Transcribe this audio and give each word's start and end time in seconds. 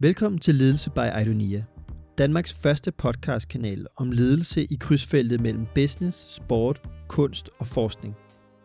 Velkommen 0.00 0.38
til 0.38 0.54
Ledelse 0.54 0.90
by 0.90 1.20
Idonia, 1.22 1.64
Danmarks 2.18 2.54
første 2.54 2.92
podcastkanal 2.92 3.86
om 3.96 4.10
ledelse 4.10 4.64
i 4.64 4.76
krydsfeltet 4.80 5.40
mellem 5.40 5.66
business, 5.74 6.34
sport, 6.34 6.82
kunst 7.08 7.50
og 7.58 7.66
forskning. 7.66 8.16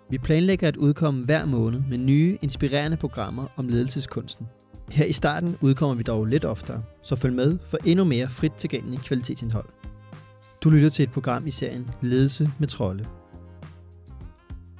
Vi 0.09 0.17
planlægger 0.17 0.67
at 0.67 0.77
udkomme 0.77 1.25
hver 1.25 1.45
måned 1.45 1.81
med 1.89 1.97
nye, 1.97 2.37
inspirerende 2.41 2.97
programmer 2.97 3.47
om 3.55 3.67
ledelseskunsten. 3.67 4.47
Her 4.89 5.05
i 5.05 5.13
starten 5.13 5.57
udkommer 5.61 5.95
vi 5.95 6.03
dog 6.03 6.25
lidt 6.25 6.45
oftere, 6.45 6.83
så 7.03 7.15
følg 7.15 7.33
med 7.33 7.57
for 7.63 7.77
endnu 7.85 8.05
mere 8.05 8.29
frit 8.29 8.53
tilgængelig 8.53 8.99
kvalitetsindhold. 8.99 9.69
Du 10.63 10.69
lytter 10.69 10.89
til 10.89 11.03
et 11.03 11.11
program 11.11 11.47
i 11.47 11.51
serien 11.51 11.89
Ledelse 12.01 12.49
med 12.59 12.67
Trolle. 12.67 13.07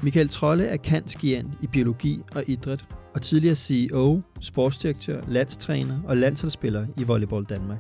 Michael 0.02 0.30
Trolle 0.30 0.66
er 0.66 0.78
kantskiant 0.78 1.54
i 1.62 1.68
biologi 1.68 2.22
og 2.36 2.44
idræt 2.48 2.86
og 3.14 3.22
tidligere 3.22 3.56
CEO, 3.56 4.22
sportsdirektør, 4.40 5.22
landstræner 5.28 6.00
og 6.06 6.18
landsholdsspiller 6.18 6.86
i 6.98 7.04
Volleyball 7.04 7.44
Danmark. 7.44 7.80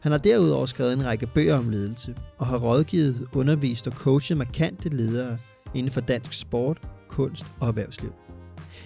Han 0.00 0.12
har 0.12 0.18
derudover 0.18 0.66
skrevet 0.66 0.92
en 0.92 1.04
række 1.04 1.26
bøger 1.26 1.56
om 1.56 1.68
ledelse 1.68 2.14
og 2.38 2.46
har 2.46 2.58
rådgivet, 2.58 3.26
undervist 3.32 3.86
og 3.86 3.92
coachet 3.92 4.36
markante 4.36 4.88
ledere 4.88 5.38
inden 5.74 5.92
for 5.92 6.00
dansk 6.00 6.32
sport, 6.40 6.88
kunst 7.08 7.46
og 7.60 7.68
erhvervsliv. 7.68 8.12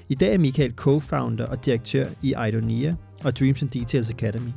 I 0.08 0.14
dag 0.14 0.34
er 0.34 0.38
Michael 0.38 0.74
co-founder 0.80 1.50
og 1.50 1.64
direktør 1.64 2.08
i 2.22 2.34
Idonia 2.48 2.96
og 3.24 3.38
Dreams 3.38 3.62
and 3.62 3.70
Details 3.70 4.10
Academy, 4.10 4.50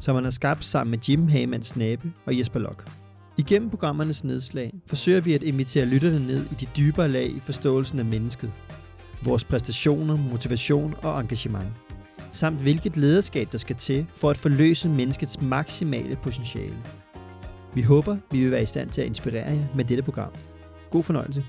som 0.00 0.14
han 0.14 0.24
har 0.24 0.30
skabt 0.30 0.64
sammen 0.64 0.90
med 0.90 0.98
Jim 1.08 1.28
Hamans 1.28 1.76
Nabe 1.76 2.12
og 2.26 2.38
Jesper 2.38 2.60
Lok. 2.60 2.88
Igennem 3.38 3.70
programmernes 3.70 4.24
nedslag 4.24 4.74
forsøger 4.86 5.20
vi 5.20 5.34
at 5.34 5.42
invitere 5.42 5.86
lytterne 5.86 6.26
ned 6.26 6.44
i 6.50 6.54
de 6.60 6.66
dybere 6.76 7.08
lag 7.08 7.30
i 7.30 7.40
forståelsen 7.40 7.98
af 7.98 8.04
mennesket– 8.04 8.52
vores 9.22 9.44
præstationer, 9.44 10.16
motivation 10.16 10.94
og 11.02 11.20
engagement, 11.20 11.68
samt 12.30 12.60
hvilket 12.60 12.96
lederskab 12.96 13.52
der 13.52 13.58
skal 13.58 13.76
til 13.76 14.06
for 14.14 14.30
at 14.30 14.36
forløse 14.36 14.88
menneskets 14.88 15.40
maksimale 15.40 16.16
potentiale. 16.16 16.76
Vi 17.74 17.82
håber, 17.82 18.16
vi 18.30 18.40
vil 18.40 18.50
være 18.50 18.62
i 18.62 18.66
stand 18.66 18.90
til 18.90 19.00
at 19.00 19.06
inspirere 19.06 19.50
jer 19.50 19.64
med 19.74 19.84
dette 19.84 20.02
program. 20.02 20.30
God 20.90 21.02
fornøjelse. 21.02 21.44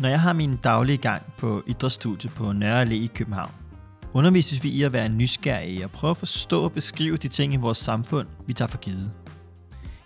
Når 0.00 0.08
jeg 0.08 0.20
har 0.20 0.32
min 0.32 0.56
daglige 0.56 0.96
gang 0.96 1.22
på 1.38 1.62
idrætsstudiet 1.66 2.32
på 2.32 2.52
Nørre 2.52 2.82
Allé 2.82 2.92
i 2.92 3.10
København, 3.14 3.50
undervises 4.12 4.62
vi 4.62 4.68
i 4.68 4.82
at 4.82 4.92
være 4.92 5.08
nysgerrige 5.08 5.84
og 5.84 5.90
prøve 5.90 6.10
at 6.10 6.16
forstå 6.16 6.64
og 6.64 6.72
beskrive 6.72 7.16
de 7.16 7.28
ting 7.28 7.54
i 7.54 7.56
vores 7.56 7.78
samfund, 7.78 8.26
vi 8.46 8.52
tager 8.52 8.68
for 8.68 8.78
givet. 8.78 9.12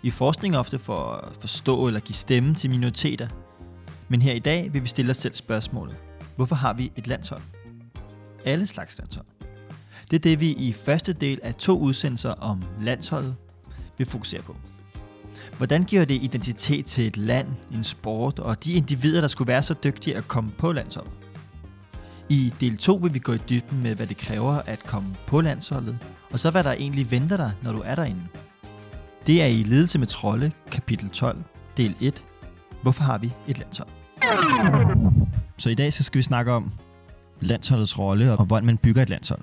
I 0.03 0.09
forskning 0.09 0.57
ofte 0.57 0.79
for 0.79 1.11
at 1.11 1.37
forstå 1.39 1.87
eller 1.87 1.99
give 1.99 2.15
stemme 2.15 2.55
til 2.55 2.69
minoriteter, 2.69 3.27
men 4.07 4.21
her 4.21 4.33
i 4.33 4.39
dag 4.39 4.73
vil 4.73 4.83
vi 4.83 4.87
stille 4.87 5.11
os 5.11 5.17
selv 5.17 5.35
spørgsmålet. 5.35 5.95
Hvorfor 6.35 6.55
har 6.55 6.73
vi 6.73 6.91
et 6.95 7.07
landshold? 7.07 7.41
Alle 8.45 8.67
slags 8.67 8.97
landshold. 8.97 9.25
Det 10.11 10.15
er 10.15 10.19
det, 10.19 10.39
vi 10.39 10.51
i 10.51 10.73
første 10.73 11.13
del 11.13 11.39
af 11.43 11.55
to 11.55 11.79
udsendelser 11.79 12.31
om 12.31 12.63
landsholdet 12.81 13.35
vil 13.97 14.07
fokusere 14.07 14.41
på. 14.41 14.55
Hvordan 15.57 15.83
giver 15.83 16.05
det 16.05 16.23
identitet 16.23 16.85
til 16.85 17.07
et 17.07 17.17
land, 17.17 17.47
en 17.71 17.83
sport 17.83 18.39
og 18.39 18.63
de 18.63 18.73
individer, 18.73 19.21
der 19.21 19.27
skulle 19.27 19.47
være 19.47 19.63
så 19.63 19.75
dygtige 19.83 20.15
at 20.17 20.27
komme 20.27 20.51
på 20.57 20.71
landsholdet? 20.71 21.11
I 22.29 22.53
del 22.59 22.77
2 22.77 22.95
vil 22.95 23.13
vi 23.13 23.19
gå 23.19 23.33
i 23.33 23.37
dybden 23.37 23.83
med, 23.83 23.95
hvad 23.95 24.07
det 24.07 24.17
kræver 24.17 24.53
at 24.53 24.79
komme 24.79 25.15
på 25.27 25.41
landsholdet, 25.41 25.97
og 26.31 26.39
så 26.39 26.51
hvad 26.51 26.63
der 26.63 26.71
egentlig 26.71 27.11
venter 27.11 27.37
dig, 27.37 27.51
når 27.61 27.71
du 27.71 27.81
er 27.85 27.95
derinde. 27.95 28.21
Det 29.27 29.41
er 29.41 29.45
i 29.45 29.63
Ledelse 29.63 29.99
med 29.99 30.07
Trolde, 30.07 30.51
kapitel 30.71 31.09
12, 31.09 31.43
del 31.77 31.95
1. 32.01 32.23
Hvorfor 32.85 33.03
har 33.03 33.17
vi 33.17 33.31
et 33.47 33.57
landshold? 33.59 33.89
Så 35.57 35.69
i 35.69 35.75
dag 35.75 35.93
så 35.93 36.03
skal 36.03 36.17
vi 36.17 36.23
snakke 36.23 36.51
om 36.51 36.71
landsholdets 37.41 37.99
rolle 37.99 38.37
og 38.37 38.45
hvordan 38.45 38.65
man 38.65 38.77
bygger 38.77 39.01
et 39.01 39.09
landshold. 39.09 39.41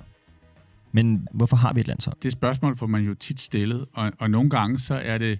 Men 0.92 1.28
hvorfor 1.32 1.56
har 1.56 1.72
vi 1.72 1.80
et 1.80 1.86
landshold? 1.86 2.16
Det 2.22 2.32
spørgsmål 2.32 2.76
får 2.76 2.86
man 2.86 3.02
jo 3.02 3.14
tit 3.14 3.40
stillet, 3.40 3.86
og, 3.92 4.12
og 4.18 4.30
nogle 4.30 4.50
gange 4.50 4.78
så 4.78 4.94
er 4.94 5.18
det 5.18 5.38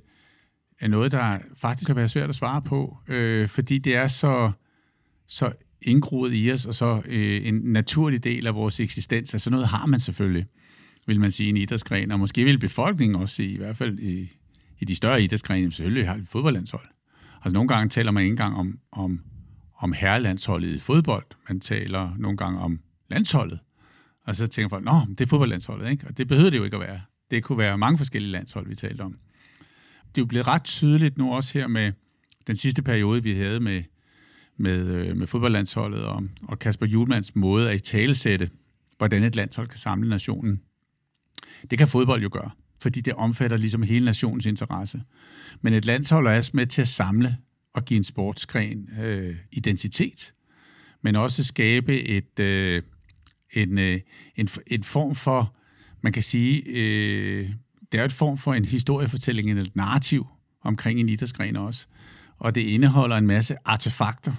er 0.81 0.89
noget, 0.89 1.13
der 1.13 1.39
faktisk 1.57 1.87
kan 1.87 1.97
være 1.97 2.09
svært 2.09 2.29
at 2.29 2.35
svare 2.35 2.63
på, 2.63 2.97
øh, 3.09 3.49
fordi 3.49 3.79
det 3.79 3.97
er 3.97 4.09
så, 4.09 4.53
så 5.27 5.53
indgroet 5.83 6.31
i 6.35 6.53
os, 6.53 6.67
og 6.67 6.75
så 6.75 7.03
øh, 7.07 7.47
en 7.47 7.55
naturlig 7.55 8.25
del 8.25 8.47
af 8.47 8.55
vores 8.55 8.81
eksistens. 8.81 9.35
Altså 9.35 9.51
noget 9.51 9.69
har 9.69 9.87
man 9.87 10.01
selvfølgelig, 10.01 10.47
vil 11.07 11.21
man 11.21 11.31
sige, 11.31 11.49
en 11.49 11.57
idrætsgren, 11.57 12.11
og 12.11 12.19
måske 12.19 12.45
vil 12.45 12.59
befolkningen 12.59 13.21
også 13.21 13.35
se, 13.35 13.45
i 13.45 13.57
hvert 13.57 13.77
fald 13.77 13.99
i, 13.99 14.33
i 14.79 14.85
de 14.85 14.95
større 14.95 15.23
idrætsgrene, 15.23 15.73
selvfølgelig 15.73 16.09
har 16.09 16.17
vi 16.17 16.27
fodboldlandshold. 16.27 16.92
Altså 17.45 17.55
nogle 17.55 17.69
gange 17.69 17.89
taler 17.89 18.11
man 18.11 18.23
ikke 18.23 18.33
engang 18.33 18.57
om, 18.57 18.79
om, 18.93 19.21
om 19.79 19.93
herrelandsholdet 19.93 20.69
i 20.69 20.79
fodbold, 20.79 21.27
man 21.49 21.61
taler 21.61 22.15
nogle 22.19 22.37
gange 22.37 22.61
om 22.61 22.81
landsholdet. 23.11 23.59
Og 24.27 24.37
så 24.37 24.47
tænker 24.47 24.69
folk, 24.69 24.85
nå, 24.85 25.01
det 25.09 25.21
er 25.21 25.27
fodboldlandsholdet, 25.29 25.91
ikke? 25.91 26.07
Og 26.07 26.19
det 26.19 26.29
behøver 26.29 26.51
det 26.51 26.59
jo 26.59 26.65
ikke 26.65 26.77
at 26.77 26.83
være. 26.83 27.01
Det 27.31 27.43
kunne 27.43 27.59
være 27.59 27.79
mange 27.79 27.99
forskellige 27.99 28.33
landshold, 28.33 28.69
vi 28.69 28.75
talte 28.75 29.01
om. 29.01 29.19
Det 30.15 30.21
er 30.21 30.23
jo 30.23 30.27
blevet 30.27 30.47
ret 30.47 30.65
tydeligt 30.65 31.19
nu 31.19 31.35
også 31.35 31.59
her 31.59 31.67
med 31.67 31.93
den 32.47 32.57
sidste 32.57 32.83
periode, 32.83 33.23
vi 33.23 33.35
havde 33.35 33.61
med, 33.61 33.83
med, 34.57 34.87
øh, 34.87 35.17
med 35.17 35.27
fodboldlandsholdet 35.27 36.05
og, 36.05 36.23
og 36.43 36.59
Kasper 36.59 36.87
Julmans 36.87 37.35
måde 37.35 37.71
at 37.71 37.77
i 37.77 37.79
talesætte, 37.79 38.51
hvordan 38.99 39.23
et 39.23 39.37
landshold 39.37 39.69
kan 39.69 39.79
samle 39.79 40.09
nationen. 40.09 40.61
Det 41.71 41.79
kan 41.79 41.89
fodbold 41.89 42.23
jo 42.23 42.31
gøre 42.33 42.51
fordi 42.83 43.01
det 43.01 43.15
omfatter 43.15 43.57
ligesom 43.57 43.83
hele 43.83 44.05
nationens 44.05 44.47
interesse. 44.47 45.03
Men 45.61 45.73
et 45.73 45.85
landshold 45.85 46.27
er 46.27 46.37
også 46.37 46.51
med 46.55 46.67
til 46.67 46.83
at 46.83 46.89
samle 46.89 47.37
og 47.75 47.85
give 47.85 47.97
en 47.97 48.05
sportsgren 48.05 48.89
øh, 49.03 49.37
identitet, 49.53 50.35
men 51.03 51.17
også 51.17 51.45
skabe 51.45 52.03
et, 52.03 52.39
øh, 52.41 52.83
en, 53.53 53.79
øh, 53.79 54.01
en, 54.37 54.49
en 54.67 54.83
form 54.85 55.15
for, 55.15 55.57
man 56.03 56.13
kan 56.13 56.23
sige, 56.23 56.63
øh, 56.67 57.51
det 57.93 58.01
er 58.01 58.05
et 58.05 58.13
form 58.13 58.39
for 58.39 58.55
en 58.55 58.65
historiefortælling, 58.65 59.59
et 59.59 59.77
narrativ 59.77 60.27
omkring 60.63 61.01
en 61.01 61.09
idrætsgren 61.09 61.57
også. 61.57 61.87
Og 62.39 62.55
det 62.55 62.61
indeholder 62.61 63.17
en 63.17 63.27
masse 63.27 63.57
artefakter, 63.65 64.35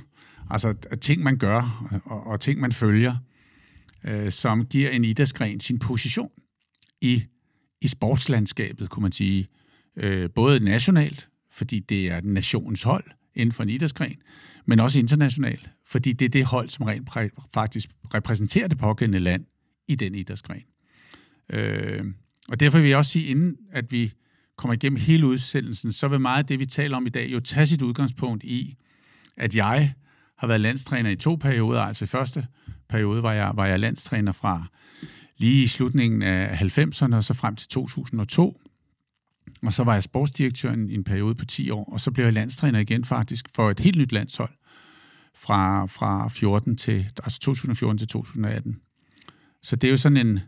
altså 0.50 0.74
ting, 1.02 1.24
man 1.24 1.38
gør 1.38 1.90
og, 2.06 2.28
og 2.28 2.40
ting, 2.40 2.60
man 2.60 2.72
følger, 2.72 3.16
øh, 4.04 4.32
som 4.32 4.66
giver 4.66 4.90
en 4.90 5.06
idrætsgren 5.06 5.60
sin 5.60 5.80
position 5.80 6.30
i 7.02 7.24
i 7.84 7.88
sportslandskabet, 7.88 8.90
kunne 8.90 9.02
man 9.04 9.12
sige. 9.12 9.48
Øh, 9.98 10.30
både 10.36 10.60
nationalt, 10.60 11.30
fordi 11.52 11.80
det 11.80 12.12
er 12.12 12.22
nationens 12.24 12.84
hold 12.84 13.04
inden 13.36 13.54
for 13.54 13.64
en 13.64 13.70
idrætsgren, 13.70 14.16
men 14.66 14.80
også 14.80 15.00
internationalt, 15.00 15.70
fordi 15.86 16.14
det 16.14 16.26
er 16.26 16.30
det 16.30 16.46
hold, 16.46 16.70
som 16.70 16.86
rent 16.86 17.10
faktisk 17.54 17.90
repræsenterer 18.14 18.68
det 18.68 18.78
pågældende 18.78 19.20
land 19.20 19.46
i 19.88 19.96
den 19.96 20.16
idrætsgren. 20.16 20.64
Øh, 21.50 22.06
og 22.50 22.60
derfor 22.60 22.80
vil 22.80 22.90
jeg 22.90 22.98
også 22.98 23.12
sige, 23.12 23.26
inden 23.26 23.58
at 23.72 23.92
vi 23.92 24.14
kommer 24.58 24.74
igennem 24.74 25.00
hele 25.00 25.28
udsendelsen, 25.28 25.92
så 25.92 26.08
vil 26.08 26.20
meget 26.20 26.40
af 26.40 26.46
det, 26.46 26.60
vi 26.60 26.66
taler 26.66 26.98
om 26.98 27.06
i 27.06 27.10
dag, 27.10 27.34
jo 27.34 27.40
tage 27.40 27.68
sit 27.68 27.82
udgangspunkt 27.82 28.44
i, 28.44 28.76
at 29.38 29.56
jeg 29.56 29.94
har 30.38 30.48
været 30.48 30.62
landstræner 30.62 31.10
i 31.10 31.16
to 31.16 31.36
perioder. 31.36 31.82
Altså 31.82 32.06
i 32.06 32.08
første 32.08 32.48
periode 32.90 33.24
var 33.24 33.34
jeg, 33.34 33.52
var 33.56 33.66
jeg 33.66 33.80
landstræner 33.80 34.32
fra 34.32 34.68
lige 35.38 35.64
i 35.64 35.68
slutningen 35.68 36.22
af 36.22 36.62
90'erne 36.62 37.16
og 37.16 37.24
så 37.24 37.34
frem 37.34 37.56
til 37.56 37.68
2002. 37.68 38.62
Og 39.64 39.74
så 39.74 39.84
var 39.84 39.94
jeg 39.94 40.04
sportsdirektør 40.04 40.74
i 40.74 40.94
en 40.94 41.04
periode 41.04 41.36
på 41.36 41.46
10 41.46 41.70
år, 41.70 41.90
og 41.94 42.00
så 42.00 42.12
blev 42.12 42.26
jeg 42.26 42.34
landstræner 42.34 42.80
igen 42.80 43.06
faktisk 43.06 43.46
for 43.56 43.70
et 43.70 43.80
helt 43.80 43.98
nyt 43.98 44.12
landshold 44.12 44.54
fra, 45.36 45.86
fra 45.86 46.28
14 46.28 46.78
til, 46.78 47.10
altså 47.24 47.40
2014 47.40 47.98
til 47.98 48.08
2018. 48.08 48.78
Så 49.64 49.76
det 49.76 49.88
er 49.88 49.92
jo 49.92 49.98
sådan 49.98 50.28
en 50.28 50.40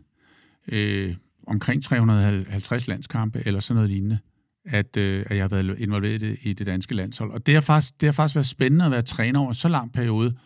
øh, 0.68 1.14
omkring 1.46 1.82
350 1.82 2.88
landskampe 2.88 3.42
eller 3.46 3.60
sådan 3.60 3.74
noget 3.76 3.90
lignende, 3.90 4.18
at, 4.64 4.96
øh, 4.96 5.26
at 5.26 5.36
jeg 5.36 5.42
har 5.42 5.48
været 5.48 5.78
involveret 5.78 6.38
i 6.42 6.52
det 6.52 6.66
danske 6.66 6.94
landshold. 6.94 7.30
Og 7.30 7.46
det 7.46 7.54
har, 7.54 7.60
faktisk, 7.60 8.00
det 8.00 8.06
har 8.06 8.12
faktisk 8.12 8.34
været 8.34 8.46
spændende 8.46 8.84
at 8.84 8.90
være 8.90 9.02
træner 9.02 9.40
over 9.40 9.52
så 9.52 9.68
lang 9.68 9.92
periode 9.92 10.36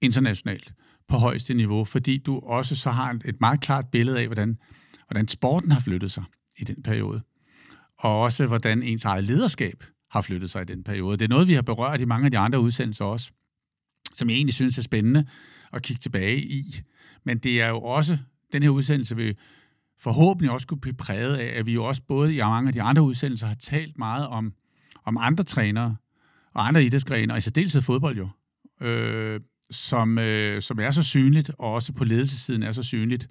internationalt 0.00 0.72
på 1.08 1.16
højeste 1.16 1.54
niveau, 1.54 1.84
fordi 1.84 2.18
du 2.18 2.38
også 2.38 2.76
så 2.76 2.90
har 2.90 3.18
et 3.24 3.40
meget 3.40 3.60
klart 3.60 3.88
billede 3.92 4.20
af, 4.20 4.26
hvordan, 4.26 4.58
hvordan 5.08 5.28
sporten 5.28 5.72
har 5.72 5.80
flyttet 5.80 6.12
sig 6.12 6.24
i 6.58 6.64
den 6.64 6.82
periode. 6.82 7.22
Og 7.98 8.22
også, 8.22 8.46
hvordan 8.46 8.82
ens 8.82 9.04
eget 9.04 9.24
lederskab 9.24 9.84
har 10.10 10.22
flyttet 10.22 10.50
sig 10.50 10.62
i 10.62 10.64
den 10.64 10.84
periode. 10.84 11.16
Det 11.16 11.24
er 11.24 11.28
noget, 11.28 11.48
vi 11.48 11.54
har 11.54 11.62
berørt 11.62 12.00
i 12.00 12.04
mange 12.04 12.24
af 12.24 12.30
de 12.30 12.38
andre 12.38 12.60
udsendelser 12.60 13.04
også, 13.04 13.32
som 14.14 14.28
jeg 14.30 14.36
egentlig 14.36 14.54
synes 14.54 14.78
er 14.78 14.82
spændende 14.82 15.26
at 15.72 15.82
kigge 15.82 16.00
tilbage 16.00 16.42
i. 16.42 16.62
Men 17.24 17.38
det 17.38 17.62
er 17.62 17.68
jo 17.68 17.80
også, 17.80 18.18
den 18.52 18.62
her 18.62 18.70
udsendelse 18.70 19.16
vil 19.16 19.36
forhåbentlig 19.98 20.50
også 20.50 20.66
kunne 20.66 20.80
blive 20.80 20.94
præget 20.94 21.36
af, 21.36 21.58
at 21.58 21.66
vi 21.66 21.72
jo 21.72 21.84
også 21.84 22.02
både 22.08 22.34
i 22.34 22.38
mange 22.38 22.68
af 22.68 22.72
de 22.72 22.82
andre 22.82 23.02
udsendelser 23.02 23.46
har 23.46 23.54
talt 23.54 23.98
meget 23.98 24.26
om, 24.26 24.52
om 25.04 25.16
andre 25.20 25.44
trænere 25.44 25.96
og 26.54 26.68
andre 26.68 26.84
idrætsgrene, 26.84 27.34
og 27.34 27.38
i 27.38 27.40
særdeleshed 27.40 27.82
fodbold 27.82 28.16
jo. 28.16 28.28
Øh, 28.86 29.40
som, 29.70 30.18
øh, 30.18 30.62
som 30.62 30.78
er 30.78 30.90
så 30.90 31.02
synligt, 31.02 31.50
og 31.58 31.72
også 31.72 31.92
på 31.92 32.04
ledelsessiden 32.04 32.62
er 32.62 32.72
så 32.72 32.82
synligt, 32.82 33.28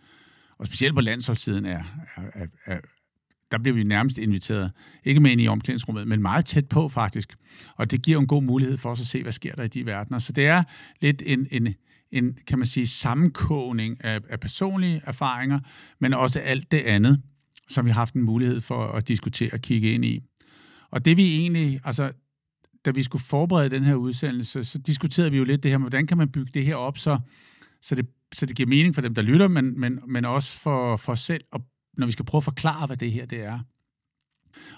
og 0.58 0.66
specielt 0.66 0.96
på 0.96 1.02
landsholdssiden 1.02 1.66
er, 1.66 1.84
er, 2.16 2.22
er, 2.34 2.48
er 2.66 2.80
der 3.52 3.58
bliver 3.58 3.76
vi 3.76 3.84
nærmest 3.84 4.18
inviteret, 4.18 4.72
ikke 5.04 5.20
med 5.20 5.32
ind 5.32 5.42
i 5.42 5.48
omklædningsrummet, 5.48 6.08
men 6.08 6.22
meget 6.22 6.46
tæt 6.46 6.68
på 6.68 6.90
faktisk. 6.90 7.36
Og 7.76 7.92
det 7.92 8.02
giver 8.02 8.20
en 8.20 8.28
god 8.28 8.44
mulighed 8.44 8.78
for 8.78 8.90
os 8.90 9.02
at 9.02 9.08
se, 9.08 9.22
hvad 9.22 9.32
sker 9.32 9.56
der 9.56 9.64
i 9.64 9.68
de 9.68 9.86
verdener. 9.86 10.20
Så 10.20 10.32
det 10.32 10.46
er 10.46 10.64
lidt 11.02 11.24
en, 11.26 11.48
en, 11.52 11.76
en 12.12 12.38
kan 12.48 12.60
man 12.60 12.68
sige, 12.68 12.88
sammenkogning 12.88 14.06
af, 14.06 14.20
af 14.30 14.40
personlige 14.40 15.02
erfaringer, 15.06 15.60
men 16.00 16.14
også 16.14 16.40
alt 16.40 16.72
det 16.72 16.82
andet, 16.82 17.22
som 17.70 17.86
vi 17.86 17.92
har 17.92 18.00
haft 18.00 18.14
en 18.14 18.22
mulighed 18.22 18.62
for 18.62 18.88
at 18.88 19.08
diskutere 19.08 19.50
og 19.54 19.62
kigge 19.62 19.92
ind 19.92 20.06
i. 20.06 20.22
Og 20.92 21.06
det 21.06 21.18
vi 21.18 21.40
egentlig, 21.40 21.80
altså 21.84 22.12
da 22.86 22.92
vi 22.92 23.04
skulle 23.04 23.24
forberede 23.24 23.70
den 23.70 23.84
her 23.84 23.96
udsendelse, 23.96 24.64
så 24.64 24.78
diskuterede 24.78 25.32
vi 25.32 25.38
jo 25.38 25.44
lidt 25.44 25.64
det 25.64 25.72
her 25.72 25.78
med, 25.78 25.90
hvordan 25.90 26.08
kan 26.08 26.18
man 26.18 26.30
bygge 26.30 26.52
det 26.54 26.66
her 26.66 26.76
op, 26.76 26.98
så, 26.98 27.20
så, 27.82 27.96
det, 27.96 28.06
så 28.34 28.46
det 28.46 28.56
giver 28.56 28.70
mening 28.70 28.96
for 28.96 29.02
dem, 29.02 29.16
der 29.16 29.22
lytter, 29.22 29.48
men, 29.48 29.80
men, 29.80 30.00
men 30.08 30.26
også 30.26 30.60
for, 30.60 30.98
for 30.98 31.12
os 31.12 31.20
selv, 31.20 31.44
og 31.52 31.66
når 31.98 32.06
vi 32.06 32.12
skal 32.12 32.26
prøve 32.26 32.40
at 32.40 32.44
forklare, 32.44 32.88
hvad 32.88 32.98
det 32.98 33.12
her 33.12 33.26
det 33.26 33.44
er. 33.44 33.60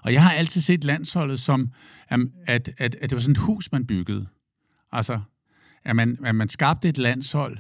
Og 0.04 0.14
jeg 0.14 0.24
har 0.24 0.32
altid 0.32 0.62
set 0.62 0.84
landsholdet 0.84 1.40
som, 1.40 1.72
at, 2.10 2.22
at, 2.48 2.70
at 2.78 2.96
det 3.02 3.12
var 3.12 3.20
sådan 3.20 3.32
et 3.32 3.38
hus, 3.38 3.72
man 3.72 3.88
byggede. 3.88 4.28
Altså, 4.92 5.22
at 5.84 5.96
man, 5.96 6.18
at 6.26 6.36
man 6.36 6.50
skabte 6.50 6.90
et 6.90 6.98
landshold, 6.98 7.58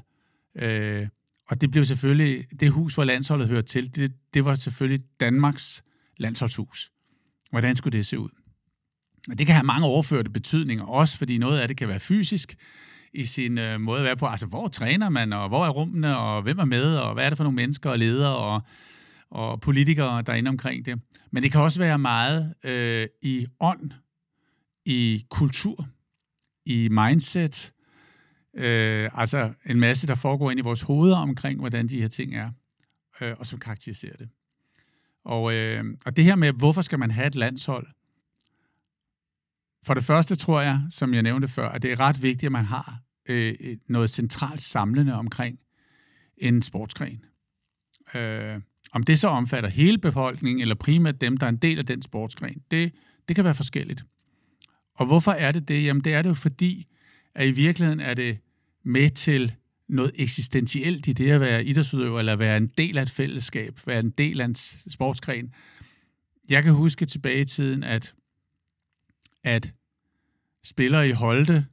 øh, 0.55 1.07
og 1.49 1.61
det 1.61 1.71
blev 1.71 1.85
selvfølgelig, 1.85 2.59
det 2.59 2.71
hus, 2.71 2.93
hvor 2.93 3.03
landsholdet 3.03 3.47
hører 3.47 3.61
til, 3.61 3.95
det, 3.95 4.13
det 4.33 4.45
var 4.45 4.55
selvfølgelig 4.55 5.05
Danmarks 5.19 5.83
landsholdshus. 6.17 6.91
Hvordan 7.49 7.75
skulle 7.75 7.97
det 7.97 8.05
se 8.05 8.19
ud? 8.19 8.29
Og 9.29 9.37
det 9.37 9.45
kan 9.45 9.55
have 9.55 9.65
mange 9.65 9.87
overførte 9.87 10.29
betydninger, 10.29 10.85
også 10.85 11.17
fordi 11.17 11.37
noget 11.37 11.59
af 11.59 11.67
det 11.67 11.77
kan 11.77 11.87
være 11.87 11.99
fysisk 11.99 12.55
i 13.13 13.25
sin 13.25 13.57
øh, 13.57 13.81
måde 13.81 13.99
at 13.99 14.05
være 14.05 14.17
på. 14.17 14.25
Altså, 14.25 14.45
hvor 14.45 14.67
træner 14.67 15.09
man, 15.09 15.33
og 15.33 15.47
hvor 15.47 15.65
er 15.65 15.69
rummene, 15.69 16.17
og 16.17 16.41
hvem 16.41 16.59
er 16.59 16.65
med, 16.65 16.97
og 16.97 17.13
hvad 17.13 17.25
er 17.25 17.29
det 17.29 17.37
for 17.37 17.43
nogle 17.43 17.55
mennesker 17.55 17.89
og 17.89 17.99
ledere 17.99 18.35
og, 18.35 18.61
og 19.29 19.61
politikere, 19.61 20.21
der 20.21 20.33
er 20.33 20.37
inde 20.37 20.49
omkring 20.49 20.85
det. 20.85 20.99
Men 21.31 21.43
det 21.43 21.51
kan 21.51 21.61
også 21.61 21.79
være 21.79 21.99
meget 21.99 22.53
øh, 22.63 23.07
i 23.21 23.47
ånd, 23.59 23.91
i 24.85 25.25
kultur, 25.29 25.87
i 26.65 26.87
mindset, 26.91 27.73
øh, 28.57 29.09
altså 29.13 29.53
en 29.65 29.79
masse, 29.79 30.07
der 30.07 30.15
foregår 30.15 30.51
ind 30.51 30.59
i 30.59 30.63
vores 30.63 30.81
hoveder 30.81 31.17
omkring, 31.17 31.59
hvordan 31.59 31.87
de 31.87 32.01
her 32.01 32.07
ting 32.07 32.35
er, 32.35 32.51
øh, 33.21 33.33
og 33.39 33.47
som 33.47 33.59
karakteriserer 33.59 34.15
det. 34.15 34.29
Og, 35.25 35.53
øh, 35.53 35.83
og 36.05 36.17
det 36.17 36.23
her 36.23 36.35
med, 36.35 36.51
hvorfor 36.51 36.81
skal 36.81 36.99
man 36.99 37.11
have 37.11 37.27
et 37.27 37.35
landshold? 37.35 37.87
For 39.87 39.93
det 39.93 40.03
første 40.03 40.35
tror 40.35 40.61
jeg, 40.61 40.81
som 40.91 41.13
jeg 41.13 41.23
nævnte 41.23 41.47
før, 41.47 41.69
at 41.69 41.81
det 41.81 41.91
er 41.91 41.99
ret 41.99 42.21
vigtigt, 42.21 42.43
at 42.43 42.51
man 42.51 42.65
har 42.65 42.99
øh, 43.29 43.55
noget 43.89 44.09
centralt 44.09 44.61
samlende 44.61 45.13
omkring 45.13 45.59
en 46.37 46.61
sportsgren. 46.61 47.25
Øh, 48.15 48.61
om 48.91 49.03
det 49.03 49.19
så 49.19 49.27
omfatter 49.27 49.69
hele 49.69 49.97
befolkningen, 49.97 50.61
eller 50.61 50.75
primært 50.75 51.21
dem, 51.21 51.37
der 51.37 51.45
er 51.45 51.49
en 51.49 51.57
del 51.57 51.79
af 51.79 51.85
den 51.85 52.01
sportsgren, 52.01 52.61
det, 52.71 52.91
det 53.27 53.35
kan 53.35 53.45
være 53.45 53.55
forskelligt. 53.55 54.05
Og 54.95 55.05
hvorfor 55.05 55.31
er 55.31 55.51
det 55.51 55.67
det? 55.67 55.83
Jamen 55.83 56.03
det 56.03 56.13
er 56.13 56.21
det 56.21 56.29
jo 56.29 56.33
fordi, 56.33 56.87
at 57.35 57.47
i 57.47 57.51
virkeligheden 57.51 57.99
er 57.99 58.13
det 58.13 58.37
med 58.83 59.09
til 59.09 59.55
noget 59.89 60.11
eksistentielt 60.15 61.07
i 61.07 61.13
det 61.13 61.31
at 61.31 61.41
være 61.41 61.65
idrætsudøver, 61.65 62.19
eller 62.19 62.35
være 62.35 62.57
en 62.57 62.67
del 62.67 62.97
af 62.97 63.01
et 63.01 63.09
fællesskab, 63.09 63.79
være 63.85 63.99
en 63.99 64.09
del 64.09 64.41
af 64.41 64.45
en 64.45 64.55
sportsgren. 64.89 65.53
Jeg 66.49 66.63
kan 66.63 66.73
huske 66.73 67.05
tilbage 67.05 67.41
i 67.41 67.45
tiden, 67.45 67.83
at, 67.83 68.13
at 69.43 69.73
spillere 70.67 71.09
i 71.09 71.11
Holte, 71.11 71.65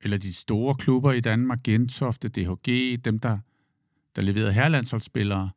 eller 0.00 0.16
de 0.16 0.34
store 0.34 0.74
klubber 0.74 1.12
i 1.12 1.20
Danmark, 1.20 1.62
Gentofte, 1.64 2.28
DHG, 2.28 2.98
dem 3.04 3.18
der, 3.18 3.38
der 4.16 4.22
leverede 4.22 4.52
herrelandsholdsspillere, 4.52 5.50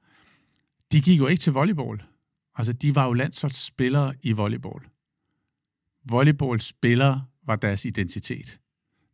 de 0.92 1.02
gik 1.02 1.20
jo 1.20 1.28
ikke 1.28 1.42
til 1.42 1.54
volleyball. 1.54 2.04
Altså, 2.56 2.74
de 2.74 2.96
var 2.96 3.06
jo 3.06 3.14
landsholdsspillere 3.14 4.14
i 4.22 4.32
volleyball. 4.32 4.86
Volleyballspillere 6.06 7.26
var 7.46 7.56
deres 7.56 7.86
identitet, 7.86 8.60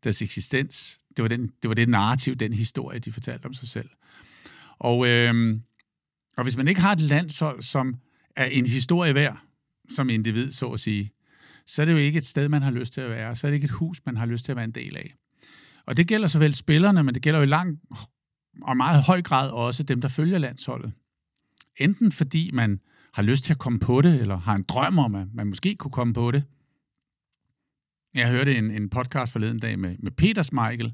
deres 0.04 0.22
eksistens. 0.22 1.00
Det 1.18 1.24
var, 1.24 1.30
den, 1.30 1.52
det 1.62 1.68
var 1.68 1.74
det 1.74 1.90
narrativ, 1.90 2.36
den 2.36 2.54
historie, 2.54 3.00
de 3.00 3.12
fortalte 3.12 3.46
om 3.46 3.54
sig 3.54 3.68
selv. 3.68 3.90
Og, 4.80 5.08
øh, 5.08 5.60
og 6.38 6.44
hvis 6.44 6.58
man 6.58 6.68
ikke 6.68 6.82
har 6.82 6.92
et 6.92 7.02
landshold, 7.02 7.62
som 7.62 7.96
er 8.36 8.46
en 8.46 8.66
historie 8.66 9.16
værd, 9.16 9.40
som 9.90 10.10
individ, 10.10 10.52
så 10.52 10.68
at 10.68 10.80
sige, 10.80 11.12
så 11.68 11.82
er 11.82 11.86
det 11.86 11.94
jo 11.94 11.98
ikke 11.98 12.18
et 12.18 12.26
sted, 12.26 12.50
man 12.50 12.62
har 12.62 12.72
lyst 12.72 12.94
til 12.94 13.02
at 13.02 13.10
være. 13.10 13.36
Så 13.36 13.48
er 13.48 13.52
det 13.52 13.56
ikke 13.56 13.66
et 13.66 13.72
hus, 13.72 14.02
man 14.06 14.18
har 14.18 14.26
lyst 14.26 14.46
til 14.46 14.52
at 14.52 14.56
være 14.56 14.66
en 14.66 14.72
del 14.72 14.98
af. 14.98 15.14
Og 15.86 15.98
det 15.98 16.08
gælder 16.08 16.28
såvel 16.28 16.54
spillerne, 16.54 17.04
men 17.04 17.14
det 17.14 17.24
gælder 17.24 17.40
jo 17.40 17.44
i 17.44 17.48
lang 17.48 17.80
og 18.62 18.78
meget 18.78 19.04
høj 19.04 19.22
grad 19.22 19.50
også 19.50 19.84
dem, 19.84 20.02
der 20.02 20.08
følger 20.08 20.38
landsholdet. 20.38 20.92
Enten 21.78 22.12
fordi 22.12 22.52
man 22.54 22.80
har 23.14 23.24
lyst 23.24 23.44
til 23.44 23.54
at 23.54 23.60
komme 23.60 23.80
på 23.80 24.02
det, 24.02 24.22
eller 24.22 24.38
har 24.38 24.56
en 24.56 24.64
drøm 24.64 25.00
om, 25.00 25.16
at 25.16 25.28
man 25.34 25.48
måske 25.48 25.76
kunne 25.76 25.92
komme 25.92 26.14
på 26.14 26.32
det. 26.32 26.44
Jeg 28.16 28.30
hørte 28.30 28.56
en, 28.58 28.72
en 28.72 28.90
podcast 28.90 29.32
forleden 29.32 29.60
dag 29.60 29.80
med, 29.80 29.96
med 30.00 30.12
Peters 30.12 30.52
Michael, 30.52 30.94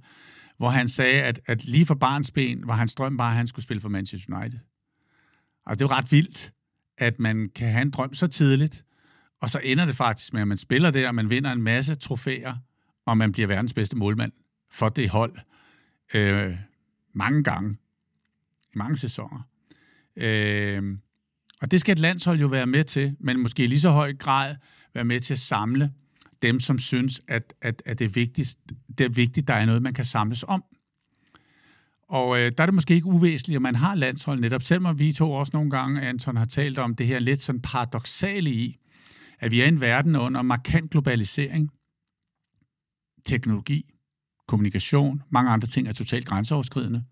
hvor 0.58 0.70
han 0.70 0.90
sagde, 0.90 1.22
at, 1.22 1.40
at 1.46 1.66
lige 1.66 1.86
for 1.86 1.96
barns 1.96 2.32
ben 2.32 2.68
var 2.68 2.76
hans 2.76 2.96
drøm 2.96 3.18
bare, 3.18 3.30
at 3.30 3.38
han 3.38 3.48
skulle 3.48 3.64
spille 3.64 3.82
for 3.82 3.90
Manchester 3.90 4.38
United. 4.38 4.60
Altså, 5.66 5.86
det 5.86 5.92
er 5.92 5.96
jo 5.96 5.98
ret 6.00 6.12
vildt, 6.12 6.54
at 6.98 7.20
man 7.20 7.50
kan 7.56 7.72
have 7.72 7.82
en 7.82 7.92
drøm 7.92 8.14
så 8.14 8.28
tidligt, 8.28 8.86
og 9.44 9.50
så 9.50 9.60
ender 9.64 9.86
det 9.86 9.96
faktisk 9.96 10.34
med, 10.34 10.42
at 10.42 10.48
man 10.48 10.58
spiller 10.58 10.92
der, 10.92 11.08
og 11.08 11.16
man 11.16 11.30
vinder 11.30 11.52
en 11.52 11.62
masse 11.62 11.96
trofæer, 11.96 12.56
og 13.06 13.18
man 13.18 13.32
bliver 13.32 13.48
verdens 13.48 13.74
bedste 13.74 13.96
målmand 13.96 14.32
for 14.72 14.90
det 14.90 15.10
hold 15.10 15.38
øh, 16.14 16.56
mange 17.14 17.44
gange, 17.44 17.78
i 18.74 18.78
mange 18.78 18.98
sæsoner. 18.98 19.42
Øh, 20.16 20.98
og 21.62 21.72
det 21.72 21.80
skal 21.80 21.92
et 21.92 22.00
landshold 22.00 22.40
jo 22.40 22.48
være 22.48 22.66
med 22.66 22.84
til, 22.84 23.16
men 23.20 23.40
måske 23.40 23.64
i 23.64 23.68
lige 23.68 23.80
så 23.80 23.92
høj 23.92 24.14
grad 24.14 24.56
være 24.94 25.06
med 25.06 25.20
til 25.20 25.34
at 25.34 25.40
samle 25.40 25.92
dem, 26.42 26.60
som 26.60 26.80
synes, 26.80 27.22
at, 27.28 27.54
at, 27.62 27.84
at 27.86 28.00
det, 28.00 28.06
er 28.06 28.10
vigtigt, 28.10 28.58
det 28.98 29.06
er 29.06 29.10
vigtigt, 29.10 29.48
der 29.48 29.54
er 29.54 29.66
noget, 29.66 29.82
man 29.82 29.94
kan 29.94 30.06
samles 30.06 30.44
om. 30.48 30.64
Og 32.10 32.40
øh, 32.40 32.52
der 32.58 32.64
er 32.64 32.68
det 32.68 32.76
måske 32.76 32.94
ikke 32.94 33.08
uvæsentligt, 33.08 33.56
at 33.56 33.62
man 33.62 33.76
har 33.76 33.96
landshold 33.96 34.40
netop, 34.40 34.64
selvom 34.64 35.00
vi 35.00 35.14
to 35.14 35.32
også 35.32 35.52
nogle 35.54 35.72
gange, 35.72 36.02
Anton, 36.02 36.38
har 36.38 36.46
talt 36.46 36.80
om 36.80 36.96
det 36.96 37.08
her 37.08 37.20
lidt 37.20 37.42
sådan 37.42 37.62
paradoxale 37.62 38.50
i, 38.50 38.78
at 39.44 39.52
vi 39.52 39.62
er 39.62 39.66
i 39.66 39.68
en 39.68 39.82
verden 39.82 40.16
under 40.16 40.42
markant 40.42 40.92
globalisering, 40.92 41.70
teknologi, 43.26 43.94
kommunikation, 44.48 45.24
mange 45.30 45.52
andre 45.52 45.68
ting 45.68 45.88
er 45.88 45.94
totalt 45.94 46.26
grænseoverskridende. 46.26 47.04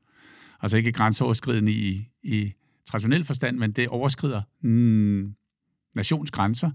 Altså 0.62 0.78
ikke 0.78 0.92
grænseoverskridende 0.92 1.72
i, 1.72 2.08
i 2.24 2.54
traditionel 2.86 3.24
forstand, 3.24 3.58
men 3.58 3.72
det 3.72 3.88
overskrider 3.88 4.42
mm, 4.62 5.36
nationsgrænser. 5.96 6.72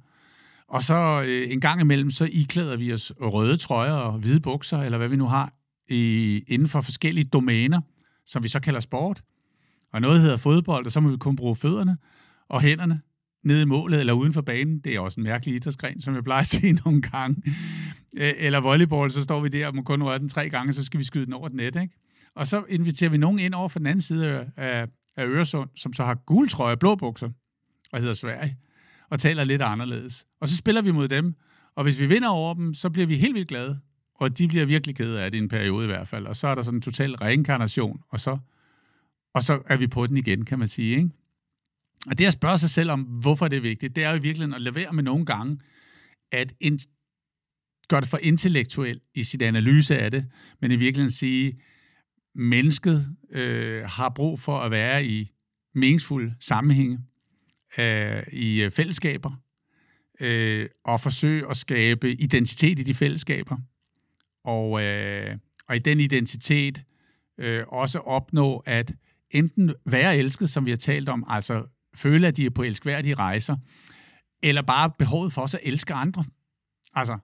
Og 0.68 0.82
så 0.82 1.22
øh, 1.26 1.52
en 1.52 1.60
gang 1.60 1.80
imellem, 1.80 2.10
så 2.10 2.28
iklæder 2.32 2.76
vi 2.76 2.92
os 2.92 3.12
røde 3.20 3.56
trøjer 3.56 3.92
og 3.92 4.18
hvide 4.18 4.40
bukser, 4.40 4.78
eller 4.78 4.98
hvad 4.98 5.08
vi 5.08 5.16
nu 5.16 5.26
har, 5.26 5.54
i, 5.88 6.42
inden 6.48 6.68
for 6.68 6.80
forskellige 6.80 7.24
domæner, 7.24 7.80
som 8.26 8.42
vi 8.42 8.48
så 8.48 8.60
kalder 8.60 8.80
sport. 8.80 9.22
Og 9.92 10.00
noget 10.00 10.20
hedder 10.20 10.36
fodbold, 10.36 10.86
og 10.86 10.92
så 10.92 11.00
må 11.00 11.10
vi 11.10 11.16
kun 11.16 11.36
bruge 11.36 11.56
fødderne 11.56 11.98
og 12.48 12.60
hænderne 12.60 13.00
nede 13.46 13.62
i 13.62 13.64
målet 13.64 14.00
eller 14.00 14.12
uden 14.12 14.32
for 14.32 14.40
banen. 14.40 14.78
Det 14.78 14.94
er 14.94 15.00
også 15.00 15.20
en 15.20 15.24
mærkelig 15.24 15.54
idrætsgren, 15.54 16.00
som 16.00 16.14
jeg 16.14 16.24
plejer 16.24 16.40
at 16.40 16.46
sige 16.56 16.72
nogle 16.72 17.02
gange. 17.02 17.42
Eller 18.16 18.60
volleyball, 18.60 19.10
så 19.10 19.22
står 19.22 19.40
vi 19.40 19.48
der 19.48 19.66
og 19.66 19.74
må 19.74 19.82
kun 19.82 20.02
røre 20.02 20.18
den 20.18 20.28
tre 20.28 20.48
gange, 20.48 20.72
så 20.72 20.84
skal 20.84 21.00
vi 21.00 21.04
skyde 21.04 21.24
den 21.24 21.32
over 21.32 21.48
den 21.48 21.56
net. 21.56 21.76
Ikke? 21.82 21.94
Og 22.34 22.46
så 22.46 22.64
inviterer 22.68 23.10
vi 23.10 23.16
nogen 23.16 23.38
ind 23.38 23.54
over 23.54 23.68
for 23.68 23.78
den 23.78 23.86
anden 23.86 24.02
side 24.02 24.50
af, 24.56 24.86
af 25.16 25.26
Øresund, 25.26 25.70
som 25.76 25.92
så 25.92 26.04
har 26.04 26.14
gul 26.14 26.48
trøje 26.48 26.74
og 26.74 26.78
blå 26.78 26.94
bukser, 26.94 27.30
og 27.92 28.00
hedder 28.00 28.14
Sverige, 28.14 28.56
og 29.10 29.20
taler 29.20 29.44
lidt 29.44 29.62
anderledes. 29.62 30.26
Og 30.40 30.48
så 30.48 30.56
spiller 30.56 30.82
vi 30.82 30.90
mod 30.90 31.08
dem, 31.08 31.34
og 31.76 31.84
hvis 31.84 32.00
vi 32.00 32.06
vinder 32.06 32.28
over 32.28 32.54
dem, 32.54 32.74
så 32.74 32.90
bliver 32.90 33.06
vi 33.06 33.16
helt 33.16 33.34
vildt 33.34 33.48
glade. 33.48 33.78
Og 34.14 34.38
de 34.38 34.48
bliver 34.48 34.64
virkelig 34.64 34.96
kede 34.96 35.22
af 35.22 35.30
det 35.30 35.38
i 35.38 35.42
en 35.42 35.48
periode 35.48 35.84
i 35.84 35.86
hvert 35.86 36.08
fald. 36.08 36.26
Og 36.26 36.36
så 36.36 36.48
er 36.48 36.54
der 36.54 36.62
sådan 36.62 36.78
en 36.78 36.82
total 36.82 37.14
reinkarnation, 37.14 38.00
og 38.10 38.20
så, 38.20 38.38
og 39.34 39.42
så 39.42 39.62
er 39.66 39.76
vi 39.76 39.86
på 39.86 40.06
den 40.06 40.16
igen, 40.16 40.44
kan 40.44 40.58
man 40.58 40.68
sige. 40.68 40.96
Ikke? 40.96 41.10
Og 42.06 42.18
det 42.18 42.26
at 42.26 42.32
spørge 42.32 42.58
sig 42.58 42.70
selv 42.70 42.90
om, 42.90 43.02
hvorfor 43.02 43.48
det 43.48 43.56
er 43.56 43.60
vigtigt, 43.60 43.96
det 43.96 44.04
er 44.04 44.10
jo 44.10 44.16
i 44.16 44.22
virkeligheden 44.22 44.54
at 44.54 44.62
levere 44.62 44.92
med 44.92 45.02
nogle 45.02 45.26
gange, 45.26 45.58
at 46.32 46.52
en, 46.60 46.78
gøre 47.88 48.00
det 48.00 48.08
for 48.08 48.18
intellektuelt 48.22 49.02
i 49.14 49.22
sit 49.22 49.42
analyse 49.42 49.98
af 49.98 50.10
det, 50.10 50.26
men 50.60 50.70
i 50.70 50.76
virkeligheden 50.76 51.12
sige, 51.12 51.60
mennesket 52.34 53.16
øh, 53.30 53.84
har 53.84 54.08
brug 54.08 54.40
for 54.40 54.58
at 54.58 54.70
være 54.70 55.04
i 55.06 55.30
meningsfulde 55.74 56.34
sammenhænge, 56.40 56.98
øh, 57.78 58.22
i 58.32 58.62
øh, 58.62 58.70
fællesskaber, 58.70 59.30
øh, 60.20 60.68
og 60.84 61.00
forsøge 61.00 61.50
at 61.50 61.56
skabe 61.56 62.12
identitet 62.12 62.78
i 62.78 62.82
de 62.82 62.94
fællesskaber. 62.94 63.56
Og, 64.44 64.82
øh, 64.82 65.36
og 65.68 65.76
i 65.76 65.78
den 65.78 66.00
identitet 66.00 66.84
øh, 67.38 67.64
også 67.68 67.98
opnå 67.98 68.62
at 68.66 68.94
enten 69.30 69.74
være 69.84 70.16
elsket, 70.16 70.50
som 70.50 70.66
vi 70.66 70.70
har 70.70 70.76
talt 70.76 71.08
om, 71.08 71.24
altså 71.28 71.64
føle, 71.96 72.26
at 72.26 72.36
de 72.36 72.46
er 72.46 72.50
på 72.50 72.62
elskværdige 72.62 73.14
rejser, 73.14 73.56
eller 74.42 74.62
bare 74.62 74.90
behovet 74.98 75.32
for 75.32 75.42
også 75.42 75.56
at 75.56 75.72
elske 75.72 75.94
andre. 75.94 76.24
Altså, 76.94 77.18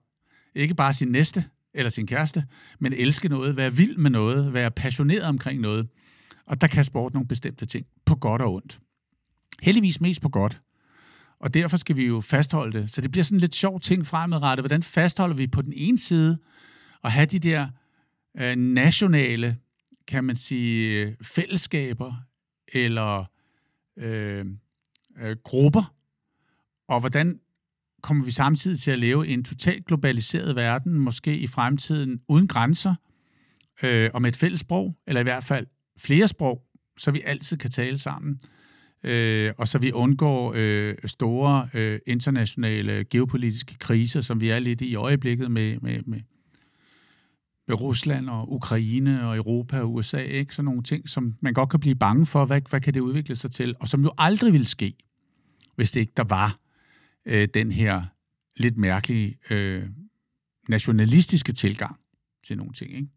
ikke 0.55 0.75
bare 0.75 0.93
sin 0.93 1.07
næste 1.07 1.45
eller 1.73 1.89
sin 1.89 2.07
kæreste, 2.07 2.45
men 2.79 2.93
elske 2.93 3.29
noget, 3.29 3.57
være 3.57 3.73
vild 3.73 3.97
med 3.97 4.11
noget, 4.11 4.53
være 4.53 4.71
passioneret 4.71 5.23
omkring 5.23 5.61
noget. 5.61 5.87
Og 6.45 6.61
der 6.61 6.67
kan 6.67 6.83
sport 6.83 7.13
nogle 7.13 7.27
bestemte 7.27 7.65
ting, 7.65 7.85
på 8.05 8.15
godt 8.15 8.41
og 8.41 8.53
ondt. 8.53 8.79
Heldigvis 9.61 10.01
mest 10.01 10.21
på 10.21 10.29
godt. 10.29 10.61
Og 11.39 11.53
derfor 11.53 11.77
skal 11.77 11.95
vi 11.95 12.05
jo 12.05 12.21
fastholde 12.21 12.79
det. 12.79 12.89
Så 12.89 13.01
det 13.01 13.11
bliver 13.11 13.23
sådan 13.23 13.39
lidt 13.39 13.55
sjov 13.55 13.79
ting 13.79 14.07
fremadrettet. 14.07 14.61
Hvordan 14.61 14.83
fastholder 14.83 15.35
vi 15.35 15.47
på 15.47 15.61
den 15.61 15.73
ene 15.75 15.97
side 15.97 16.37
at 17.03 17.11
have 17.11 17.25
de 17.25 17.39
der 17.39 17.67
øh, 18.37 18.55
nationale 18.55 19.57
kan 20.07 20.23
man 20.23 20.35
sige, 20.35 21.15
fællesskaber 21.21 22.13
eller 22.67 23.25
øh, 23.97 24.45
øh, 25.21 25.35
grupper, 25.43 25.93
og 26.87 26.99
hvordan 26.99 27.39
kommer 28.01 28.25
vi 28.25 28.31
samtidig 28.31 28.79
til 28.79 28.91
at 28.91 28.99
leve 28.99 29.27
i 29.27 29.33
en 29.33 29.43
totalt 29.43 29.85
globaliseret 29.85 30.55
verden, 30.55 30.99
måske 30.99 31.37
i 31.37 31.47
fremtiden 31.47 32.21
uden 32.27 32.47
grænser, 32.47 32.95
øh, 33.83 34.09
og 34.13 34.21
med 34.21 34.29
et 34.29 34.37
fælles 34.37 34.59
sprog, 34.59 34.95
eller 35.07 35.19
i 35.21 35.23
hvert 35.23 35.43
fald 35.43 35.67
flere 35.97 36.27
sprog, 36.27 36.63
så 36.97 37.11
vi 37.11 37.21
altid 37.25 37.57
kan 37.57 37.69
tale 37.69 37.97
sammen, 37.97 38.39
øh, 39.03 39.53
og 39.57 39.67
så 39.67 39.77
vi 39.77 39.91
undgår 39.91 40.53
øh, 40.55 40.95
store 41.05 41.69
øh, 41.73 41.99
internationale 42.07 43.05
geopolitiske 43.09 43.77
kriser, 43.77 44.21
som 44.21 44.41
vi 44.41 44.49
er 44.49 44.59
lidt 44.59 44.81
i 44.81 44.95
øjeblikket 44.95 45.51
med, 45.51 45.77
med, 45.79 45.99
med, 46.05 46.19
med 47.67 47.81
Rusland 47.81 48.29
og 48.29 48.53
Ukraine 48.53 49.27
og 49.27 49.37
Europa 49.37 49.79
og 49.79 49.93
USA, 49.93 50.17
ikke? 50.17 50.55
Sådan 50.55 50.65
nogle 50.65 50.83
ting, 50.83 51.09
som 51.09 51.35
man 51.41 51.53
godt 51.53 51.69
kan 51.69 51.79
blive 51.79 51.95
bange 51.95 52.25
for, 52.25 52.45
hvad, 52.45 52.61
hvad 52.69 52.81
kan 52.81 52.93
det 52.93 52.99
udvikle 52.99 53.35
sig 53.35 53.51
til, 53.51 53.75
og 53.79 53.89
som 53.89 54.03
jo 54.03 54.11
aldrig 54.17 54.53
ville 54.53 54.67
ske, 54.67 54.95
hvis 55.75 55.91
det 55.91 55.99
ikke 55.99 56.13
der 56.17 56.23
var 56.23 56.55
øh, 57.25 57.47
den 57.53 57.71
her 57.71 58.03
lidt 58.57 58.77
mærkelige 58.77 59.37
øh, 59.49 59.83
nationalistiske 60.69 61.53
tilgang 61.53 61.95
til 62.43 62.57
nogle 62.57 62.73
ting. 62.73 62.91
Ikke? 62.91 63.07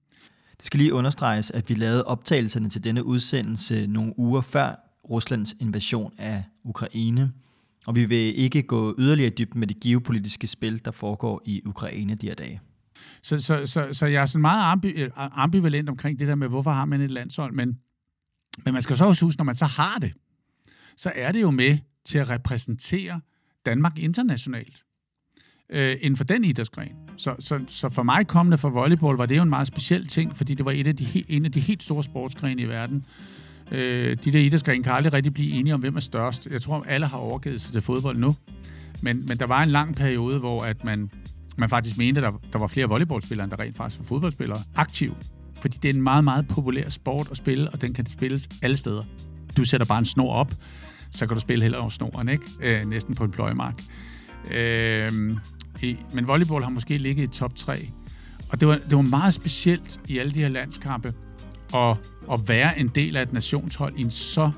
Det 0.59 0.67
skal 0.67 0.79
lige 0.79 0.95
understreges, 0.95 1.51
at 1.51 1.69
vi 1.69 1.75
lavede 1.75 2.05
optagelserne 2.05 2.69
til 2.69 2.85
denne 2.85 3.05
udsendelse 3.05 3.87
nogle 3.87 4.19
uger 4.19 4.41
før 4.41 4.75
Ruslands 5.11 5.55
invasion 5.61 6.13
af 6.19 6.45
Ukraine, 6.65 7.33
og 7.87 7.97
vi 7.97 8.05
vil 8.05 8.39
ikke 8.39 8.63
gå 8.63 8.95
yderligere 8.99 9.31
dybt 9.31 9.55
med 9.55 9.67
det 9.67 9.81
geopolitiske 9.81 10.47
spil, 10.47 10.85
der 10.85 10.91
foregår 10.91 11.43
i 11.45 11.63
Ukraine 11.65 12.15
de 12.15 12.27
her 12.27 12.35
dage. 12.35 12.61
Så, 13.23 13.41
så, 13.41 13.67
så, 13.67 13.89
så 13.93 14.07
jeg 14.07 14.23
er 14.23 14.27
sådan 14.27 14.41
meget 14.41 14.85
øh, 14.85 15.11
ambivalent 15.17 15.89
omkring 15.89 16.19
det 16.19 16.29
der 16.29 16.35
med, 16.35 16.49
hvorfor 16.49 16.71
har 16.71 16.85
man 16.85 17.01
et 17.01 17.11
landshold, 17.11 17.53
men, 17.53 17.79
men 18.65 18.75
man 18.75 18.83
skal 18.83 18.97
så 18.97 19.05
også 19.05 19.25
huske, 19.25 19.39
når 19.41 19.45
man 19.45 19.55
så 19.55 19.65
har 19.65 19.99
det, 19.99 20.13
så 20.97 21.13
er 21.15 21.33
det 21.33 21.43
jo 21.43 21.51
med 21.51 21.79
til 22.05 22.19
at 22.19 22.31
repræsentere 22.31 23.21
Danmark 23.67 23.99
internationalt 23.99 24.83
øh, 25.71 25.97
inden 26.01 26.17
for 26.17 26.25
den 26.25 26.45
idrætsgren. 26.45 26.93
Så, 27.17 27.35
så, 27.39 27.61
så 27.69 27.89
for 27.89 28.03
mig 28.03 28.27
kommende 28.27 28.59
for 28.59 28.71
volleyball 28.71 29.17
var 29.17 29.27
det 29.27 29.37
jo 29.37 29.43
en 29.43 29.49
meget 29.49 29.67
speciel 29.67 30.07
ting, 30.07 30.37
fordi 30.37 30.55
det 30.55 30.65
var 30.65 30.73
et 30.73 30.87
af 30.87 30.97
de, 30.97 31.25
en 31.29 31.45
af 31.45 31.53
de 31.53 31.61
helt 31.61 31.83
store 31.83 32.05
sportsgrene 32.05 32.63
i 32.63 32.69
verden. 32.69 33.05
Øh, 33.73 34.17
de 34.25 34.33
der 34.33 34.39
idrætsgrene 34.39 34.85
kan 34.85 34.93
aldrig 34.93 35.13
rigtig 35.13 35.35
blive 35.35 35.53
enige 35.53 35.75
om, 35.75 35.81
hvem 35.81 35.97
er 35.97 36.01
størst. 36.01 36.47
Jeg 36.47 36.63
tror, 36.63 36.83
alle 36.83 37.07
har 37.07 37.19
overgivet 37.19 37.61
sig 37.61 37.73
til 37.73 37.83
fodbold 37.83 38.19
nu. 38.19 38.37
Men, 39.01 39.27
men 39.27 39.39
der 39.39 39.47
var 39.47 39.63
en 39.63 39.69
lang 39.69 39.97
periode, 39.97 40.39
hvor 40.39 40.65
at 40.65 40.85
man, 40.85 41.11
man 41.59 41.69
faktisk 41.71 41.99
mente, 41.99 42.27
at 42.27 42.33
der, 42.33 42.39
der 42.53 42.59
var 42.59 42.67
flere 42.67 42.87
volleyballspillere, 42.87 43.45
end 43.45 43.51
der 43.51 43.61
rent 43.61 43.77
faktisk 43.77 44.01
var 44.01 44.07
fodboldspillere 44.07 44.59
aktiv. 44.77 45.15
Fordi 45.61 45.79
det 45.83 45.91
er 45.91 45.95
en 45.95 46.03
meget, 46.03 46.25
meget 46.25 46.49
populær 46.49 46.89
sport 46.89 47.29
at 47.31 47.37
spille, 47.37 47.71
og 47.71 47.81
den 47.81 47.95
kan 47.95 48.07
spilles 48.07 48.49
alle 48.63 48.77
steder. 48.77 49.05
Du 49.57 49.65
sætter 49.65 49.87
bare 49.87 49.99
en 49.99 50.05
snor 50.05 50.33
op, 50.33 50.55
så 51.11 51.27
kan 51.27 51.37
du 51.37 51.41
spille 51.41 51.63
heller 51.63 51.79
over 51.79 51.89
snoren, 51.89 52.29
ikke? 52.29 52.45
Øh, 52.61 52.85
næsten 52.85 53.15
på 53.15 53.25
en 53.25 53.31
pløjemark. 53.31 53.83
Øh, 54.51 55.37
i, 55.83 55.97
men 56.13 56.29
volleyball 56.29 56.63
har 56.63 56.71
måske 56.71 56.99
ligget 56.99 57.25
i 57.25 57.27
top 57.27 57.55
3. 57.55 57.91
Og 58.51 58.61
det 58.61 58.69
var, 58.69 58.79
det 58.91 58.97
var 58.97 59.03
meget 59.03 59.35
specielt 59.35 60.01
i 60.09 60.19
alle 60.19 60.33
de 60.33 60.39
her 60.39 60.49
landskampe 60.49 61.15
at, 61.75 61.97
at 62.33 62.49
være 62.49 62.79
en 62.79 62.89
del 62.89 63.17
af 63.17 63.23
et 63.23 63.33
nationshold 63.33 63.97
i 63.97 64.01
en 64.01 64.11
så, 64.11 64.51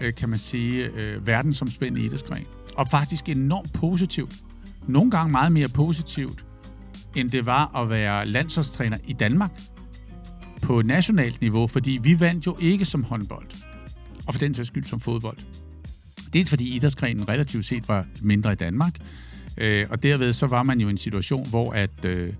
øh, 0.00 0.14
kan 0.14 0.28
man 0.28 0.38
sige, 0.38 0.86
øh, 0.86 1.26
verdensomspændende 1.26 2.06
idrætsgren. 2.06 2.44
Og 2.76 2.86
faktisk 2.90 3.28
enormt 3.28 3.72
positivt. 3.72 4.34
Nogle 4.88 5.10
gange 5.10 5.30
meget 5.32 5.52
mere 5.52 5.68
positivt, 5.68 6.44
end 7.16 7.30
det 7.30 7.46
var 7.46 7.76
at 7.76 7.90
være 7.90 8.26
landsholdstræner 8.26 8.98
i 9.04 9.12
Danmark 9.12 9.60
på 10.62 10.82
nationalt 10.82 11.40
niveau, 11.40 11.66
fordi 11.66 11.98
vi 12.02 12.20
vandt 12.20 12.46
jo 12.46 12.56
ikke 12.60 12.84
som 12.84 13.04
håndbold, 13.04 13.46
og 14.26 14.34
for 14.34 14.38
den 14.38 14.54
sags 14.54 14.68
skyld 14.68 14.84
som 14.84 15.00
fodbold. 15.00 15.38
Dels 16.32 16.50
fordi 16.50 16.76
idrætsgrenen 16.76 17.28
relativt 17.28 17.66
set 17.66 17.88
var 17.88 18.06
mindre 18.22 18.52
i 18.52 18.56
Danmark, 18.56 18.98
øh, 19.58 19.86
og 19.90 20.02
derved 20.02 20.32
så 20.32 20.46
var 20.46 20.62
man 20.62 20.80
jo 20.80 20.86
i 20.88 20.90
en 20.90 20.96
situation, 20.96 21.48
hvor 21.48 21.72
at, 21.72 22.04
øh, 22.04 22.32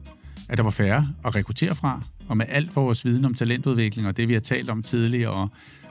at 0.48 0.58
der 0.58 0.64
var 0.64 0.70
færre 0.70 1.08
at 1.24 1.34
rekruttere 1.34 1.74
fra, 1.74 2.02
og 2.28 2.36
med 2.36 2.46
alt 2.48 2.76
vores 2.76 3.04
viden 3.04 3.24
om 3.24 3.34
talentudvikling, 3.34 4.08
og 4.08 4.16
det 4.16 4.28
vi 4.28 4.32
har 4.32 4.40
talt 4.40 4.70
om 4.70 4.82
tidligere, 4.82 5.30
og 5.30 5.48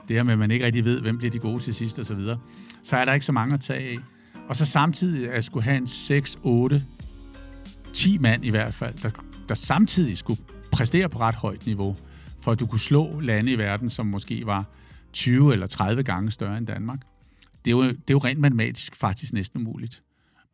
det 0.08 0.16
her 0.16 0.22
med, 0.22 0.32
at 0.32 0.38
man 0.38 0.50
ikke 0.50 0.66
rigtig 0.66 0.84
ved, 0.84 1.00
hvem 1.00 1.18
bliver 1.18 1.30
de 1.30 1.38
gode 1.38 1.58
til 1.58 1.74
sidst 1.74 1.98
osv., 1.98 2.04
så, 2.04 2.14
videre, 2.14 2.38
så 2.84 2.96
er 2.96 3.04
der 3.04 3.12
ikke 3.12 3.26
så 3.26 3.32
mange 3.32 3.54
at 3.54 3.60
tage 3.60 3.90
af. 3.90 3.98
Og 4.48 4.56
så 4.56 4.66
samtidig 4.66 5.32
at 5.32 5.44
skulle 5.44 5.64
have 5.64 5.76
en 5.76 5.86
6, 5.86 6.38
8, 6.42 6.84
10 7.92 8.18
mand 8.18 8.44
i 8.44 8.50
hvert 8.50 8.74
fald, 8.74 8.94
der, 9.02 9.10
der 9.48 9.54
samtidig 9.54 10.18
skulle 10.18 10.42
præstere 10.72 11.08
på 11.08 11.18
ret 11.18 11.34
højt 11.34 11.66
niveau, 11.66 11.96
for 12.40 12.52
at 12.52 12.60
du 12.60 12.66
kunne 12.66 12.80
slå 12.80 13.20
lande 13.20 13.52
i 13.52 13.58
verden, 13.58 13.90
som 13.90 14.06
måske 14.06 14.46
var 14.46 14.64
20 15.12 15.52
eller 15.52 15.66
30 15.66 16.02
gange 16.02 16.30
større 16.30 16.58
end 16.58 16.66
Danmark 16.66 17.00
det 17.66 17.72
er, 17.72 17.76
jo, 17.76 17.82
det 17.82 18.10
er 18.10 18.14
jo 18.14 18.18
rent 18.18 18.40
matematisk 18.40 18.96
faktisk 18.96 19.32
næsten 19.32 19.60
umuligt. 19.60 20.02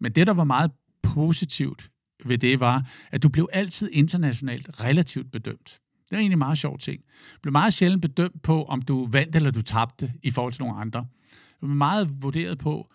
Men 0.01 0.13
det, 0.13 0.27
der 0.27 0.33
var 0.33 0.45
meget 0.45 0.71
positivt 1.03 1.91
ved 2.25 2.39
det, 2.39 2.61
var, 2.61 2.91
at 3.11 3.23
du 3.23 3.29
blev 3.29 3.49
altid 3.53 3.91
internationalt 3.93 4.81
relativt 4.81 5.33
bedømt. 5.33 5.79
Det 6.05 6.13
er 6.13 6.17
egentlig 6.17 6.35
en 6.35 6.39
meget 6.39 6.59
sjov 6.59 6.79
ting. 6.79 7.01
Du 7.35 7.39
blev 7.43 7.53
meget 7.53 7.75
sjældent 7.75 8.03
bedømt 8.03 8.43
på, 8.43 8.65
om 8.65 8.83
du 8.83 9.07
vandt 9.07 9.37
eller 9.37 9.51
du 9.51 9.63
tabte 9.63 10.13
i 10.23 10.31
forhold 10.31 10.53
til 10.53 10.63
nogle 10.63 10.77
andre. 10.77 11.01
Du 11.61 11.67
blev 11.67 11.77
meget 11.77 12.23
vurderet 12.23 12.59
på, 12.59 12.93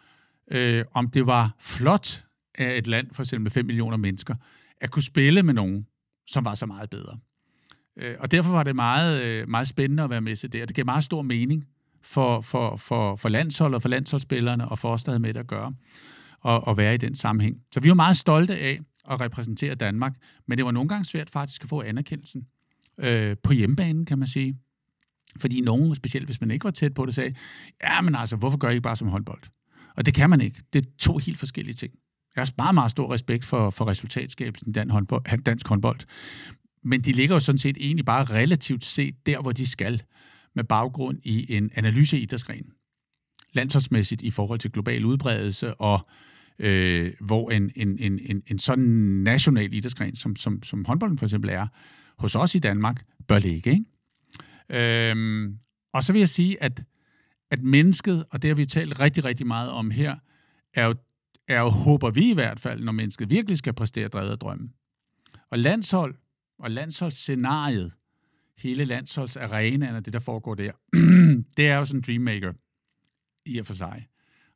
øh, 0.52 0.86
om 0.94 1.10
det 1.10 1.28
var 1.28 1.56
flot 1.60 2.26
af 2.58 2.78
et 2.78 2.88
land, 2.88 3.08
for 3.14 3.24
eksempel 3.24 3.44
med 3.44 3.52
5 3.52 3.66
millioner 3.66 3.98
mennesker, 3.98 4.36
at 4.82 4.92
kunne 4.92 5.04
spille 5.04 5.44
med 5.44 5.54
nogen, 5.54 5.88
som 6.28 6.46
var 6.46 6.56
så 6.56 6.66
meget 6.66 6.90
bedre. 6.90 7.18
Øh, 7.98 8.16
og 8.20 8.32
derfor 8.32 8.52
var 8.52 8.64
det 8.64 8.76
meget, 8.76 9.24
øh, 9.24 9.50
meget 9.50 9.68
spændende 9.68 10.04
at 10.04 10.10
være 10.10 10.22
med 10.22 10.36
til 10.36 10.54
det, 10.54 10.62
og 10.62 10.68
det 10.68 10.76
gav 10.76 10.86
meget 10.86 11.04
stor 11.04 11.22
mening 11.22 11.68
for, 12.02 12.42
for, 12.42 12.78
for, 12.78 13.16
for 13.16 13.30
landsholdet, 13.30 13.82
for 13.82 13.90
landsholdsspillerne 13.90 14.68
og 14.68 14.80
for 14.80 14.94
os, 14.94 15.04
der 15.04 15.12
havde 15.12 15.20
med 15.20 15.34
det 15.34 15.40
at 15.40 15.48
gøre, 15.48 15.74
og, 16.40 16.68
og 16.68 16.78
være 16.78 16.94
i 16.94 16.98
den 16.98 17.16
sammenhæng. 17.16 17.62
Så 17.72 17.80
vi 17.80 17.90
var 17.90 17.96
meget 17.96 18.18
stolte 18.18 18.58
af 18.58 18.80
at 19.10 19.22
repræsentere 19.22 19.76
Danmark, 19.76 20.14
men 20.48 20.58
det 20.58 20.66
var 20.66 20.72
nogle 20.72 20.90
gange 20.90 21.06
svært 21.06 21.30
faktisk 21.30 21.64
at 21.64 21.70
få 21.70 21.82
anerkendelsen 21.82 22.48
øh, 22.98 23.36
på 23.44 23.54
hjemmebanen, 23.54 24.06
kan 24.06 24.20
man 24.20 24.28
sige. 24.28 24.58
Fordi 25.40 25.62
nogen, 25.62 25.96
specielt 25.96 26.26
hvis 26.28 26.42
man 26.42 26.52
ikke 26.52 26.64
var 26.64 26.72
tæt 26.72 26.94
på 26.94 27.06
det, 27.06 27.16
sagde, 27.16 27.36
ja, 27.84 28.02
men 28.02 28.16
altså, 28.16 28.36
hvorfor 28.36 28.58
gør 28.58 28.70
I 28.70 28.72
ikke 28.72 28.82
bare 28.82 28.96
som 28.96 29.08
håndbold? 29.08 29.42
Og 29.98 30.06
det 30.06 30.14
kan 30.14 30.30
man 30.30 30.42
ikke. 30.42 30.62
Det 30.74 30.86
er 30.86 30.90
to 31.00 31.18
helt 31.18 31.40
forskellige 31.40 31.74
ting. 31.74 31.94
Jeg 32.36 32.42
har 32.42 32.54
meget, 32.58 32.74
meget 32.74 32.92
stor 32.92 33.14
respekt 33.14 33.46
for, 33.46 33.70
for 33.70 33.88
resultatskabelsen 33.88 34.70
i 34.70 34.72
dansk 34.72 34.92
håndbold, 34.92 35.44
dansk 35.44 35.68
håndbold. 35.68 36.00
Men 36.84 37.02
de 37.02 37.12
ligger 37.12 37.36
jo 37.36 37.40
sådan 37.40 37.60
set 37.60 37.78
egentlig 37.80 38.06
bare 38.06 38.24
relativt 38.24 38.84
set 38.84 39.26
der, 39.26 39.42
hvor 39.42 39.52
de 39.52 39.68
skal 39.68 40.04
med 40.56 40.64
baggrund 40.64 41.20
i 41.24 41.56
en 41.56 41.72
analyse 41.76 42.20
i 42.20 42.22
idrætsgren. 42.22 42.66
Landsholdsmæssigt 43.54 44.22
i 44.22 44.32
forhold 44.32 44.60
til 44.60 44.72
global 44.72 45.06
udbredelse, 45.06 45.74
og 45.74 46.08
øh, 46.60 47.14
hvor 47.20 47.52
en, 47.52 47.72
en, 47.76 48.00
en, 48.00 48.20
en, 48.20 48.44
en 48.48 48.60
sådan 48.60 48.86
national 49.24 49.74
idrætsgren, 49.74 50.16
som, 50.16 50.36
som, 50.36 50.64
som 50.64 50.86
håndbolden 50.86 51.18
for 51.18 51.26
eksempel 51.26 51.50
er, 51.50 51.68
hos 52.18 52.36
os 52.36 52.56
i 52.56 52.60
Danmark, 52.60 53.06
bør 53.28 53.40
ligge. 53.40 53.70
Ikke? 53.72 55.10
Øhm, 55.10 55.58
og 55.94 56.04
så 56.04 56.14
vil 56.14 56.20
jeg 56.20 56.30
sige, 56.30 56.64
at, 56.64 56.84
at 57.52 57.64
mennesket, 57.64 58.26
og 58.30 58.42
det 58.42 58.48
har 58.48 58.56
vi 58.56 58.66
talt 58.66 59.00
rigtig, 59.00 59.26
rigtig 59.26 59.48
meget 59.48 59.72
om 59.72 59.92
her, 59.92 60.16
er 60.74 60.86
jo, 60.86 60.96
er 61.48 61.60
jo, 61.60 61.70
håber 61.70 62.12
vi 62.12 62.32
i 62.32 62.34
hvert 62.34 62.60
fald, 62.60 62.84
når 62.84 62.92
mennesket 62.92 63.30
virkelig 63.30 63.58
skal 63.58 63.74
præstere 63.74 64.08
drevet 64.08 64.32
af 64.32 64.40
drømmen. 64.40 64.74
Og 65.50 65.60
landshold 65.60 66.16
og 66.60 66.72
landsholdsscenariet 66.72 67.94
hele 68.58 68.86
landsholdsarenaen 68.86 69.96
og 69.96 70.06
det, 70.06 70.14
der 70.14 70.20
foregår 70.20 70.56
der, 70.56 70.72
det 71.58 71.68
er 71.68 71.78
jo 71.78 71.86
sådan 71.86 72.00
en 72.00 72.04
dreammaker 72.04 72.54
i 73.46 73.58
og 73.58 73.66
for 73.66 73.74
sig. 73.74 74.08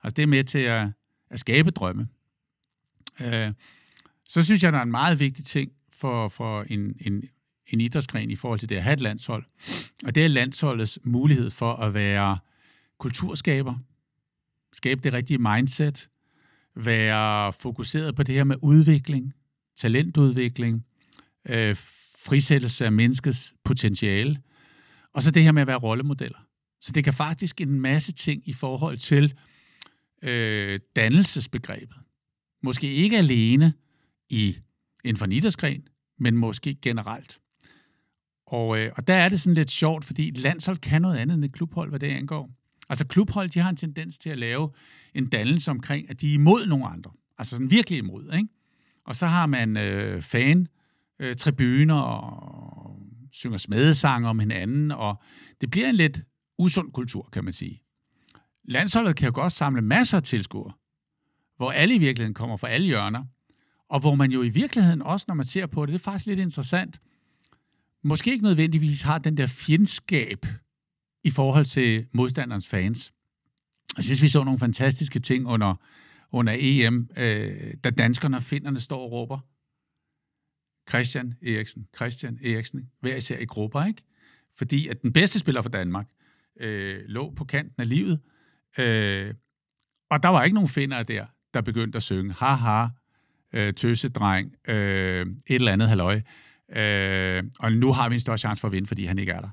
Altså 0.04 0.16
det 0.16 0.24
er 0.24 0.28
med 0.28 0.44
til 0.44 0.60
at, 0.60 0.88
at 1.30 1.40
skabe 1.40 1.72
drømme. 1.72 2.08
Øh, 3.22 3.54
så 4.26 4.44
synes 4.44 4.64
jeg, 4.64 4.74
der 4.74 4.80
er 4.80 4.84
en 4.84 4.92
meget 4.92 5.20
vigtig 5.20 5.46
ting 5.46 5.72
for, 5.94 6.28
for 6.30 6.64
en, 6.64 6.96
en, 7.02 7.24
en 7.68 7.82
idrætsgren 7.82 8.32
i 8.32 8.36
forhold 8.36 8.60
til 8.60 8.70
det 8.70 8.76
at 8.76 8.84
have 8.84 8.94
et 8.94 9.02
landshold, 9.02 9.46
og 10.06 10.16
det 10.16 10.26
er 10.26 10.28
landsholdets 10.28 11.00
mulighed 11.04 11.50
for 11.50 11.74
at 11.74 11.94
være 11.94 12.38
kulturskaber, 13.02 13.76
skabe 14.74 15.02
det 15.04 15.14
rigtige 15.14 15.38
mindset, 15.38 16.10
være 16.76 17.54
fokuseret 17.54 18.16
på 18.16 18.24
det 18.24 18.36
her 18.36 18.44
med 18.44 18.56
udvikling, 18.62 19.34
talentudvikling, 19.78 20.86
øh, 21.50 21.76
frisættelse 22.20 22.86
af 22.86 22.92
menneskets 22.92 23.54
potentiale, 23.64 24.42
og 25.14 25.24
så 25.24 25.32
det 25.32 25.44
her 25.44 25.52
med 25.52 25.62
at 25.62 25.68
være 25.68 25.78
rollemodeller. 25.78 26.38
Så 26.82 26.92
det 26.92 27.04
kan 27.04 27.14
faktisk 27.14 27.62
en 27.62 27.82
masse 27.82 28.12
ting 28.12 28.44
i 28.46 28.54
forhold 28.54 28.98
til 28.98 29.34
øh, 30.22 30.80
dannelsesbegrebet. 30.96 31.98
Måske 32.64 32.94
ikke 32.94 33.18
alene 33.18 33.74
i 34.30 34.58
en 35.04 35.18
for 35.18 35.28
men 36.20 36.38
måske 36.38 36.76
generelt. 36.76 37.40
Og, 38.48 38.80
øh, 38.80 38.92
og 38.96 39.08
der 39.08 39.14
er 39.14 39.30
det 39.30 39.42
sådan 39.42 39.56
lidt 39.56 39.72
sjovt, 39.72 40.06
fordi 40.06 40.28
et 40.28 40.38
landshold 40.38 40.78
kan 40.78 41.02
noget 41.02 41.18
andet 41.18 41.36
end 41.36 41.46
et 41.46 41.54
klubhold, 41.54 41.90
hvad 41.90 42.00
det 42.00 42.08
angår. 42.08 42.61
Altså 42.92 43.08
klubhold, 43.08 43.50
de 43.50 43.60
har 43.60 43.70
en 43.70 43.76
tendens 43.76 44.18
til 44.18 44.30
at 44.30 44.38
lave 44.38 44.72
en 45.14 45.28
dannelse 45.28 45.72
omkring, 45.72 46.10
at 46.10 46.22
de 46.22 46.30
er 46.30 46.34
imod 46.34 46.68
nogle 46.68 46.86
andre. 46.86 47.12
Altså 47.38 47.50
sådan 47.50 47.72
virkelig 47.72 48.00
imod, 48.00 48.34
ikke? 48.34 48.48
Og 49.06 49.16
så 49.16 49.28
har 49.28 49.46
man 49.46 49.78
øh, 49.78 50.22
fan, 50.22 50.68
øh, 51.20 51.36
tribuner 51.36 51.96
og 51.96 53.00
synger 53.32 53.58
smedesange 53.58 54.28
om 54.28 54.40
hinanden, 54.40 54.92
og 54.92 55.22
det 55.62 55.72
bliver 55.72 55.90
en 55.90 55.96
lidt 55.96 56.22
usund 56.58 56.92
kultur, 56.92 57.30
kan 57.34 57.44
man 57.44 57.54
sige. 57.54 57.82
Landsholdet 58.64 59.16
kan 59.16 59.26
jo 59.26 59.32
godt 59.36 59.54
samle 59.54 59.82
masser 59.82 60.18
af 60.18 60.24
tilskuere, 60.24 60.74
hvor 61.58 61.72
alle 61.72 61.96
i 61.96 62.00
virkeligheden 62.00 62.34
kommer 62.34 62.58
fra 62.58 62.70
alle 62.70 62.88
hjørner, 62.88 63.24
og 63.90 64.00
hvor 64.00 64.16
man 64.16 64.32
jo 64.32 64.44
i 64.44 64.50
virkeligheden 64.50 65.02
også, 65.02 65.26
når 65.28 65.36
man 65.36 65.46
ser 65.46 65.66
på 65.66 65.86
det, 65.86 65.94
det 65.94 66.00
er 66.00 66.04
faktisk 66.04 66.26
lidt 66.26 66.40
interessant, 66.40 67.02
måske 68.04 68.32
ikke 68.32 68.44
nødvendigvis 68.44 69.02
har 69.02 69.18
den 69.18 69.38
der 69.38 69.48
fjendskab 69.48 70.46
i 71.24 71.30
forhold 71.30 71.66
til 71.66 72.06
modstanderens 72.12 72.68
fans. 72.68 73.14
Jeg 73.98 74.04
synes, 74.04 74.22
vi 74.22 74.28
så 74.28 74.44
nogle 74.44 74.60
fantastiske 74.60 75.20
ting 75.20 75.48
under, 75.48 75.76
under 76.32 76.56
EM, 76.60 77.10
øh, 77.18 77.74
da 77.84 77.90
danskerne 77.90 78.38
og 78.38 78.44
finderne 78.44 78.80
står 78.80 79.02
og 79.02 79.12
råber. 79.12 79.40
Christian 80.90 81.34
Eriksen, 81.42 81.88
Christian 81.96 82.40
Eriksen, 82.44 82.90
hver 83.00 83.16
især 83.16 83.38
i 83.38 83.46
grupper, 83.46 83.86
ikke? 83.86 84.04
Fordi 84.58 84.88
at 84.88 85.02
den 85.02 85.14
bedste 85.14 85.40
spiller 85.40 85.62
for 85.62 85.70
Danmark 85.70 86.08
øh, 86.60 87.00
lå 87.06 87.34
på 87.36 87.46
kanten 87.46 87.82
af 87.82 87.90
livet, 87.90 88.20
øh, 88.80 89.34
og 90.10 90.24
der 90.24 90.30
var 90.30 90.44
ikke 90.44 90.56
nogen 90.56 90.70
finder 90.70 91.04
der, 91.04 91.26
der 91.54 91.62
begyndte 91.62 91.98
at 91.98 92.04
synge, 92.04 92.34
haha, 92.34 92.88
øh, 93.54 93.74
tøsedreng, 93.74 94.56
øh, 94.68 95.26
et 95.48 95.56
eller 95.56 95.74
andet 95.74 95.90
halløj, 95.90 96.22
øh, 96.76 97.44
og 97.60 97.74
nu 97.74 97.92
har 97.92 98.10
vi 98.10 98.16
en 98.16 98.22
større 98.22 98.38
chance 98.38 98.62
for 98.62 98.68
at 98.68 98.72
vinde, 98.72 98.88
fordi 98.88 99.06
han 99.06 99.20
ikke 99.20 99.32
er 99.32 99.42
der. 99.42 99.50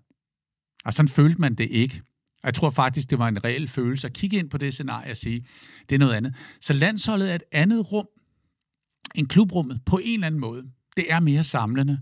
Og 0.85 0.95
sådan 0.95 1.09
følte 1.09 1.41
man 1.41 1.55
det 1.55 1.69
ikke. 1.71 2.03
Jeg 2.45 2.55
tror 2.55 2.71
faktisk, 2.71 3.11
det 3.11 3.19
var 3.19 3.29
en 3.29 3.45
reel 3.45 3.69
følelse 3.69 4.07
at 4.07 4.13
kigge 4.13 4.39
ind 4.39 4.51
på 4.51 4.59
det 4.59 4.73
scenarie 4.73 5.11
og 5.11 5.17
sige, 5.17 5.47
det 5.89 5.95
er 5.95 5.99
noget 5.99 6.15
andet. 6.15 6.35
Så 6.61 6.73
landsholdet 6.73 7.31
er 7.31 7.35
et 7.35 7.43
andet 7.53 7.93
rum 7.93 8.07
end 9.15 9.29
klubrummet 9.29 9.81
på 9.87 10.01
en 10.05 10.15
eller 10.15 10.27
anden 10.27 10.41
måde. 10.41 10.65
Det 10.97 11.13
er 11.13 11.21
mere 11.21 11.45
samlende. 11.45 12.01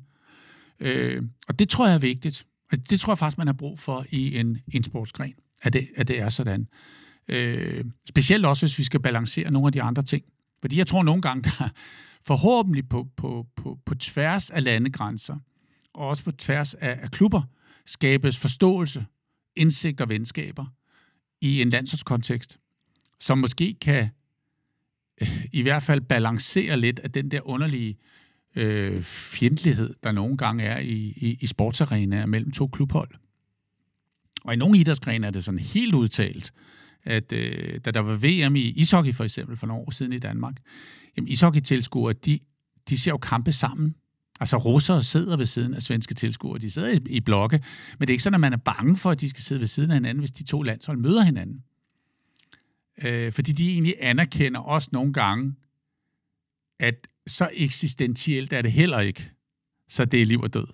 Øh, 0.81 1.23
og 1.49 1.59
det 1.59 1.69
tror 1.69 1.87
jeg 1.87 1.95
er 1.95 1.99
vigtigt. 1.99 2.47
Og 2.73 2.91
det 2.91 3.01
tror 3.01 3.13
jeg 3.13 3.19
faktisk, 3.19 3.39
man 3.39 3.47
har 3.47 3.55
brug 3.55 3.79
for 3.79 4.07
i 4.11 4.39
en, 4.39 4.59
en 4.73 4.85
sportsgren, 4.85 5.35
at 5.63 5.73
det, 5.73 5.89
at 5.97 6.09
det 6.09 6.21
er 6.21 6.29
sådan. 6.29 6.69
Øh, 7.29 7.85
specielt 8.09 8.47
også, 8.47 8.67
hvis 8.67 8.79
vi 8.79 8.85
skal 8.85 9.01
balancere 9.01 9.51
nogle 9.51 9.67
af 9.67 9.73
de 9.73 9.83
andre 9.83 10.03
ting. 10.03 10.25
Fordi 10.61 10.79
jeg 10.79 10.87
tror 10.87 11.03
nogle 11.03 11.23
gange, 11.23 11.43
der 11.43 11.69
forhåbentlig 12.23 12.89
på, 12.89 13.09
på, 13.17 13.47
på, 13.57 13.79
på 13.87 13.95
tværs 13.95 14.51
af 14.51 14.65
landegrænser, 14.65 15.37
og 15.95 16.09
også 16.09 16.25
på 16.25 16.33
tværs 16.33 16.75
af, 16.75 16.99
af 17.03 17.11
klubber, 17.11 17.43
skabes 17.87 18.37
forståelse, 18.37 19.07
indsigt 19.57 20.01
og 20.01 20.09
venskaber 20.09 20.67
i 21.41 21.63
en 21.63 21.71
landsholdskontekst, 21.71 22.59
som 23.21 23.39
måske 23.39 23.75
kan 23.81 24.09
i 25.53 25.63
hvert 25.63 25.83
fald 25.83 26.01
balancere 26.01 26.81
lidt 26.81 26.99
af 26.99 27.13
den 27.13 27.31
der 27.31 27.49
underlige 27.49 27.97
øh, 28.57 29.03
fjendtlighed, 29.03 29.95
der 30.03 30.13
nogle 30.13 30.37
gange 30.37 30.65
er 30.65 30.79
i, 30.79 31.13
i, 31.17 31.39
i 31.41 31.47
sportsarenaer 31.47 32.27
mellem 32.27 32.51
to 32.53 32.67
klubhold. 32.67 33.11
Og 34.45 34.55
i 34.55 34.57
nogle 34.57 34.79
idrætsgrene 34.79 35.27
er 35.27 35.31
det 35.31 35.45
sådan 35.45 35.59
helt 35.59 35.95
udtalt, 35.95 36.53
at 37.03 37.33
øh, 37.33 37.81
da 37.85 37.91
der 37.91 38.01
var 38.01 38.15
VM 38.17 38.57
i 38.57 38.61
ishockey 38.61 39.15
for 39.15 39.25
eksempel 39.25 39.57
for 39.57 39.67
nogle 39.67 39.87
år 39.87 39.91
siden 39.91 40.13
i 40.13 40.19
Danmark, 40.19 40.57
jamen 41.17 41.29
ishockey-tilskuere, 41.29 42.13
de, 42.13 42.39
de 42.89 42.99
ser 42.99 43.11
jo 43.11 43.19
kampe 43.19 43.53
sammen 43.53 43.95
Altså 44.41 44.57
russere 44.57 45.03
sidder 45.03 45.37
ved 45.37 45.47
siden 45.47 45.75
af 45.75 45.83
svenske 45.83 46.15
tilskuere, 46.15 46.59
de 46.59 46.71
sidder 46.71 46.91
i, 46.91 47.01
i 47.07 47.21
blokke, 47.21 47.61
men 47.99 48.01
det 48.01 48.11
er 48.11 48.15
ikke 48.15 48.23
sådan, 48.23 48.35
at 48.35 48.41
man 48.41 48.53
er 48.53 48.57
bange 48.57 48.97
for, 48.97 49.11
at 49.11 49.21
de 49.21 49.29
skal 49.29 49.43
sidde 49.43 49.61
ved 49.61 49.69
siden 49.69 49.91
af 49.91 49.97
hinanden, 49.97 50.19
hvis 50.19 50.31
de 50.31 50.45
to 50.45 50.63
landshold 50.63 50.99
møder 50.99 51.23
hinanden. 51.23 51.65
Øh, 53.03 53.33
fordi 53.33 53.53
de 53.53 53.73
egentlig 53.73 53.95
anerkender 54.01 54.61
også 54.61 54.89
nogle 54.93 55.13
gange, 55.13 55.55
at 56.81 57.09
så 57.27 57.51
eksistentielt 57.53 58.53
er 58.53 58.63
det 58.63 58.73
heller 58.73 59.01
ikke, 59.01 59.31
så 59.89 60.05
det 60.05 60.23
er 60.23 60.27
liv 60.27 60.41
og 60.41 60.55
død. 60.55 60.67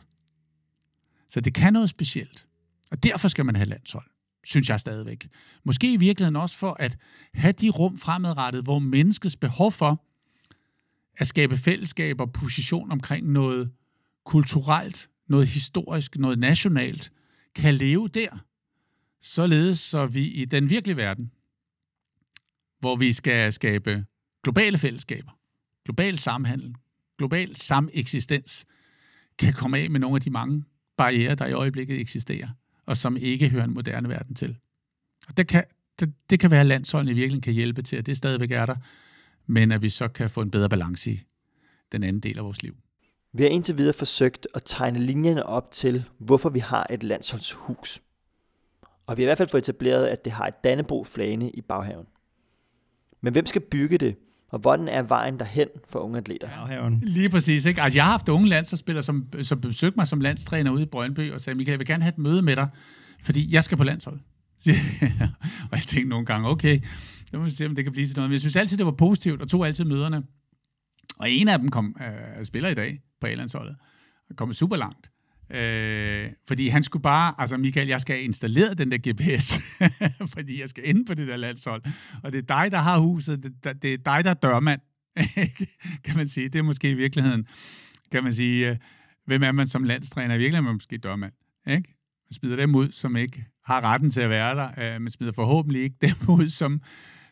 Så 1.28 1.40
det 1.40 1.54
kan 1.54 1.72
noget 1.72 1.90
specielt. 1.90 2.46
Og 2.90 3.02
derfor 3.02 3.28
skal 3.28 3.44
man 3.44 3.56
have 3.56 3.68
landshold, 3.68 4.06
synes 4.44 4.68
jeg 4.68 4.80
stadigvæk. 4.80 5.28
Måske 5.64 5.92
i 5.92 5.96
virkeligheden 5.96 6.36
også 6.36 6.58
for 6.58 6.76
at 6.80 6.98
have 7.34 7.52
de 7.52 7.70
rum 7.70 7.98
fremadrettet, 7.98 8.62
hvor 8.62 8.78
menneskets 8.78 9.36
behov 9.36 9.72
for 9.72 10.04
at 11.18 11.26
skabe 11.26 11.56
fællesskab 11.56 12.20
og 12.20 12.32
position 12.32 12.92
omkring 12.92 13.32
noget 13.32 13.72
kulturelt, 14.24 15.10
noget 15.28 15.46
historisk, 15.46 16.16
noget 16.16 16.38
nationalt, 16.38 17.12
kan 17.54 17.74
leve 17.74 18.08
der, 18.08 18.44
således 19.20 19.78
så 19.78 20.06
vi 20.06 20.24
i 20.24 20.44
den 20.44 20.70
virkelige 20.70 20.96
verden, 20.96 21.32
hvor 22.80 22.96
vi 22.96 23.12
skal 23.12 23.52
skabe 23.52 24.04
globale 24.42 24.78
fællesskaber, 24.78 25.30
global 25.84 26.18
samhandel, 26.18 26.74
global 27.18 27.56
sameksistens, 27.56 28.66
kan 29.38 29.52
komme 29.52 29.78
af 29.78 29.90
med 29.90 30.00
nogle 30.00 30.16
af 30.16 30.20
de 30.20 30.30
mange 30.30 30.64
barriere, 30.96 31.34
der 31.34 31.46
i 31.46 31.52
øjeblikket 31.52 32.00
eksisterer, 32.00 32.48
og 32.86 32.96
som 32.96 33.16
ikke 33.16 33.48
hører 33.48 33.64
en 33.64 33.74
moderne 33.74 34.08
verden 34.08 34.34
til. 34.34 34.56
Og 35.28 35.36
det 35.36 35.48
kan, 35.48 35.64
det, 36.00 36.14
det 36.30 36.40
kan 36.40 36.50
være, 36.50 36.60
at 36.60 36.66
landsholdene 36.66 37.10
i 37.10 37.14
virkeligheden 37.14 37.42
kan 37.42 37.52
hjælpe 37.52 37.82
til, 37.82 37.96
at 37.96 38.06
det 38.06 38.16
stadigvæk 38.16 38.50
er 38.50 38.66
der, 38.66 38.76
men 39.46 39.72
at 39.72 39.82
vi 39.82 39.88
så 39.88 40.08
kan 40.08 40.30
få 40.30 40.40
en 40.40 40.50
bedre 40.50 40.68
balance 40.68 41.10
i 41.10 41.20
den 41.92 42.02
anden 42.02 42.22
del 42.22 42.38
af 42.38 42.44
vores 42.44 42.62
liv. 42.62 42.74
Vi 43.32 43.42
har 43.42 43.50
indtil 43.50 43.78
videre 43.78 43.92
forsøgt 43.92 44.46
at 44.54 44.62
tegne 44.64 44.98
linjerne 44.98 45.46
op 45.46 45.70
til, 45.70 46.04
hvorfor 46.18 46.48
vi 46.48 46.58
har 46.58 46.86
et 46.90 47.02
landsholdshus. 47.02 48.02
Og 49.06 49.16
vi 49.16 49.22
har 49.22 49.26
i 49.26 49.28
hvert 49.28 49.38
fald 49.38 49.48
fået 49.48 49.62
etableret, 49.62 50.06
at 50.06 50.24
det 50.24 50.32
har 50.32 50.46
et 50.46 50.64
Dannebro 50.64 51.04
flane 51.04 51.50
i 51.50 51.60
baghaven. 51.60 52.06
Men 53.20 53.32
hvem 53.32 53.46
skal 53.46 53.60
bygge 53.60 53.98
det, 53.98 54.16
og 54.48 54.58
hvordan 54.58 54.88
er 54.88 55.02
vejen 55.02 55.38
derhen 55.38 55.68
for 55.88 55.98
unge 55.98 56.18
atleter? 56.18 56.48
Baghaven. 56.48 57.02
Lige 57.04 57.30
præcis. 57.30 57.64
Ikke? 57.64 57.82
Altså, 57.82 57.98
jeg 57.98 58.04
har 58.04 58.10
haft 58.10 58.28
unge 58.28 58.48
landsholdsspillere, 58.48 59.02
som, 59.02 59.26
som 59.42 59.60
besøgte 59.60 59.96
mig 59.96 60.06
som 60.08 60.20
landstræner 60.20 60.70
ude 60.70 60.82
i 60.82 60.86
Brøndby, 60.86 61.32
og 61.32 61.40
sagde, 61.40 61.56
Michael, 61.56 61.72
jeg 61.72 61.78
vil 61.78 61.86
gerne 61.86 62.02
have 62.02 62.12
et 62.12 62.18
møde 62.18 62.42
med 62.42 62.56
dig, 62.56 62.68
fordi 63.22 63.54
jeg 63.54 63.64
skal 63.64 63.78
på 63.78 63.84
landshold. 63.84 64.20
og 65.70 65.76
jeg 65.76 65.82
tænkte 65.86 66.08
nogle 66.08 66.26
gange, 66.26 66.48
okay, 66.48 66.80
det 67.32 67.40
må 67.40 67.44
vi 67.44 67.50
se, 67.50 67.66
om 67.66 67.74
det 67.74 67.84
kan 67.84 67.92
blive 67.92 68.06
til 68.06 68.16
noget. 68.16 68.30
Men 68.30 68.32
jeg 68.32 68.40
synes 68.40 68.56
altid, 68.56 68.76
det 68.76 68.86
var 68.86 68.92
positivt, 68.92 69.42
og 69.42 69.48
tog 69.48 69.66
altid 69.66 69.84
møderne. 69.84 70.22
Og 71.18 71.30
en 71.30 71.48
af 71.48 71.58
dem 71.58 71.68
kom, 71.68 71.96
øh, 72.00 72.44
spiller 72.44 72.68
i 72.68 72.74
dag 72.74 73.00
på 73.20 73.26
A-landsholdet, 73.26 73.76
og 74.30 74.36
kom 74.36 74.52
super 74.52 74.76
langt. 74.76 75.10
Øh, 75.50 76.30
fordi 76.48 76.68
han 76.68 76.82
skulle 76.82 77.02
bare, 77.02 77.34
altså 77.38 77.56
Michael, 77.56 77.88
jeg 77.88 78.00
skal 78.00 78.16
have 78.16 78.24
installeret 78.24 78.78
den 78.78 78.92
der 78.92 78.98
GPS, 78.98 79.58
fordi 80.34 80.60
jeg 80.60 80.68
skal 80.68 80.88
ind 80.88 81.06
på 81.06 81.14
det 81.14 81.28
der 81.28 81.36
landshold. 81.36 81.82
Og 82.22 82.32
det 82.32 82.38
er 82.38 82.62
dig, 82.62 82.72
der 82.72 82.78
har 82.78 82.98
huset, 82.98 83.42
det, 83.42 83.82
det 83.82 83.94
er 83.94 83.98
dig, 83.98 84.24
der 84.24 84.30
er 84.30 84.34
dørmand, 84.34 84.80
kan 86.04 86.16
man 86.16 86.28
sige. 86.28 86.48
Det 86.48 86.58
er 86.58 86.62
måske 86.62 86.90
i 86.90 86.94
virkeligheden, 86.94 87.46
kan 88.12 88.24
man 88.24 88.34
sige, 88.34 88.70
øh, 88.70 88.76
hvem 89.26 89.42
er 89.42 89.52
man 89.52 89.66
som 89.66 89.84
landstræner? 89.84 90.34
I 90.34 90.38
virkeligheden 90.38 90.64
er 90.64 90.68
man 90.68 90.74
måske 90.74 90.98
dørmand, 90.98 91.32
ikke? 91.66 91.94
Man 92.26 92.32
smider 92.32 92.56
dem 92.56 92.74
ud, 92.74 92.90
som 92.90 93.16
ikke 93.16 93.44
har 93.64 93.80
retten 93.80 94.10
til 94.10 94.20
at 94.20 94.30
være 94.30 94.56
der. 94.56 94.94
Øh, 94.94 95.00
man 95.00 95.10
smider 95.10 95.32
forhåbentlig 95.32 95.82
ikke 95.82 95.96
dem 96.02 96.16
ud, 96.38 96.48
som, 96.48 96.80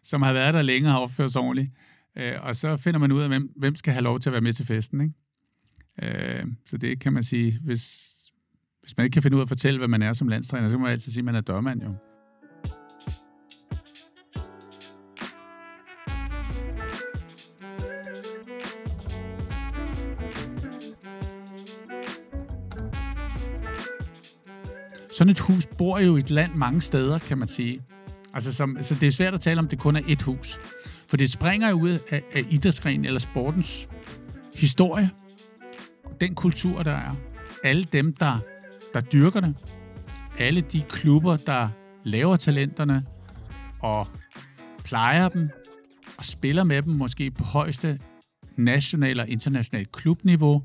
som 0.03 0.23
har 0.23 0.33
været 0.33 0.55
der 0.55 0.63
længe 0.63 0.89
og 0.89 0.93
har 0.93 1.01
opført 1.01 1.33
sig 1.33 1.41
ordentligt. 1.41 1.71
Øh, 2.17 2.33
og 2.43 2.57
så 2.57 2.77
finder 2.77 3.01
man 3.01 3.13
ud 3.13 3.21
af, 3.21 3.29
hvem, 3.29 3.53
hvem 3.57 3.75
skal 3.75 3.93
have 3.93 4.03
lov 4.03 4.21
til 4.21 4.29
at 4.29 4.33
være 4.33 4.41
med 4.41 4.53
til 4.53 4.67
festen. 4.67 5.01
Ikke? 5.01 5.15
Øh, 6.39 6.47
så 6.67 6.77
det 6.77 7.01
kan 7.01 7.13
man 7.13 7.23
sige, 7.23 7.59
hvis, 7.63 8.11
hvis 8.81 8.97
man 8.97 9.05
ikke 9.05 9.15
kan 9.15 9.23
finde 9.23 9.37
ud 9.37 9.41
af 9.41 9.45
at 9.45 9.49
fortælle, 9.49 9.79
hvad 9.79 9.89
man 9.89 10.03
er 10.03 10.13
som 10.13 10.29
landstræner, 10.29 10.69
så 10.69 10.73
kan 10.73 10.83
man 10.83 10.93
altid 10.93 11.13
sige, 11.13 11.21
at 11.21 11.25
man 11.25 11.35
er 11.35 11.41
dørmand 11.41 11.83
jo. 11.83 11.95
Sådan 25.13 25.31
et 25.31 25.41
hus 25.41 25.67
bor 25.67 25.99
jo 25.99 26.17
i 26.17 26.21
et 26.21 26.31
land 26.31 26.55
mange 26.55 26.81
steder, 26.81 27.19
kan 27.19 27.39
man 27.39 27.49
sige. 27.49 27.83
Altså, 28.35 28.53
som, 28.53 28.79
så 28.83 28.95
det 28.95 29.07
er 29.07 29.11
svært 29.11 29.35
at 29.35 29.41
tale 29.41 29.59
om, 29.59 29.69
det 29.69 29.79
kun 29.79 29.97
er 29.97 30.03
et 30.07 30.23
hus. 30.23 30.61
For 31.09 31.17
det 31.17 31.33
springer 31.33 31.71
jo 31.71 31.81
ud 31.81 31.99
af, 32.11 32.23
af 32.33 32.45
idrætsgrenen 32.51 33.05
eller 33.05 33.21
sportens 33.21 33.89
historie. 34.55 35.11
Den 36.21 36.35
kultur, 36.35 36.83
der 36.83 36.93
er. 36.93 37.17
Alle 37.65 37.85
dem, 37.85 38.15
der, 38.15 38.39
der 38.95 39.01
dyrker 39.01 39.41
det. 39.41 39.55
Alle 40.39 40.61
de 40.61 40.83
klubber, 40.89 41.37
der 41.37 41.69
laver 42.05 42.37
talenterne 42.37 43.05
og 43.83 44.09
plejer 44.85 45.29
dem 45.29 45.51
og 46.19 46.25
spiller 46.25 46.65
med 46.65 46.83
dem 46.83 46.93
måske 46.93 47.31
på 47.31 47.45
højeste 47.45 47.99
national 48.57 49.21
og 49.21 49.29
internationalt 49.29 49.93
klubniveau. 49.93 50.63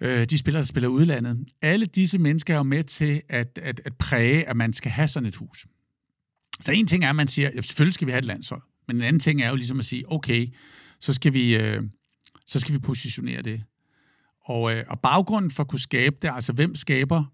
Øh, 0.00 0.24
de 0.24 0.38
spillere, 0.38 0.60
der 0.60 0.66
spiller 0.66 0.88
udlandet. 0.88 1.48
Alle 1.62 1.86
disse 1.86 2.18
mennesker 2.18 2.54
er 2.54 2.58
jo 2.58 2.62
med 2.62 2.84
til 2.84 3.22
at, 3.28 3.58
at, 3.62 3.80
at 3.84 3.96
præge, 3.96 4.48
at 4.48 4.56
man 4.56 4.72
skal 4.72 4.90
have 4.90 5.08
sådan 5.08 5.26
et 5.26 5.36
hus. 5.36 5.66
Så 6.60 6.72
en 6.72 6.86
ting 6.86 7.04
er, 7.04 7.10
at 7.10 7.16
man 7.16 7.26
siger, 7.26 7.50
at 7.54 7.64
selvfølgelig 7.64 7.94
skal 7.94 8.06
vi 8.06 8.12
have 8.12 8.18
et 8.18 8.24
landshold. 8.24 8.62
Men 8.86 8.96
en 8.96 9.02
anden 9.02 9.20
ting 9.20 9.42
er 9.42 9.48
jo 9.48 9.54
ligesom 9.54 9.78
at 9.78 9.84
sige, 9.84 10.12
okay, 10.12 10.46
så 11.00 11.12
skal 11.12 11.32
vi, 11.32 11.56
øh, 11.56 11.82
så 12.46 12.60
skal 12.60 12.74
vi 12.74 12.78
positionere 12.78 13.42
det. 13.42 13.62
Og, 14.44 14.76
øh, 14.76 14.84
og 14.88 15.00
baggrunden 15.00 15.50
for 15.50 15.62
at 15.62 15.68
kunne 15.68 15.80
skabe 15.80 16.16
det, 16.22 16.30
altså 16.34 16.52
hvem 16.52 16.74
skaber, 16.74 17.24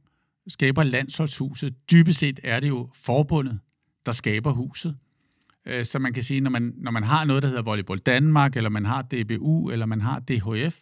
skaber 0.48 0.82
landsholdshuset? 0.82 1.90
Dybest 1.90 2.18
set 2.18 2.40
er 2.42 2.60
det 2.60 2.68
jo 2.68 2.90
forbundet, 2.94 3.60
der 4.06 4.12
skaber 4.12 4.52
huset. 4.52 4.96
Øh, 5.66 5.84
så 5.84 5.98
man 5.98 6.12
kan 6.12 6.22
sige, 6.22 6.40
når 6.40 6.50
man, 6.50 6.72
når 6.76 6.90
man 6.90 7.02
har 7.02 7.24
noget, 7.24 7.42
der 7.42 7.48
hedder 7.48 7.62
Volleyball 7.62 7.98
Danmark, 7.98 8.56
eller 8.56 8.70
man 8.70 8.84
har 8.84 9.02
DBU, 9.02 9.70
eller 9.70 9.86
man 9.86 10.00
har 10.00 10.20
DHF, 10.20 10.78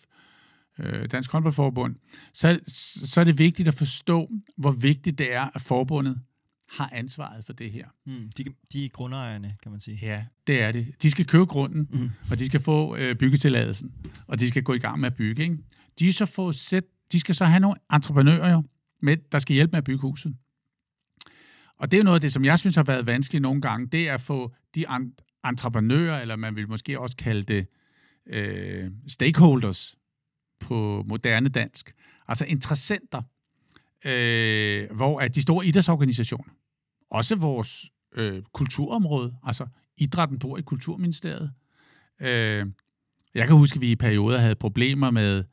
øh, 0.80 1.06
Dansk 1.06 1.32
Håndboldforbund, 1.32 1.96
så, 2.34 2.60
så 3.04 3.20
er 3.20 3.24
det 3.24 3.38
vigtigt 3.38 3.68
at 3.68 3.74
forstå, 3.74 4.30
hvor 4.56 4.72
vigtigt 4.72 5.18
det 5.18 5.34
er, 5.34 5.48
at 5.54 5.62
forbundet 5.62 6.20
har 6.70 6.90
ansvaret 6.92 7.44
for 7.44 7.52
det 7.52 7.70
her. 7.70 7.86
Mm, 8.06 8.30
de, 8.36 8.44
de 8.72 8.84
er 8.84 8.88
grundejerne, 8.88 9.56
kan 9.62 9.72
man 9.72 9.80
sige. 9.80 9.98
Ja, 10.02 10.24
det 10.46 10.62
er 10.62 10.72
det. 10.72 10.86
De 11.02 11.10
skal 11.10 11.26
købe 11.26 11.46
grunden, 11.46 11.88
mm. 11.92 12.10
og 12.30 12.38
de 12.38 12.46
skal 12.46 12.60
få 12.60 12.96
øh, 12.96 13.16
byggetilladelsen, 13.16 13.92
og 14.26 14.40
de 14.40 14.48
skal 14.48 14.62
gå 14.62 14.74
i 14.74 14.78
gang 14.78 15.00
med 15.00 15.06
at 15.06 15.14
bygge. 15.14 15.42
Ikke? 15.42 15.58
De, 15.98 16.08
er 16.08 16.12
så 16.12 16.26
få 16.26 16.52
sæt, 16.52 16.84
de 17.12 17.20
skal 17.20 17.34
så 17.34 17.44
have 17.44 17.60
nogle 17.60 17.76
entreprenører, 17.92 18.52
jo, 18.52 18.62
med, 19.02 19.16
der 19.32 19.38
skal 19.38 19.54
hjælpe 19.54 19.70
med 19.70 19.78
at 19.78 19.84
bygge 19.84 20.00
huset. 20.00 20.36
Og 21.76 21.90
det 21.90 21.98
er 21.98 22.04
noget 22.04 22.14
af 22.14 22.20
det, 22.20 22.32
som 22.32 22.44
jeg 22.44 22.58
synes 22.58 22.76
har 22.76 22.82
været 22.82 23.06
vanskeligt 23.06 23.42
nogle 23.42 23.60
gange, 23.60 23.86
det 23.86 24.08
er 24.08 24.14
at 24.14 24.20
få 24.20 24.54
de 24.74 24.84
entreprenører, 25.44 26.20
eller 26.20 26.36
man 26.36 26.56
vil 26.56 26.68
måske 26.68 27.00
også 27.00 27.16
kalde 27.16 27.42
det 27.42 27.66
øh, 28.26 28.90
stakeholders 29.08 29.96
på 30.60 31.04
moderne 31.08 31.48
dansk, 31.48 31.92
altså 32.28 32.44
interessenter, 32.44 33.22
øh, 34.04 34.90
hvor 34.96 35.20
at 35.20 35.34
de 35.34 35.42
store 35.42 35.66
idrætsorganisationer, 35.66 36.52
også 37.10 37.36
vores 37.36 37.90
øh, 38.14 38.42
kulturområde, 38.52 39.34
altså 39.44 39.66
idrætten 39.96 40.38
bor 40.38 40.58
i 40.58 40.62
Kulturministeriet. 40.62 41.52
Øh, 42.20 42.66
jeg 43.34 43.46
kan 43.46 43.56
huske, 43.56 43.76
at 43.76 43.80
vi 43.80 43.90
i 43.90 43.96
perioder 43.96 44.38
havde 44.38 44.54
problemer 44.54 45.10
med, 45.10 45.44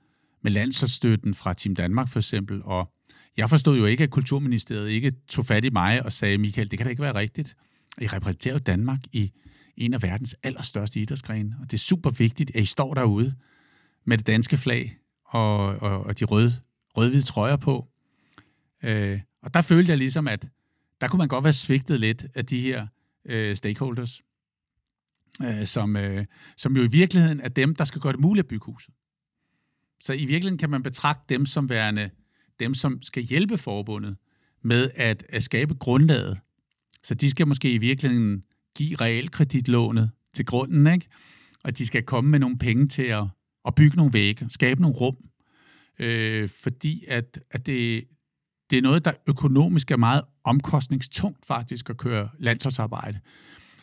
med 0.41 0.51
landsholdsstøtten 0.51 1.33
fra 1.33 1.53
Team 1.53 1.75
Danmark 1.75 2.09
for 2.09 2.19
eksempel, 2.19 2.61
og 2.63 2.93
jeg 3.37 3.49
forstod 3.49 3.77
jo 3.77 3.85
ikke, 3.85 4.03
at 4.03 4.09
Kulturministeriet 4.09 4.89
ikke 4.89 5.13
tog 5.27 5.45
fat 5.45 5.65
i 5.65 5.69
mig 5.69 6.05
og 6.05 6.11
sagde, 6.13 6.37
Michael, 6.37 6.71
det 6.71 6.79
kan 6.79 6.85
da 6.85 6.89
ikke 6.89 7.01
være 7.01 7.15
rigtigt. 7.15 7.55
I 8.01 8.07
repræsenterer 8.07 8.53
jo 8.53 8.59
Danmark 8.59 8.99
i 9.13 9.31
en 9.77 9.93
af 9.93 10.01
verdens 10.01 10.35
allerstørste 10.43 10.99
idrætsgrene, 10.99 11.55
og 11.61 11.71
det 11.71 11.77
er 11.77 11.81
super 11.81 12.09
vigtigt, 12.09 12.51
at 12.55 12.61
I 12.61 12.65
står 12.65 12.93
derude 12.93 13.35
med 14.07 14.17
det 14.17 14.27
danske 14.27 14.57
flag 14.57 14.97
og, 15.25 15.65
og, 15.65 16.03
og 16.03 16.19
de 16.19 16.25
røde, 16.25 16.53
rød-hvide 16.97 17.25
trøjer 17.25 17.55
på. 17.55 17.87
Øh, 18.83 19.21
og 19.41 19.53
der 19.53 19.61
følte 19.61 19.89
jeg 19.89 19.97
ligesom, 19.97 20.27
at 20.27 20.47
der 21.01 21.07
kunne 21.07 21.17
man 21.17 21.27
godt 21.27 21.43
være 21.43 21.53
svigtet 21.53 21.99
lidt 21.99 22.25
af 22.35 22.45
de 22.45 22.61
her 22.61 22.87
øh, 23.25 23.55
stakeholders, 23.55 24.21
øh, 25.43 25.65
som, 25.65 25.95
øh, 25.95 26.25
som 26.57 26.77
jo 26.77 26.83
i 26.83 26.87
virkeligheden 26.87 27.39
er 27.39 27.49
dem, 27.49 27.75
der 27.75 27.83
skal 27.83 28.01
gøre 28.01 28.13
det 28.13 28.19
muligt 28.19 28.43
at 28.43 28.47
bygge 28.47 28.65
huset. 28.65 28.93
Så 30.03 30.13
i 30.13 30.25
virkeligheden 30.25 30.57
kan 30.57 30.69
man 30.69 30.83
betragte 30.83 31.33
dem 31.33 31.45
som 31.45 31.69
værende 31.69 32.09
dem, 32.59 32.73
som 32.73 33.01
skal 33.01 33.23
hjælpe 33.23 33.57
forbundet 33.57 34.17
med 34.61 34.89
at, 34.95 35.25
at 35.29 35.43
skabe 35.43 35.75
grundlaget. 35.75 36.39
Så 37.03 37.13
de 37.13 37.29
skal 37.29 37.47
måske 37.47 37.71
i 37.71 37.77
virkeligheden 37.77 38.43
give 38.77 38.95
realkreditlånet 38.95 40.11
til 40.33 40.45
grunden, 40.45 40.87
ikke? 40.93 41.07
og 41.63 41.77
de 41.77 41.85
skal 41.85 42.03
komme 42.03 42.29
med 42.29 42.39
nogle 42.39 42.57
penge 42.57 42.87
til 42.87 43.03
at, 43.03 43.23
at 43.67 43.75
bygge 43.75 43.97
nogle 43.97 44.13
vægge, 44.13 44.45
skabe 44.49 44.81
nogle 44.81 44.97
rum, 44.97 45.17
øh, 45.99 46.49
fordi 46.63 47.03
at, 47.07 47.39
at 47.51 47.65
det, 47.65 48.03
det 48.69 48.77
er 48.77 48.81
noget, 48.81 49.05
der 49.05 49.11
økonomisk 49.27 49.91
er 49.91 49.97
meget 49.97 50.21
omkostningstungt 50.43 51.45
faktisk 51.45 51.89
at 51.89 51.97
køre 51.97 52.29
landsholdsarbejde. 52.39 53.19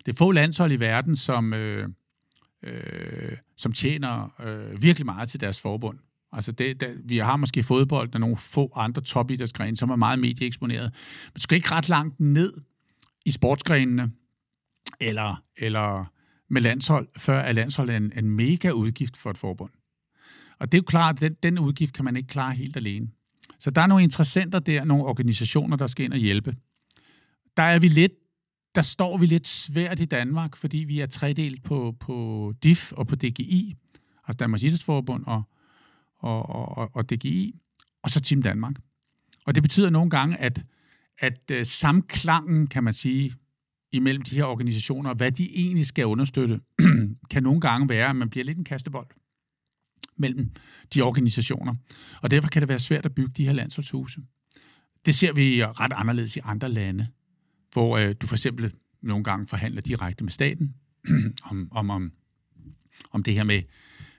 Det 0.06 0.12
er 0.12 0.16
få 0.16 0.30
landshold 0.30 0.72
i 0.72 0.80
verden, 0.80 1.16
som, 1.16 1.52
øh, 1.52 1.88
øh, 2.62 3.36
som 3.56 3.72
tjener 3.72 4.40
øh, 4.44 4.82
virkelig 4.82 5.06
meget 5.06 5.28
til 5.28 5.40
deres 5.40 5.60
forbund. 5.60 5.98
Altså 6.32 6.52
det, 6.52 6.80
der, 6.80 6.88
vi 7.04 7.18
har 7.18 7.36
måske 7.36 7.62
fodbold 7.62 8.14
og 8.14 8.20
nogle 8.20 8.36
få 8.36 8.72
andre 8.76 9.02
topidrætsgrene, 9.02 9.76
som 9.76 9.90
er 9.90 9.96
meget 9.96 10.18
medieeksponeret. 10.18 10.92
Men 11.24 11.32
du 11.34 11.40
skal 11.40 11.56
ikke 11.56 11.70
ret 11.70 11.88
langt 11.88 12.20
ned 12.20 12.52
i 13.26 13.30
sportsgrenene 13.30 14.12
eller, 15.00 15.42
eller 15.56 16.04
med 16.54 16.62
landshold, 16.62 17.08
før 17.18 17.38
er 17.38 17.52
landshold 17.52 17.90
en, 17.90 18.12
en 18.16 18.30
mega 18.30 18.70
udgift 18.70 19.16
for 19.16 19.30
et 19.30 19.38
forbund. 19.38 19.70
Og 20.58 20.72
det 20.72 20.78
er 20.78 20.82
jo 20.82 20.86
klart, 20.86 21.14
at 21.14 21.20
den, 21.20 21.34
den 21.42 21.58
udgift 21.58 21.94
kan 21.94 22.04
man 22.04 22.16
ikke 22.16 22.26
klare 22.26 22.54
helt 22.54 22.76
alene. 22.76 23.08
Så 23.60 23.70
der 23.70 23.80
er 23.80 23.86
nogle 23.86 24.04
interessenter 24.04 24.58
der, 24.58 24.84
nogle 24.84 25.04
organisationer, 25.04 25.76
der 25.76 25.86
skal 25.86 26.04
ind 26.04 26.12
og 26.12 26.18
hjælpe. 26.18 26.56
Der 27.56 27.62
er 27.62 27.78
vi 27.78 27.88
lidt, 27.88 28.12
der 28.74 28.82
står 28.82 29.18
vi 29.18 29.26
lidt 29.26 29.46
svært 29.46 30.00
i 30.00 30.04
Danmark, 30.04 30.56
fordi 30.56 30.78
vi 30.78 31.00
er 31.00 31.06
tredelt 31.06 31.62
på, 31.62 31.96
på 32.00 32.52
DIF 32.62 32.92
og 32.92 33.06
på 33.06 33.16
DGI, 33.16 33.76
altså 34.28 34.36
Danmarks 34.38 34.62
Idrætsforbund 34.62 35.24
og, 35.26 35.42
og, 36.18 36.48
og, 36.48 36.90
og 36.96 37.10
DGI, 37.10 37.54
og 38.02 38.10
så 38.10 38.20
Team 38.20 38.42
Danmark. 38.42 38.74
Og 39.46 39.54
det 39.54 39.62
betyder 39.62 39.90
nogle 39.90 40.10
gange, 40.10 40.36
at, 40.36 40.64
at 41.18 41.50
uh, 41.52 41.62
samklangen, 41.62 42.66
kan 42.66 42.84
man 42.84 42.94
sige, 42.94 43.34
imellem 43.96 44.22
de 44.22 44.36
her 44.36 44.44
organisationer, 44.44 45.14
hvad 45.14 45.32
de 45.32 45.56
egentlig 45.56 45.86
skal 45.86 46.06
understøtte, 46.06 46.60
kan 47.30 47.42
nogle 47.42 47.60
gange 47.60 47.88
være, 47.88 48.08
at 48.08 48.16
man 48.16 48.30
bliver 48.30 48.44
lidt 48.44 48.58
en 48.58 48.64
kastebold 48.64 49.06
mellem 50.16 50.50
de 50.94 51.02
organisationer. 51.02 51.74
Og 52.22 52.30
derfor 52.30 52.48
kan 52.48 52.62
det 52.62 52.68
være 52.68 52.78
svært 52.78 53.06
at 53.06 53.14
bygge 53.14 53.32
de 53.36 53.44
her 53.44 53.52
landsholdshuse. 53.52 54.20
Det 55.06 55.14
ser 55.14 55.32
vi 55.32 55.64
ret 55.64 55.92
anderledes 55.92 56.36
i 56.36 56.40
andre 56.44 56.68
lande, 56.68 57.06
hvor 57.72 57.98
øh, 57.98 58.14
du 58.20 58.26
for 58.26 58.34
eksempel 58.34 58.72
nogle 59.02 59.24
gange 59.24 59.46
forhandler 59.46 59.80
direkte 59.82 60.24
med 60.24 60.32
staten 60.32 60.74
om, 61.50 61.68
om, 61.70 61.90
om, 61.90 62.12
om 63.10 63.22
det 63.22 63.34
her 63.34 63.44
med, 63.44 63.62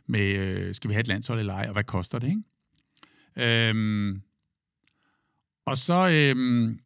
med 0.08 0.36
øh, 0.36 0.76
skal 0.76 0.88
vi 0.88 0.94
have 0.94 1.02
et 1.02 1.08
landshold 1.08 1.40
eller 1.40 1.54
ej, 1.54 1.66
og 1.68 1.74
hvad 1.74 1.84
koster 1.84 2.20
det, 2.20 2.28
ikke? 2.28 3.70
Øhm, 3.70 4.22
og 5.66 5.78
så 5.78 6.10
øhm, 6.10 6.80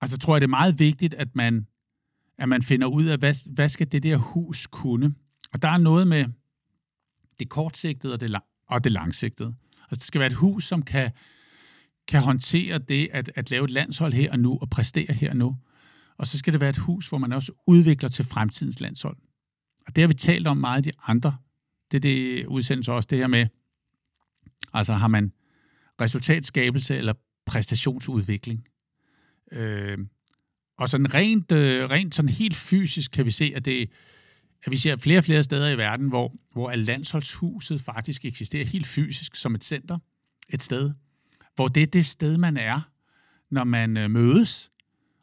altså, 0.00 0.18
tror 0.18 0.34
jeg, 0.34 0.40
det 0.40 0.46
er 0.46 0.48
meget 0.48 0.78
vigtigt, 0.78 1.14
at 1.14 1.36
man, 1.36 1.66
at 2.38 2.48
man 2.48 2.62
finder 2.62 2.86
ud 2.86 3.04
af, 3.04 3.18
hvad, 3.18 3.52
hvad 3.54 3.68
skal 3.68 3.92
det 3.92 4.02
der 4.02 4.16
hus 4.16 4.66
kunne? 4.66 5.14
Og 5.52 5.62
der 5.62 5.68
er 5.68 5.78
noget 5.78 6.06
med, 6.06 6.26
det 7.38 7.48
kortsigtede 7.48 8.12
og 8.12 8.20
det, 8.20 8.36
og 8.66 8.84
det 8.84 8.92
langsigtede. 8.92 9.54
Altså, 9.80 9.94
det 9.94 10.02
skal 10.02 10.18
være 10.18 10.30
et 10.30 10.34
hus, 10.34 10.64
som 10.64 10.82
kan, 10.82 11.10
kan 12.08 12.20
håndtere 12.20 12.78
det 12.78 13.08
at, 13.12 13.30
at 13.34 13.50
lave 13.50 13.64
et 13.64 13.70
landshold 13.70 14.12
her 14.12 14.32
og 14.32 14.38
nu 14.38 14.58
og 14.60 14.70
præstere 14.70 15.12
her 15.12 15.30
og 15.30 15.36
nu. 15.36 15.56
Og 16.18 16.26
så 16.26 16.38
skal 16.38 16.52
det 16.52 16.60
være 16.60 16.70
et 16.70 16.78
hus, 16.78 17.08
hvor 17.08 17.18
man 17.18 17.32
også 17.32 17.52
udvikler 17.66 18.08
til 18.08 18.24
fremtidens 18.24 18.80
landshold. 18.80 19.16
Og 19.86 19.96
det 19.96 20.02
har 20.02 20.08
vi 20.08 20.14
talt 20.14 20.46
om 20.46 20.56
meget 20.56 20.86
i 20.86 20.90
de 20.90 20.96
andre. 21.06 21.36
Det 21.90 22.02
det 22.02 22.46
udsendes 22.46 22.88
også, 22.88 23.06
det 23.06 23.18
her 23.18 23.26
med, 23.26 23.46
altså 24.72 24.94
har 24.94 25.08
man 25.08 25.32
resultatskabelse 26.00 26.96
eller 26.96 27.12
præstationsudvikling. 27.46 28.64
Øh, 29.52 29.98
og 30.78 30.88
sådan 30.88 31.14
rent, 31.14 31.52
øh, 31.52 31.90
rent 31.90 32.14
sådan 32.14 32.28
helt 32.28 32.56
fysisk 32.56 33.10
kan 33.10 33.26
vi 33.26 33.30
se, 33.30 33.52
at 33.56 33.64
det, 33.64 33.90
at 34.64 34.72
vi 34.72 34.76
ser 34.76 34.96
flere 34.96 35.18
og 35.18 35.24
flere 35.24 35.42
steder 35.42 35.68
i 35.68 35.78
verden, 35.78 36.08
hvor, 36.08 36.34
hvor 36.52 36.74
landsholdshuset 36.74 37.80
faktisk 37.80 38.24
eksisterer 38.24 38.64
helt 38.64 38.86
fysisk 38.86 39.36
som 39.36 39.54
et 39.54 39.64
center, 39.64 39.98
et 40.48 40.62
sted, 40.62 40.90
hvor 41.54 41.68
det 41.68 41.82
er 41.82 41.86
det 41.86 42.06
sted, 42.06 42.38
man 42.38 42.56
er, 42.56 42.80
når 43.50 43.64
man 43.64 43.96
øh, 43.96 44.10
mødes 44.10 44.70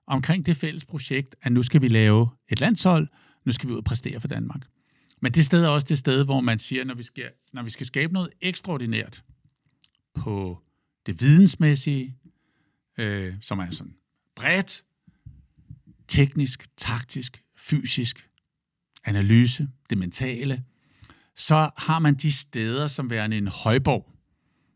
omkring 0.08 0.46
det 0.46 0.58
fælles 0.58 0.86
projekt, 0.86 1.36
at 1.42 1.52
nu 1.52 1.64
skal 1.64 1.82
vi 1.82 1.88
lave 1.88 2.30
et 2.50 2.60
landshold, 2.60 3.08
nu 3.46 3.52
skal 3.52 3.70
vi 3.70 3.74
ud 3.74 3.78
og 3.78 3.84
præstere 3.84 4.22
for 4.22 4.28
Danmark. 4.28 4.62
Men 5.22 5.32
det 5.32 5.46
sted 5.46 5.64
er 5.64 5.70
også 5.70 5.88
det 5.90 5.98
sted, 5.98 6.24
hvor 6.26 6.40
man 6.40 6.60
siger, 6.60 6.86
når 6.86 6.94
vi 6.94 7.04
skal, 7.04 7.30
når 7.54 7.64
vi 7.64 7.70
skal 7.70 7.86
skabe 7.86 8.14
noget 8.14 8.30
ekstraordinært 8.42 9.24
på 10.14 10.64
det 11.06 11.22
vidensmæssige, 11.22 12.18
øh, 12.98 13.34
som 13.42 13.60
er 13.60 13.72
sådan 13.72 13.96
bredt, 14.36 14.84
teknisk, 16.08 16.78
taktisk, 16.78 17.44
fysisk, 17.58 18.30
analyse, 19.06 19.68
det 19.90 19.98
mentale, 19.98 20.64
så 21.36 21.70
har 21.78 22.00
man 22.00 22.16
de 22.16 22.32
steder 22.32 22.88
som 22.88 23.10
værende 23.10 23.38
en 23.38 23.48
højborg, 23.48 24.12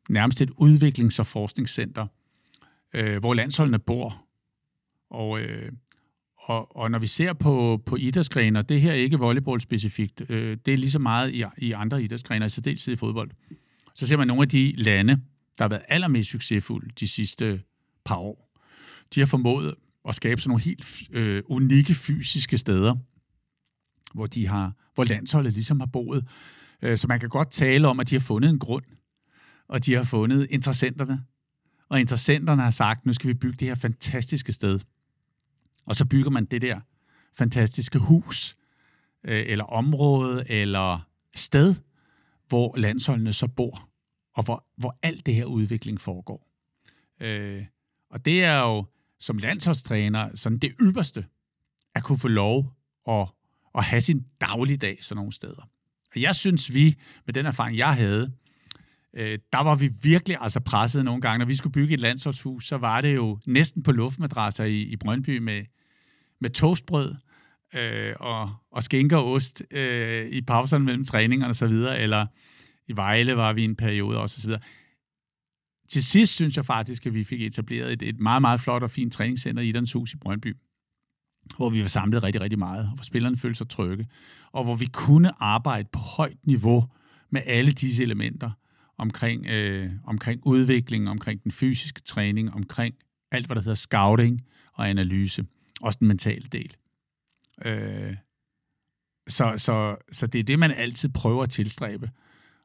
nærmest 0.10 0.42
et 0.42 0.50
udviklings- 0.50 1.20
og 1.20 1.28
forskningscenter, 1.28 2.08
øh, 2.94 3.18
hvor 3.18 3.34
landsholdene 3.34 3.80
bor. 3.80 4.26
Og, 5.10 5.42
øh, 5.42 5.72
og, 6.38 6.76
og 6.76 6.92
når 6.92 7.00
vi 7.00 7.08
ser 7.08 7.34
på, 7.34 7.82
på 7.86 7.96
idrætsgrener, 7.96 8.62
det 8.62 8.82
her 8.82 8.92
er 8.92 8.96
ikke 8.96 9.18
volleyball 9.18 9.62
specifikt, 9.62 10.22
øh, 10.30 10.58
det 10.66 10.74
er 10.74 10.78
lige 10.78 10.92
så 10.92 11.00
meget 11.00 11.34
i, 11.34 11.44
i 11.58 11.72
andre 11.72 12.04
idrætsgrener, 12.04 12.44
i 12.44 12.46
altså 12.46 12.56
særdeleshed 12.56 12.94
i 12.94 12.98
fodbold. 12.98 13.32
Så 13.96 14.08
ser 14.08 14.18
man 14.18 14.28
nogle 14.28 14.42
af 14.42 14.50
de 14.50 14.74
lande, 14.78 15.14
der 15.58 15.64
har 15.64 15.70
været 15.70 15.84
allermest 15.88 16.30
succesfulde 16.30 16.90
de 17.00 17.08
sidste 17.08 17.62
par 18.06 18.16
år. 18.18 18.49
De 19.16 19.20
har 19.20 19.28
formået 19.28 19.76
at 20.08 20.16
skabe 20.16 20.42
sådan 20.42 20.50
nogle 20.50 20.64
helt 20.64 21.10
øh, 21.12 21.44
unikke 21.46 21.96
fysiske 21.96 22.58
steder, 22.58 22.96
hvor, 24.14 24.28
de 24.28 24.48
har, 24.48 24.74
hvor 24.94 25.04
landsholdet 25.04 25.54
ligesom 25.54 25.80
har 25.80 25.88
boet. 25.88 26.28
Øh, 26.82 26.98
så 26.98 27.08
man 27.08 27.20
kan 27.20 27.30
godt 27.30 27.52
tale 27.52 27.88
om, 27.88 28.00
at 28.00 28.10
de 28.10 28.16
har 28.16 28.20
fundet 28.20 28.50
en 28.50 28.60
grund, 28.60 28.86
og 29.68 29.86
de 29.86 29.94
har 29.94 30.04
fundet 30.04 30.48
interessenterne. 30.50 31.26
Og 31.90 32.00
interessenterne 32.00 32.62
har 32.62 32.72
sagt, 32.72 33.06
nu 33.06 33.14
skal 33.14 33.28
vi 33.28 33.34
bygge 33.34 33.58
det 33.58 33.68
her 33.68 33.76
fantastiske 33.76 34.54
sted. 34.54 34.80
Og 35.86 35.96
så 35.96 36.06
bygger 36.06 36.32
man 36.32 36.46
det 36.46 36.62
der 36.62 36.80
fantastiske 37.34 38.00
hus, 38.00 38.56
øh, 39.24 39.44
eller 39.48 39.64
område, 39.64 40.52
eller 40.52 41.08
sted, 41.36 41.76
hvor 42.48 42.78
landsholdene 42.78 43.34
så 43.34 43.48
bor, 43.48 43.90
og 44.36 44.44
hvor, 44.44 44.66
hvor 44.78 45.00
alt 45.02 45.26
det 45.26 45.36
her 45.36 45.46
udvikling 45.46 46.02
foregår. 46.02 46.48
Øh, 47.22 47.66
og 48.10 48.26
det 48.26 48.44
er 48.44 48.60
jo 48.60 48.86
som 49.20 49.38
landsholdstræner 49.38 50.30
sådan 50.36 50.58
det 50.58 50.74
ypperste, 50.82 51.26
at 51.96 52.04
kunne 52.04 52.18
få 52.18 52.28
lov 52.28 52.74
at 53.08 53.28
at 53.76 53.84
have 53.84 54.02
sin 54.02 54.26
dagligdag 54.42 54.98
sådan 55.02 55.18
nogle 55.18 55.34
steder. 55.34 55.70
Og 56.16 56.22
jeg 56.22 56.36
synes, 56.36 56.74
vi 56.74 56.96
med 57.26 57.34
den 57.34 57.46
erfaring, 57.46 57.78
jeg 57.78 57.96
havde, 57.96 58.32
øh, 59.14 59.40
der 59.54 59.64
var 59.64 59.76
vi 59.76 59.90
virkelig 60.02 60.38
altså 60.40 60.60
presset 60.60 61.06
nogle 61.06 61.22
gange. 61.22 61.40
Når 61.40 61.46
vi 61.46 61.56
skulle 61.56 61.74
bygge 61.74 61.94
et 61.94 62.00
landsholdshus, 62.00 62.68
så 62.68 62.78
var 62.78 63.02
det 63.02 63.16
jo 63.16 63.40
næsten 63.46 63.84
på 63.84 63.92
luftmadrasser 63.92 64.64
i, 64.64 64.82
i 64.82 64.96
Brøndby 64.96 65.38
med, 65.38 65.66
med 66.42 66.50
toastbrød 66.50 67.16
øh, 67.76 68.14
og, 68.20 68.54
og 68.72 68.84
skænker 68.84 69.18
og 69.18 69.32
ost 69.32 69.64
øh, 69.72 70.30
i 70.30 70.42
pauserne 70.42 70.86
mellem 70.86 71.06
træningerne 71.06 71.52
osv., 71.52 71.74
eller 72.04 72.26
i 72.88 72.96
Vejle 72.96 73.36
var 73.36 73.54
vi 73.54 73.64
en 73.64 73.76
periode 73.76 74.22
også 74.22 74.40
osv. 74.40 74.58
Til 75.90 76.04
sidst 76.04 76.34
synes 76.34 76.58
jeg 76.58 76.66
faktisk, 76.66 77.06
at 77.06 77.14
vi 77.14 77.24
fik 77.24 77.42
etableret 77.42 77.94
et, 77.94 78.02
et 78.02 78.20
meget, 78.20 78.42
meget 78.42 78.60
flot 78.60 78.84
og 78.84 78.92
fint 78.92 79.14
træningscenter 79.14 79.64
i 79.64 79.70
Idens 79.70 79.94
Hus 79.94 80.14
i 80.14 80.18
Brøndby, 80.18 80.58
hvor 81.56 81.70
vi 81.70 81.82
var 81.82 81.88
samlet 81.88 82.24
rigtig, 82.24 82.42
rigtig 82.42 82.60
meget, 82.60 82.86
og 82.86 82.96
hvor 82.96 83.04
spillerne 83.04 83.38
følte 83.38 83.58
sig 83.58 83.70
trygge, 83.70 84.08
og 84.52 84.64
hvor 84.64 84.76
vi 84.76 84.86
kunne 84.86 85.44
arbejde 85.44 85.90
på 85.92 86.00
højt 86.00 86.38
niveau 86.48 86.86
med 87.30 87.42
alle 87.46 87.72
disse 87.72 88.04
elementer 88.04 88.52
omkring, 88.98 89.46
øh, 89.48 89.92
omkring 90.04 90.42
udvikling, 90.46 91.10
omkring 91.10 91.44
den 91.44 91.52
fysiske 91.52 92.02
træning, 92.02 92.54
omkring 92.54 92.96
alt, 93.32 93.46
hvad 93.46 93.56
der 93.56 93.62
hedder 93.62 93.76
scouting 93.76 94.42
og 94.74 94.90
analyse, 94.90 95.46
også 95.82 95.98
den 96.00 96.08
mentale 96.08 96.46
del. 96.52 96.76
Øh, 97.66 98.16
så, 99.28 99.54
så, 99.58 99.96
så 100.12 100.28
det 100.28 100.40
er 100.40 100.44
det, 100.44 100.60
man 100.60 100.72
altid 100.72 101.10
prøver 101.10 101.44
at 101.44 101.50
tilstræbe. 101.50 102.10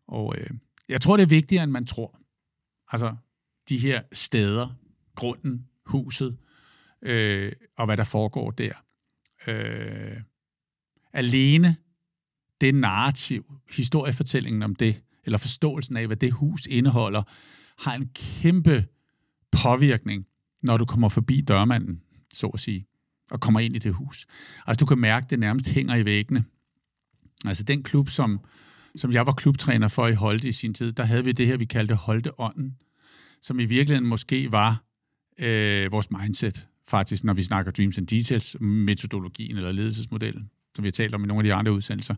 Og 0.09 0.35
øh, 0.39 0.51
jeg 0.89 1.01
tror, 1.01 1.17
det 1.17 1.23
er 1.23 1.29
vigtigere, 1.29 1.65
end 1.65 1.73
man 1.73 1.87
tror. 1.87 2.21
Altså, 2.93 3.17
de 3.69 3.79
her 3.79 4.03
steder, 4.13 4.69
grunden, 5.15 5.69
huset, 5.87 6.37
øh, 7.03 7.53
og 7.77 7.87
hvad 7.87 7.97
der 7.97 8.05
foregår 8.05 8.51
der. 8.51 8.73
Øh, 9.47 10.21
alene 11.13 11.77
det 12.61 12.75
narrativ, 12.75 13.53
historiefortællingen 13.77 14.63
om 14.63 14.75
det, 14.75 15.03
eller 15.25 15.39
forståelsen 15.39 15.97
af, 15.97 16.07
hvad 16.07 16.17
det 16.17 16.33
hus 16.33 16.67
indeholder, 16.67 17.23
har 17.79 17.95
en 17.95 18.11
kæmpe 18.15 18.87
påvirkning, 19.53 20.27
når 20.63 20.77
du 20.77 20.85
kommer 20.85 21.09
forbi 21.09 21.41
dørmanden, 21.41 22.03
så 22.35 22.47
at 22.47 22.61
sige, 22.61 22.87
og 23.31 23.41
kommer 23.41 23.61
ind 23.61 23.77
i 23.77 23.79
det 23.79 23.95
hus. 23.95 24.27
Altså, 24.67 24.81
du 24.81 24.87
kan 24.87 24.99
mærke, 24.99 25.25
at 25.25 25.31
det 25.31 25.39
nærmest 25.39 25.69
hænger 25.69 25.95
i 25.95 26.05
væggene. 26.05 26.45
Altså, 27.45 27.63
den 27.63 27.83
klub, 27.83 28.09
som, 28.09 28.41
som 28.97 29.13
jeg 29.13 29.27
var 29.27 29.33
klubtræner 29.33 29.89
for 29.89 30.07
i 30.07 30.15
Holte 30.15 30.49
i 30.49 30.53
sin 30.53 30.75
tid, 30.75 30.93
der 30.93 31.05
havde 31.05 31.25
vi 31.25 31.33
det 31.33 31.47
her, 31.47 31.57
vi 31.57 31.65
kaldte 31.65 31.95
Holteånden, 31.95 32.77
som 33.43 33.61
i 33.61 33.65
virkeligheden 33.65 34.09
måske 34.09 34.53
var 34.53 34.85
øh, 35.39 35.93
vores 35.93 36.11
mindset, 36.11 36.67
faktisk, 36.89 37.25
når 37.25 37.35
vi 37.35 37.43
snakker 37.43 37.73
Dreams 37.73 37.99
and 37.99 38.07
Details, 38.07 38.57
metodologien 38.61 39.57
eller 39.57 39.73
ledelsesmodellen, 39.73 40.51
som 40.77 40.83
vi 40.83 40.87
har 40.87 40.93
talt 40.93 41.15
om 41.15 41.25
i 41.25 41.27
nogle 41.27 41.41
af 41.41 41.45
de 41.45 41.55
andre 41.55 41.73
udsendelser. 41.73 42.15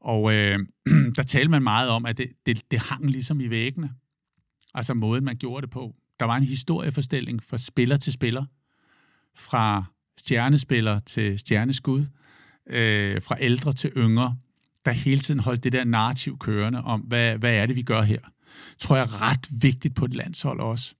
Og 0.00 0.34
øh, 0.34 0.58
der 1.16 1.22
talte 1.22 1.50
man 1.50 1.62
meget 1.62 1.88
om, 1.88 2.06
at 2.06 2.18
det, 2.18 2.28
det, 2.46 2.70
det 2.70 2.78
hang 2.78 3.10
ligesom 3.10 3.40
i 3.40 3.50
væggene. 3.50 3.90
Altså 4.74 4.94
måden, 4.94 5.24
man 5.24 5.36
gjorde 5.36 5.62
det 5.62 5.70
på. 5.70 5.94
Der 6.20 6.26
var 6.26 6.36
en 6.36 6.44
historieforstilling 6.44 7.44
fra 7.44 7.58
spiller 7.58 7.96
til 7.96 8.12
spiller, 8.12 8.44
fra 9.36 9.84
stjernespiller 10.16 10.98
til 10.98 11.38
stjerneskud, 11.38 12.06
øh, 12.66 13.22
fra 13.22 13.36
ældre 13.40 13.72
til 13.72 13.92
yngre, 13.96 14.36
der 14.88 14.94
hele 14.94 15.20
tiden 15.20 15.40
holdt 15.40 15.64
det 15.64 15.72
der 15.72 15.84
narrativ 15.84 16.38
kørende 16.38 16.82
om, 16.82 17.00
hvad, 17.00 17.38
hvad 17.38 17.54
er 17.54 17.66
det, 17.66 17.76
vi 17.76 17.82
gør 17.82 18.02
her. 18.02 18.20
Tror 18.78 18.96
jeg 18.96 19.02
er 19.02 19.22
ret 19.22 19.46
vigtigt 19.62 19.94
på 19.94 20.04
et 20.04 20.14
landshold 20.14 20.60
også, 20.60 20.94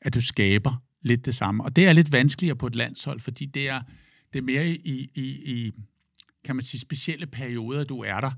at 0.00 0.14
du 0.14 0.20
skaber 0.20 0.82
lidt 1.02 1.26
det 1.26 1.34
samme. 1.34 1.64
Og 1.64 1.76
det 1.76 1.86
er 1.86 1.92
lidt 1.92 2.12
vanskeligere 2.12 2.56
på 2.56 2.66
et 2.66 2.74
landshold, 2.74 3.20
fordi 3.20 3.46
det 3.46 3.68
er, 3.68 3.80
det 4.32 4.38
er 4.38 4.42
mere 4.42 4.68
i, 4.68 5.10
i, 5.14 5.22
i, 5.24 5.72
kan 6.44 6.56
man 6.56 6.64
sige, 6.64 6.80
specielle 6.80 7.26
perioder, 7.26 7.84
du 7.84 8.02
er 8.02 8.20
der. 8.20 8.30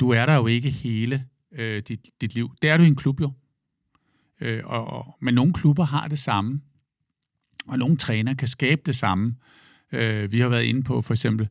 Du 0.00 0.10
er 0.10 0.26
der 0.26 0.34
jo 0.34 0.46
ikke 0.46 0.70
hele 0.70 1.24
øh, 1.52 1.82
dit, 1.88 2.00
dit 2.20 2.34
liv. 2.34 2.54
Det 2.62 2.70
er 2.70 2.76
du 2.76 2.82
i 2.82 2.86
en 2.86 2.96
klub 2.96 3.20
jo. 3.20 3.32
Øh, 4.40 4.60
og, 4.64 4.86
og, 4.86 5.16
men 5.20 5.34
nogle 5.34 5.52
klubber 5.52 5.84
har 5.84 6.08
det 6.08 6.18
samme, 6.18 6.60
og 7.66 7.78
nogle 7.78 7.96
træner 7.96 8.34
kan 8.34 8.48
skabe 8.48 8.82
det 8.86 8.96
samme. 8.96 9.36
Øh, 9.92 10.32
vi 10.32 10.40
har 10.40 10.48
været 10.48 10.64
inde 10.64 10.82
på 10.82 11.02
for 11.02 11.14
eksempel, 11.14 11.48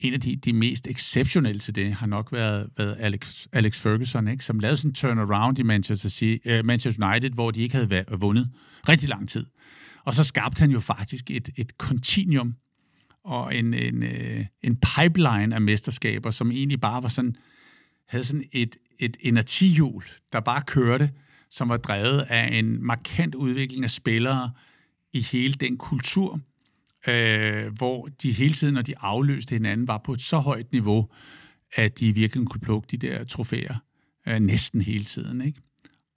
en 0.00 0.14
af 0.14 0.20
de, 0.20 0.36
de 0.36 0.52
mest 0.52 0.86
exceptionelle 0.86 1.58
til 1.58 1.74
det 1.74 1.94
har 1.94 2.06
nok 2.06 2.32
været, 2.32 2.70
været 2.76 2.96
Alex, 2.98 3.46
Alex 3.52 3.78
Ferguson, 3.78 4.28
ikke? 4.28 4.44
som 4.44 4.58
lavede 4.58 4.76
sådan 4.76 4.90
en 4.90 4.94
turnaround 4.94 5.58
i 5.58 5.62
Manchester, 5.62 6.38
uh, 6.46 6.66
Manchester 6.66 7.08
United, 7.10 7.30
hvor 7.30 7.50
de 7.50 7.62
ikke 7.62 7.74
havde 7.74 8.04
vundet 8.18 8.50
rigtig 8.88 9.08
lang 9.08 9.28
tid. 9.28 9.46
Og 10.04 10.14
så 10.14 10.24
skabte 10.24 10.60
han 10.60 10.70
jo 10.70 10.80
faktisk 10.80 11.30
et, 11.30 11.48
et 11.56 11.70
continuum 11.78 12.54
og 13.24 13.56
en, 13.56 13.74
en, 13.74 14.02
øh, 14.02 14.46
en 14.62 14.76
pipeline 14.76 15.54
af 15.54 15.60
mesterskaber, 15.60 16.30
som 16.30 16.50
egentlig 16.50 16.80
bare 16.80 17.02
var 17.02 17.08
sådan, 17.08 17.36
havde 18.08 18.24
sådan 18.24 18.44
et, 18.52 18.76
et 18.98 19.16
energihjul, 19.20 20.04
der 20.32 20.40
bare 20.40 20.62
kørte, 20.62 21.10
som 21.50 21.68
var 21.68 21.76
drevet 21.76 22.20
af 22.28 22.58
en 22.58 22.86
markant 22.86 23.34
udvikling 23.34 23.84
af 23.84 23.90
spillere 23.90 24.50
i 25.12 25.20
hele 25.20 25.54
den 25.54 25.76
kultur, 25.76 26.40
øh, 27.08 27.72
hvor 27.76 28.08
de 28.22 28.32
hele 28.32 28.54
tiden, 28.54 28.74
når 28.74 28.82
de 28.82 28.98
afløste 28.98 29.52
hinanden, 29.52 29.88
var 29.88 29.98
på 29.98 30.12
et 30.12 30.22
så 30.22 30.38
højt 30.38 30.72
niveau, 30.72 31.08
at 31.74 32.00
de 32.00 32.14
virkelig 32.14 32.46
kunne 32.46 32.60
plukke 32.60 32.86
de 32.90 32.96
der 32.96 33.24
trofæer 33.24 33.74
øh, 34.28 34.40
næsten 34.40 34.80
hele 34.80 35.04
tiden. 35.04 35.40
Ikke? 35.40 35.60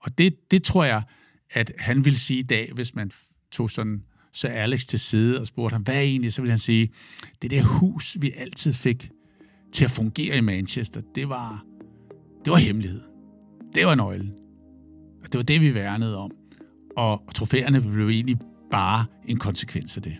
Og 0.00 0.18
det, 0.18 0.50
det 0.50 0.62
tror 0.62 0.84
jeg, 0.84 1.02
at 1.50 1.72
han 1.78 2.04
vil 2.04 2.18
sige 2.18 2.40
i 2.40 2.42
dag, 2.42 2.70
hvis 2.74 2.94
man 2.94 3.10
tog 3.50 3.70
sådan 3.70 4.04
så 4.32 4.48
Alex 4.48 4.86
til 4.86 5.00
side 5.00 5.40
og 5.40 5.46
spurgte 5.46 5.74
ham, 5.74 5.82
hvad 5.82 5.94
er 5.94 6.00
egentlig? 6.00 6.32
Så 6.32 6.42
vil 6.42 6.50
han 6.50 6.58
sige, 6.58 6.90
det 7.42 7.50
der 7.50 7.62
hus, 7.62 8.16
vi 8.20 8.32
altid 8.36 8.72
fik 8.72 9.10
til 9.72 9.84
at 9.84 9.90
fungere 9.90 10.36
i 10.36 10.40
Manchester, 10.40 11.02
det 11.14 11.28
var, 11.28 11.64
det 12.44 12.50
var 12.50 12.56
hemmelighed. 12.56 13.02
Det 13.74 13.86
var 13.86 13.94
nøglen. 13.94 14.32
Og 15.24 15.32
det 15.32 15.38
var 15.38 15.42
det, 15.42 15.60
vi 15.60 15.74
værnede 15.74 16.16
om. 16.16 16.30
Og, 16.96 17.26
og 17.26 17.34
trofæerne 17.34 17.80
blev 17.80 18.08
egentlig 18.08 18.38
bare 18.70 19.06
en 19.24 19.38
konsekvens 19.38 19.96
af 19.96 20.02
det. 20.02 20.18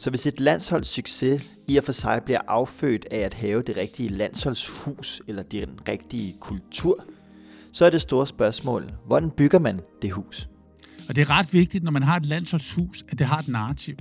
Så 0.00 0.10
hvis 0.10 0.26
et 0.26 0.40
landsholds 0.40 0.88
succes 0.88 1.56
i 1.68 1.76
og 1.76 1.84
for 1.84 1.92
sig 1.92 2.22
bliver 2.24 2.40
affødt 2.48 3.06
af 3.10 3.18
at 3.18 3.34
have 3.34 3.62
det 3.62 3.76
rigtige 3.76 4.08
landsholdshus 4.08 5.22
eller 5.28 5.42
den 5.42 5.78
rigtige 5.88 6.36
kultur, 6.40 7.04
så 7.72 7.84
er 7.84 7.90
det 7.90 8.00
store 8.00 8.26
spørgsmål, 8.26 8.90
hvordan 9.06 9.30
bygger 9.30 9.58
man 9.58 9.80
det 10.02 10.12
hus? 10.12 10.48
Og 11.08 11.16
det 11.16 11.22
er 11.22 11.30
ret 11.30 11.52
vigtigt, 11.52 11.84
når 11.84 11.90
man 11.90 12.02
har 12.02 12.16
et 12.16 12.26
landsholdshus, 12.26 13.04
at 13.08 13.18
det 13.18 13.26
har 13.26 13.38
et 13.38 13.48
narrativ. 13.48 13.94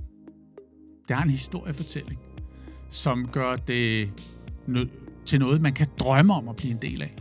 Det 1.08 1.16
har 1.16 1.24
en 1.24 1.30
historiefortælling, 1.30 2.20
som 2.90 3.28
gør 3.28 3.56
det 3.56 4.10
til 5.26 5.40
noget, 5.40 5.62
man 5.62 5.74
kan 5.74 5.88
drømme 6.00 6.34
om 6.34 6.48
at 6.48 6.56
blive 6.56 6.72
en 6.72 6.82
del 6.82 7.02
af. 7.02 7.16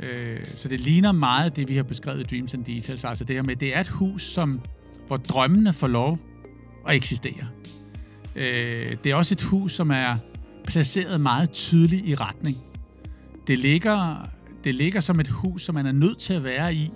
Øh, 0.00 0.46
så 0.46 0.68
det 0.68 0.80
ligner 0.80 1.12
meget 1.12 1.56
det, 1.56 1.68
vi 1.68 1.76
har 1.76 1.82
beskrevet 1.82 2.20
i 2.20 2.24
Dreams 2.24 2.54
and 2.54 2.64
Details. 2.64 3.04
Altså 3.04 3.24
det 3.24 3.36
her 3.36 3.42
med, 3.42 3.56
det 3.56 3.76
er 3.76 3.80
et 3.80 3.88
hus, 3.88 4.22
som, 4.22 4.60
hvor 5.06 5.16
drømmene 5.16 5.72
får 5.72 5.86
lov 5.86 6.18
at 6.88 6.96
eksistere. 6.96 7.46
Øh, 8.36 8.96
det 9.04 9.12
er 9.12 9.14
også 9.14 9.34
et 9.34 9.42
hus, 9.42 9.72
som 9.72 9.90
er 9.90 10.16
placeret 10.64 11.20
meget 11.20 11.50
tydeligt 11.50 12.06
i 12.06 12.14
retning. 12.14 12.56
Det 13.46 13.58
ligger, 13.58 14.28
det 14.64 14.74
ligger 14.74 15.00
som 15.00 15.20
et 15.20 15.28
hus, 15.28 15.62
som 15.62 15.74
man 15.74 15.86
er 15.86 15.92
nødt 15.92 16.18
til 16.18 16.34
at 16.34 16.44
være 16.44 16.74
i, 16.74 16.90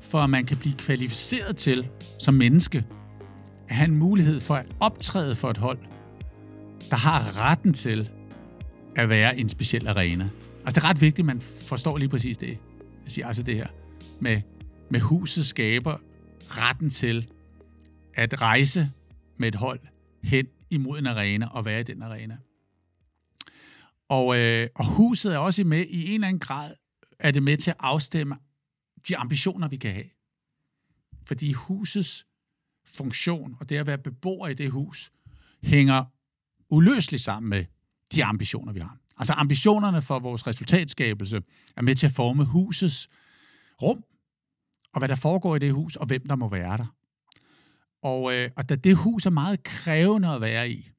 for 0.00 0.18
at 0.20 0.30
man 0.30 0.44
kan 0.44 0.56
blive 0.56 0.74
kvalificeret 0.74 1.56
til 1.56 1.88
som 2.18 2.34
menneske 2.34 2.84
at 3.68 3.76
have 3.76 3.88
en 3.88 3.96
mulighed 3.96 4.40
for 4.40 4.54
at 4.54 4.66
optræde 4.80 5.34
for 5.34 5.50
et 5.50 5.56
hold, 5.56 5.78
der 6.90 6.96
har 6.96 7.36
retten 7.36 7.72
til 7.72 8.10
at 8.96 9.08
være 9.08 9.38
en 9.38 9.48
speciel 9.48 9.88
arena. 9.88 10.28
Altså 10.64 10.80
det 10.80 10.86
er 10.86 10.90
ret 10.90 11.00
vigtigt, 11.00 11.18
at 11.18 11.26
man 11.26 11.40
forstår 11.40 11.98
lige 11.98 12.08
præcis 12.08 12.38
det. 12.38 12.48
Jeg 13.04 13.12
siger 13.12 13.26
altså 13.26 13.42
det 13.42 13.54
her 13.54 13.66
med, 14.20 14.40
med 14.90 15.00
huset 15.00 15.46
skaber 15.46 15.96
retten 16.50 16.90
til 16.90 17.26
at 18.14 18.40
rejse 18.40 18.90
med 19.36 19.48
et 19.48 19.54
hold 19.54 19.80
hen 20.24 20.46
imod 20.70 20.98
en 20.98 21.06
arena 21.06 21.46
og 21.46 21.64
være 21.64 21.80
i 21.80 21.84
den 21.84 22.02
arena. 22.02 22.38
Og, 24.08 24.38
øh, 24.38 24.68
og 24.74 24.86
huset 24.86 25.34
er 25.34 25.38
også 25.38 25.64
med 25.64 25.86
i 25.86 26.06
en 26.08 26.14
eller 26.14 26.28
anden 26.28 26.40
grad, 26.40 26.74
er 27.18 27.30
det 27.30 27.42
med 27.42 27.56
til 27.56 27.70
at 27.70 27.76
afstemme 27.80 28.36
de 29.08 29.16
ambitioner, 29.16 29.68
vi 29.68 29.76
kan 29.76 29.92
have. 29.92 30.10
Fordi 31.26 31.52
husets 31.52 32.26
funktion 32.84 33.56
og 33.60 33.68
det 33.68 33.76
at 33.76 33.86
være 33.86 33.98
beboer 33.98 34.48
i 34.48 34.54
det 34.54 34.70
hus, 34.70 35.12
hænger 35.62 36.04
uløseligt 36.70 37.22
sammen 37.22 37.50
med 37.50 37.64
de 38.14 38.24
ambitioner, 38.24 38.72
vi 38.72 38.80
har. 38.80 38.98
Altså 39.18 39.32
ambitionerne 39.32 40.02
for 40.02 40.18
vores 40.18 40.46
resultatskabelse 40.46 41.42
er 41.76 41.82
med 41.82 41.94
til 41.94 42.06
at 42.06 42.12
forme 42.12 42.44
husets 42.44 43.08
rum, 43.82 44.04
og 44.92 44.98
hvad 44.98 45.08
der 45.08 45.16
foregår 45.16 45.56
i 45.56 45.58
det 45.58 45.72
hus, 45.72 45.96
og 45.96 46.06
hvem 46.06 46.26
der 46.26 46.36
må 46.36 46.48
være 46.48 46.76
der. 46.76 46.94
Og, 48.02 48.34
øh, 48.34 48.50
og 48.56 48.68
da 48.68 48.76
det 48.76 48.96
hus 48.96 49.26
er 49.26 49.30
meget 49.30 49.62
krævende 49.62 50.28
at 50.28 50.40
være 50.40 50.70
i, 50.70 50.90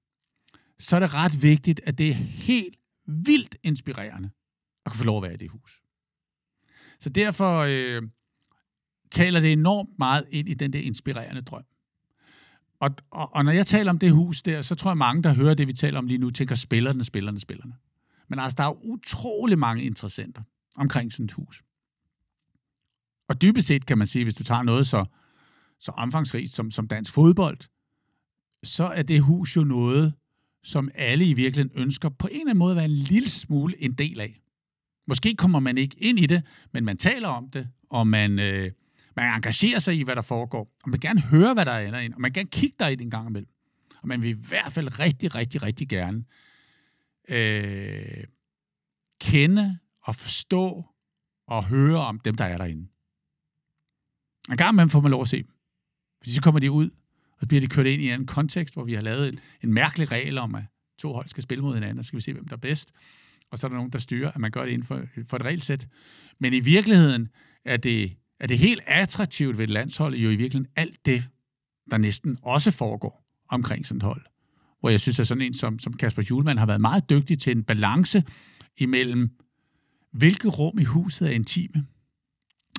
så 0.79 0.95
er 0.95 0.99
det 0.99 1.13
ret 1.13 1.43
vigtigt, 1.43 1.81
at 1.83 1.97
det 1.97 2.09
er 2.09 2.13
helt 2.13 2.75
vildt 3.05 3.55
inspirerende 3.63 4.29
at 4.85 4.91
kunne 4.91 4.97
få 4.97 5.03
lov 5.03 5.17
at 5.17 5.23
være 5.23 5.33
i 5.33 5.37
det 5.37 5.51
hus. 5.51 5.81
Så 6.99 7.09
derfor 7.09 7.59
øh, 7.59 8.01
taler 9.11 9.39
det 9.39 9.51
enormt 9.51 9.89
meget 9.99 10.25
ind 10.29 10.49
i 10.49 10.53
den 10.53 10.73
der 10.73 10.79
inspirerende 10.79 11.41
drøm. 11.41 11.63
Og, 12.79 12.89
og, 13.11 13.35
og 13.35 13.45
når 13.45 13.51
jeg 13.51 13.67
taler 13.67 13.91
om 13.91 13.99
det 13.99 14.11
hus 14.11 14.41
der, 14.41 14.61
så 14.61 14.75
tror 14.75 14.91
jeg 14.91 14.97
mange, 14.97 15.23
der 15.23 15.33
hører 15.33 15.53
det, 15.53 15.67
vi 15.67 15.73
taler 15.73 15.99
om 15.99 16.07
lige 16.07 16.17
nu, 16.17 16.29
tænker 16.29 16.55
spillerne, 16.55 17.03
spillerne, 17.03 17.39
spillerne. 17.39 17.73
Men 18.27 18.39
altså, 18.39 18.55
der 18.55 18.63
er 18.63 18.85
utrolig 18.85 19.59
mange 19.59 19.83
interessenter 19.83 20.41
omkring 20.75 21.13
sådan 21.13 21.25
et 21.25 21.31
hus. 21.31 21.63
Og 23.27 23.41
dybest 23.41 23.67
set 23.67 23.85
kan 23.85 23.97
man 23.97 24.07
sige, 24.07 24.23
hvis 24.23 24.35
du 24.35 24.43
tager 24.43 24.63
noget 24.63 24.87
så, 24.87 25.05
så 25.83 25.91
omfangsrigt 25.91 26.51
som, 26.51 26.71
som 26.71 26.87
dansk 26.87 27.13
fodbold, 27.13 27.57
så 28.63 28.83
er 28.83 29.03
det 29.03 29.21
hus 29.21 29.55
jo 29.55 29.63
noget, 29.63 30.13
som 30.63 30.89
alle 30.95 31.25
i 31.25 31.33
virkeligheden 31.33 31.81
ønsker 31.81 32.09
på 32.09 32.27
en 32.27 32.33
eller 32.33 32.43
anden 32.43 32.57
måde 32.57 32.71
at 32.71 32.75
være 32.75 32.85
en 32.85 32.91
lille 32.91 33.29
smule 33.29 33.81
en 33.81 33.93
del 33.93 34.21
af. 34.21 34.41
Måske 35.07 35.35
kommer 35.35 35.59
man 35.59 35.77
ikke 35.77 35.95
ind 35.99 36.19
i 36.19 36.25
det, 36.25 36.43
men 36.71 36.85
man 36.85 36.97
taler 36.97 37.27
om 37.27 37.49
det, 37.49 37.67
og 37.89 38.07
man, 38.07 38.39
øh, 38.39 38.71
man 39.15 39.33
engagerer 39.33 39.79
sig 39.79 39.95
i, 39.95 40.03
hvad 40.03 40.15
der 40.15 40.21
foregår, 40.21 40.59
og 40.59 40.89
man 40.89 40.93
vil 40.93 41.01
gerne 41.01 41.21
høre, 41.21 41.53
hvad 41.53 41.65
der 41.65 41.71
er 41.71 41.99
ind, 41.99 42.13
og 42.13 42.21
man 42.21 42.29
vil 42.29 42.33
gerne 42.33 42.49
kigge 42.49 42.75
derind 42.79 43.01
en 43.01 43.09
gang 43.09 43.29
imellem. 43.29 43.49
Og 44.01 44.07
man 44.07 44.21
vil 44.21 44.29
i 44.29 44.47
hvert 44.47 44.73
fald 44.73 44.99
rigtig, 44.99 45.35
rigtig, 45.35 45.63
rigtig 45.63 45.89
gerne 45.89 46.23
øh, 47.29 48.23
kende 49.21 49.77
og 50.03 50.15
forstå 50.15 50.85
og 51.47 51.65
høre 51.65 51.99
om 51.99 52.19
dem, 52.19 52.35
der 52.35 52.45
er 52.45 52.57
derinde. 52.57 52.87
En 54.49 54.57
gang 54.57 54.75
man 54.75 54.89
får 54.89 55.01
man 55.01 55.11
lov 55.11 55.21
at 55.21 55.27
se 55.27 55.37
dem. 55.37 55.52
Fordi 56.23 56.31
så 56.31 56.41
kommer 56.41 56.59
de 56.59 56.71
ud, 56.71 56.89
og 57.31 57.37
så 57.39 57.47
bliver 57.47 57.61
de 57.61 57.67
kørt 57.67 57.85
ind 57.85 58.01
i 58.01 58.11
en 58.11 58.25
kontekst, 58.25 58.73
hvor 58.73 58.83
vi 58.83 58.93
har 58.93 59.01
lavet 59.01 59.29
en, 59.29 59.39
en 59.63 59.73
mærkelig 59.73 60.11
regel 60.11 60.37
om, 60.37 60.55
at 60.55 60.63
to 60.99 61.13
hold 61.13 61.27
skal 61.27 61.43
spille 61.43 61.61
mod 61.61 61.73
hinanden, 61.73 61.99
og 61.99 62.05
så 62.05 62.07
skal 62.07 62.17
vi 62.17 62.21
se, 62.21 62.33
hvem 62.33 62.47
der 62.47 62.55
er 62.55 62.59
bedst. 62.59 62.91
Og 63.51 63.59
så 63.59 63.67
er 63.67 63.69
der 63.69 63.75
nogen, 63.75 63.91
der 63.91 63.99
styrer, 63.99 64.31
at 64.31 64.39
man 64.39 64.51
gør 64.51 64.65
det 64.65 64.71
inden 64.71 64.87
for, 64.87 65.01
for 65.27 65.37
et 65.37 65.45
regelsæt. 65.45 65.87
Men 66.39 66.53
i 66.53 66.59
virkeligheden 66.59 67.27
er 67.65 67.77
det, 67.77 68.17
er 68.39 68.47
det 68.47 68.57
helt 68.57 68.81
attraktivt 68.87 69.57
ved 69.57 69.63
et 69.63 69.69
landshold, 69.69 70.15
jo 70.15 70.29
i 70.29 70.35
virkeligheden 70.35 70.71
alt 70.75 71.05
det, 71.05 71.29
der 71.91 71.97
næsten 71.97 72.37
også 72.41 72.71
foregår 72.71 73.25
omkring 73.49 73.85
sådan 73.85 73.97
et 73.97 74.03
hold. 74.03 74.21
Hvor 74.79 74.89
jeg 74.89 75.01
synes, 75.01 75.19
at 75.19 75.27
sådan 75.27 75.41
en 75.41 75.53
som, 75.53 75.79
som 75.79 75.93
Kasper 75.93 76.23
Julemand 76.29 76.59
har 76.59 76.65
været 76.65 76.81
meget 76.81 77.09
dygtig 77.09 77.39
til 77.39 77.51
en 77.57 77.63
balance 77.63 78.23
imellem, 78.77 79.29
hvilke 80.11 80.49
rum 80.49 80.79
i 80.79 80.83
huset 80.83 81.27
er 81.27 81.31
intime, 81.31 81.85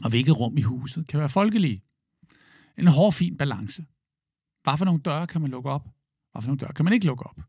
og 0.05 0.11
hvilke 0.11 0.33
rum 0.33 0.57
i 0.57 0.63
huset 0.63 1.09
kan 1.09 1.21
være 1.21 1.29
folkelige. 1.29 1.83
En 2.79 2.87
hård, 2.87 3.13
fin 3.13 3.37
balance. 3.37 3.87
Hvad 4.63 4.79
for 4.79 4.85
nogle 4.85 5.01
døre 5.01 5.27
kan 5.27 5.41
man 5.41 5.51
lukke 5.51 5.71
op? 5.71 5.89
Hvad 6.33 6.43
for 6.43 6.49
nogle 6.49 6.59
døre 6.59 6.73
kan 6.73 6.85
man 6.85 6.95
ikke 6.95 7.07
lukke 7.07 7.25
op? 7.27 7.41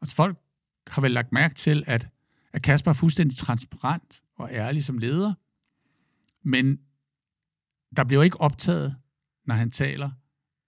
Altså 0.00 0.14
folk 0.14 0.38
har 0.86 1.02
vel 1.02 1.10
lagt 1.10 1.32
mærke 1.32 1.54
til, 1.54 1.84
at, 1.86 2.08
at 2.52 2.62
Kasper 2.62 2.90
er 2.90 2.94
fuldstændig 2.94 3.36
transparent 3.36 4.22
og 4.36 4.48
ærlig 4.52 4.84
som 4.84 4.98
leder, 4.98 5.34
men 6.42 6.78
der 7.96 8.04
bliver 8.04 8.22
ikke 8.22 8.40
optaget, 8.40 8.96
når 9.46 9.54
han 9.54 9.70
taler 9.70 10.10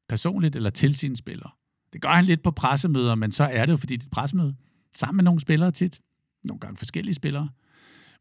personligt 0.09 0.57
eller 0.57 0.71
til 0.71 0.97
sine 0.97 1.17
spillere. 1.17 1.51
Det 1.93 2.03
gør 2.03 2.09
han 2.09 2.25
lidt 2.25 2.43
på 2.43 2.51
pressemøder, 2.51 3.15
men 3.15 3.33
så 3.33 3.45
er 3.45 3.67
det 3.67 3.73
jo, 3.73 3.77
fordi 3.77 3.97
det 3.97 4.03
er 4.03 4.07
et 4.07 4.11
pressemøde, 4.11 4.57
sammen 4.97 5.17
med 5.17 5.25
nogle 5.25 5.41
spillere 5.41 5.71
tit. 5.71 6.01
Nogle 6.45 6.61
gange 6.61 6.77
forskellige 6.77 7.15
spillere. 7.15 7.49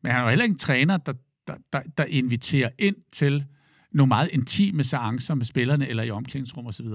Men 0.02 0.12
han 0.12 0.22
er 0.22 0.24
jo 0.24 0.30
heller 0.30 0.44
ikke 0.44 0.54
en 0.54 0.60
træner, 0.60 0.98
der, 0.98 1.14
der, 1.48 1.58
der, 1.74 1.82
der 1.98 2.06
inviterer 2.06 2.70
ind 2.80 2.96
til 3.12 3.46
nogle 3.92 4.08
meget 4.08 4.30
intime 4.32 4.84
seancer 4.84 5.36
med 5.36 5.46
spillerne 5.46 5.88
eller 5.88 6.04
i 6.04 6.12
omklædningsrum 6.12 6.68
osv. 6.68 6.88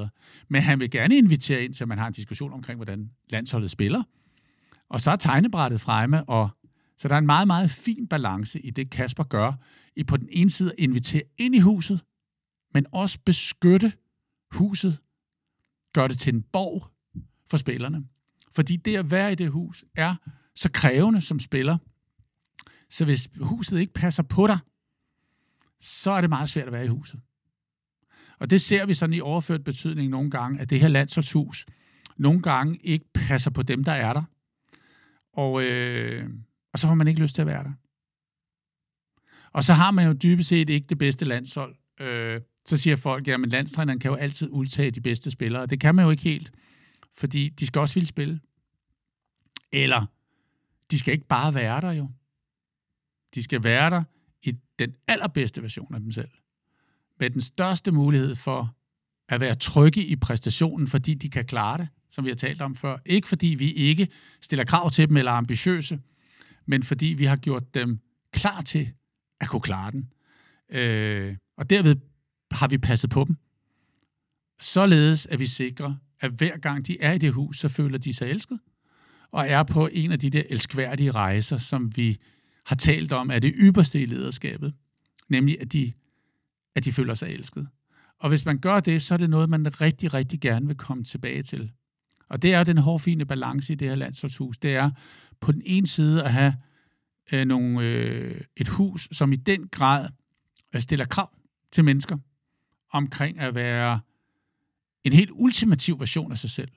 Men 0.49 0.63
han 0.63 0.81
vil 0.81 0.91
gerne 0.91 1.17
invitere 1.17 1.65
ind 1.65 1.75
til, 1.75 1.85
at 1.85 1.89
man 1.89 1.99
har 1.99 2.07
en 2.07 2.13
diskussion 2.13 2.53
omkring, 2.53 2.79
hvordan 2.79 3.11
landsholdet 3.31 3.71
spiller. 3.71 4.03
Og 4.89 5.01
så 5.01 5.11
er 5.11 5.17
tegnebrættet 5.17 5.81
fremme, 5.81 6.25
og 6.25 6.49
så 6.99 7.09
der 7.09 7.15
er 7.15 7.19
en 7.19 7.27
meget, 7.27 7.47
meget 7.47 7.71
fin 7.71 8.09
balance 8.09 8.61
i 8.61 8.71
det, 8.71 8.91
Kasper 8.91 9.25
gør, 9.25 9.53
i 9.97 10.05
på 10.05 10.17
den 10.17 10.29
ene 10.33 10.51
side 10.51 10.71
at 10.71 10.79
invitere 10.79 11.23
ind 11.39 11.55
i 11.55 11.59
huset, 11.59 12.01
men 12.75 12.87
også 12.93 13.19
beskytte 13.27 13.93
huset, 14.53 14.99
gør 15.95 16.07
det 16.07 16.19
til 16.19 16.35
en 16.35 16.43
borg 16.43 16.91
for 17.51 17.57
spillerne. 17.57 18.05
Fordi 18.55 18.77
det 18.77 18.97
at 18.97 19.11
være 19.11 19.33
i 19.33 19.35
det 19.35 19.51
hus 19.51 19.85
er 19.97 20.15
så 20.55 20.71
krævende 20.73 21.21
som 21.21 21.41
spiller, 21.41 21.79
så 22.91 23.05
hvis 23.05 23.31
huset 23.41 23.81
ikke 23.81 23.93
passer 23.93 24.23
på 24.23 24.47
dig, 24.47 24.59
så 25.81 26.11
er 26.11 26.21
det 26.21 26.31
meget 26.31 26.49
svært 26.49 26.67
at 26.67 26.73
være 26.73 26.85
i 26.85 26.89
huset. 26.89 27.21
Og 28.39 28.51
det 28.51 28.61
ser 28.61 28.87
vi 28.87 28.95
sådan 28.95 29.15
i 29.15 29.21
overført 29.21 29.65
betydning 29.65 30.11
nogle 30.11 30.31
gange, 30.31 30.61
at 30.61 30.71
det 30.71 30.81
her 30.81 30.89
landsholdshus 30.89 31.67
nogle 32.17 32.43
gange 32.43 32.79
ikke 32.83 33.05
passer 33.15 33.51
på 33.51 33.63
dem, 33.63 33.85
der 33.85 33.93
er 33.93 34.13
der. 34.13 34.23
Og, 35.33 35.63
øh, 35.63 36.31
og 36.73 36.79
så 36.79 36.87
får 36.87 36.95
man 36.95 37.09
ikke 37.09 37.21
lyst 37.21 37.35
til 37.35 37.43
at 37.43 37.47
være 37.47 37.65
der. 37.65 37.73
Og 39.53 39.65
så 39.65 39.73
har 39.73 39.91
man 39.91 40.07
jo 40.07 40.13
dybest 40.13 40.49
set 40.49 40.71
ikke 40.71 40.87
det 40.87 40.99
bedste 40.99 41.25
landshold. 41.25 41.77
Øh, 42.01 42.41
så 42.67 42.77
siger 42.77 42.97
folk, 42.97 43.29
at 43.29 43.41
landstræneren 43.41 43.99
kan 43.99 44.11
jo 44.11 44.15
altid 44.15 44.49
udtage 44.51 44.91
de 44.91 45.01
bedste 45.01 45.31
spillere. 45.31 45.67
Det 45.67 45.81
kan 45.81 45.95
man 45.95 46.05
jo 46.05 46.11
ikke 46.11 46.23
helt, 46.23 46.53
fordi 47.15 47.49
de 47.49 47.67
skal 47.67 47.81
også 47.81 47.95
ville 47.95 48.07
spille. 48.07 48.41
Eller, 49.73 50.07
de 50.91 50.99
skal 50.99 51.15
ikke 51.15 51.27
bare 51.27 51.55
være 51.55 51.81
der 51.81 51.91
jo. 51.91 52.11
De 53.35 53.43
skal 53.43 53.65
være 53.65 53.91
der 53.91 54.03
den 54.87 54.95
allerbedste 55.07 55.63
version 55.63 55.95
af 55.95 56.01
dem 56.01 56.13
selv. 56.13 56.31
Med 57.21 57.31
den 57.31 57.41
største 57.41 57.93
mulighed 57.93 58.35
for 58.35 58.77
at 59.29 59.41
være 59.41 59.55
trygge 59.55 60.05
i 60.05 60.17
præstationen, 60.17 60.89
fordi 60.89 61.15
de 61.15 61.31
kan 61.31 61.45
klare 61.45 61.79
det, 61.79 61.89
som 62.11 62.25
vi 62.25 62.31
har 62.31 62.37
talt 62.37 62.61
om 62.61 62.77
før. 62.77 62.99
Ikke 63.07 63.29
fordi 63.29 63.47
vi 63.47 63.73
ikke 63.73 64.09
stiller 64.41 64.65
krav 64.65 64.91
til 64.91 65.09
dem 65.09 65.17
eller 65.17 65.33
er 65.33 65.37
ambitiøse, 65.37 66.01
men 66.67 66.83
fordi 66.83 67.07
vi 67.07 67.25
har 67.25 67.37
gjort 67.37 67.75
dem 67.75 67.99
klar 68.33 68.61
til 68.61 68.93
at 69.41 69.49
kunne 69.49 69.61
klare 69.61 69.91
den. 69.91 70.13
Øh, 70.71 71.37
og 71.57 71.71
derved 71.71 71.97
har 72.51 72.69
vi 72.69 72.79
passet 72.79 73.11
på 73.11 73.25
dem. 73.25 73.37
Således 74.61 75.27
at 75.27 75.39
vi 75.39 75.47
sikrer, 75.47 75.95
at 76.21 76.31
hver 76.31 76.57
gang 76.57 76.87
de 76.87 77.01
er 77.01 77.13
i 77.13 77.19
det 77.19 77.33
hus, 77.33 77.59
så 77.59 77.69
føler 77.69 77.99
de 77.99 78.15
sig 78.15 78.31
elsket, 78.31 78.59
og 79.31 79.49
er 79.49 79.63
på 79.63 79.89
en 79.93 80.13
af 80.13 80.19
de 80.19 80.31
der 80.31 80.43
elskværdige 80.51 81.11
rejser, 81.11 81.57
som 81.57 81.97
vi 81.97 82.19
har 82.67 82.77
talt 82.77 83.13
om, 83.13 83.31
er 83.31 83.39
det 83.39 83.55
ypperste 83.57 84.03
i 84.03 84.07
lederskabet, 84.07 84.75
nemlig 85.29 85.61
at 85.61 85.73
de, 85.73 85.93
at 86.75 86.85
de 86.85 86.93
føler 86.93 87.15
sig 87.15 87.29
elsket. 87.29 87.69
Og 88.19 88.29
hvis 88.29 88.45
man 88.45 88.59
gør 88.59 88.81
det, 88.81 89.03
så 89.03 89.15
er 89.15 89.19
det 89.19 89.31
noget, 89.31 89.49
man 89.49 89.81
rigtig, 89.81 90.15
rigtig 90.15 90.41
gerne 90.41 90.67
vil 90.67 90.77
komme 90.77 91.05
tilbage 91.05 91.43
til. 91.43 91.71
Og 92.29 92.43
det 92.43 92.55
er 92.55 92.65
den 92.65 92.79
hårfine 92.79 93.25
balance 93.25 93.73
i 93.73 93.77
det 93.77 93.89
her 93.89 93.95
landsholdshus. 93.95 94.59
Det 94.59 94.75
er 94.75 94.91
på 95.41 95.53
den 95.53 95.63
ene 95.65 95.87
side 95.87 96.25
at 96.25 96.33
have 96.33 96.55
øh, 97.33 97.45
nogle, 97.45 97.87
øh, 97.87 98.41
et 98.57 98.69
hus, 98.69 99.09
som 99.13 99.33
i 99.33 99.37
den 99.37 99.69
grad 99.69 100.09
øh, 100.75 100.81
stiller 100.81 101.05
krav 101.05 101.31
til 101.73 101.85
mennesker 101.85 102.17
omkring 102.93 103.39
at 103.39 103.55
være 103.55 104.01
en 105.05 105.13
helt 105.13 105.31
ultimativ 105.35 106.01
version 106.01 106.33
af 106.33 106.39
sig 106.39 106.51
selv, 106.51 106.71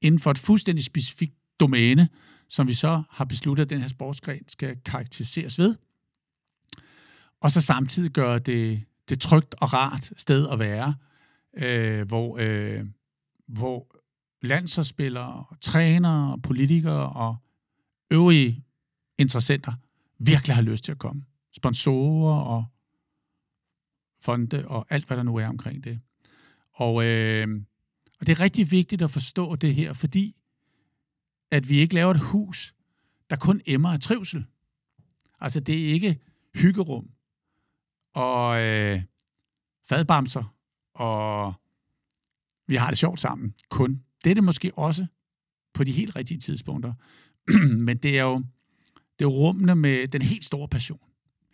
inden 0.00 0.20
for 0.20 0.30
et 0.30 0.38
fuldstændig 0.38 0.84
specifikt 0.84 1.34
domæne, 1.60 2.08
som 2.50 2.68
vi 2.68 2.74
så 2.74 3.02
har 3.10 3.24
besluttet, 3.24 3.64
at 3.64 3.70
den 3.70 3.80
her 3.80 3.88
sportsgren 3.88 4.48
skal 4.48 4.76
karakteriseres 4.84 5.58
ved. 5.58 5.76
Og 7.40 7.52
så 7.52 7.60
samtidig 7.60 8.10
gøre 8.10 8.38
det, 8.38 8.84
det 9.08 9.20
trygt 9.20 9.54
og 9.60 9.72
rart 9.72 10.12
sted 10.16 10.48
at 10.48 10.58
være, 10.58 10.94
øh, 11.56 12.08
hvor, 12.08 12.38
øh, 12.40 12.84
hvor 13.46 13.96
landsholdsspillere, 14.42 15.44
trænere, 15.60 16.38
politikere 16.38 17.10
og 17.10 17.36
øvrige 18.10 18.64
interessenter 19.18 19.72
virkelig 20.18 20.54
har 20.54 20.62
lyst 20.62 20.84
til 20.84 20.92
at 20.92 20.98
komme. 20.98 21.24
Sponsorer 21.56 22.40
og 22.40 22.64
fonde 24.20 24.68
og 24.68 24.86
alt, 24.90 25.06
hvad 25.06 25.16
der 25.16 25.22
nu 25.22 25.36
er 25.36 25.46
omkring 25.46 25.84
det. 25.84 26.00
Og, 26.72 27.04
øh, 27.06 27.48
og 28.20 28.26
det 28.26 28.32
er 28.32 28.40
rigtig 28.40 28.70
vigtigt 28.70 29.02
at 29.02 29.10
forstå 29.10 29.56
det 29.56 29.74
her, 29.74 29.92
fordi 29.92 30.39
at 31.50 31.68
vi 31.68 31.78
ikke 31.78 31.94
laver 31.94 32.10
et 32.10 32.20
hus, 32.20 32.74
der 33.30 33.36
kun 33.36 33.60
emmer 33.66 33.92
af 33.92 34.00
trivsel. 34.00 34.44
Altså, 35.40 35.60
det 35.60 35.88
er 35.88 35.92
ikke 35.92 36.18
hyggerum 36.54 37.10
og 38.14 38.60
øh, 38.60 39.02
fadbamser, 39.88 40.54
og 40.94 41.54
vi 42.66 42.76
har 42.76 42.88
det 42.88 42.98
sjovt 42.98 43.20
sammen, 43.20 43.54
kun. 43.68 44.02
Det 44.24 44.30
er 44.30 44.34
det 44.34 44.44
måske 44.44 44.72
også 44.74 45.06
på 45.74 45.84
de 45.84 45.92
helt 45.92 46.16
rigtige 46.16 46.40
tidspunkter. 46.40 46.92
Men 47.86 47.96
det 47.96 48.18
er 48.18 48.22
jo 48.22 48.44
det 49.18 49.24
er 49.24 49.28
rummene 49.28 49.76
med 49.76 50.08
den 50.08 50.22
helt 50.22 50.44
store 50.44 50.68
passion, 50.68 51.00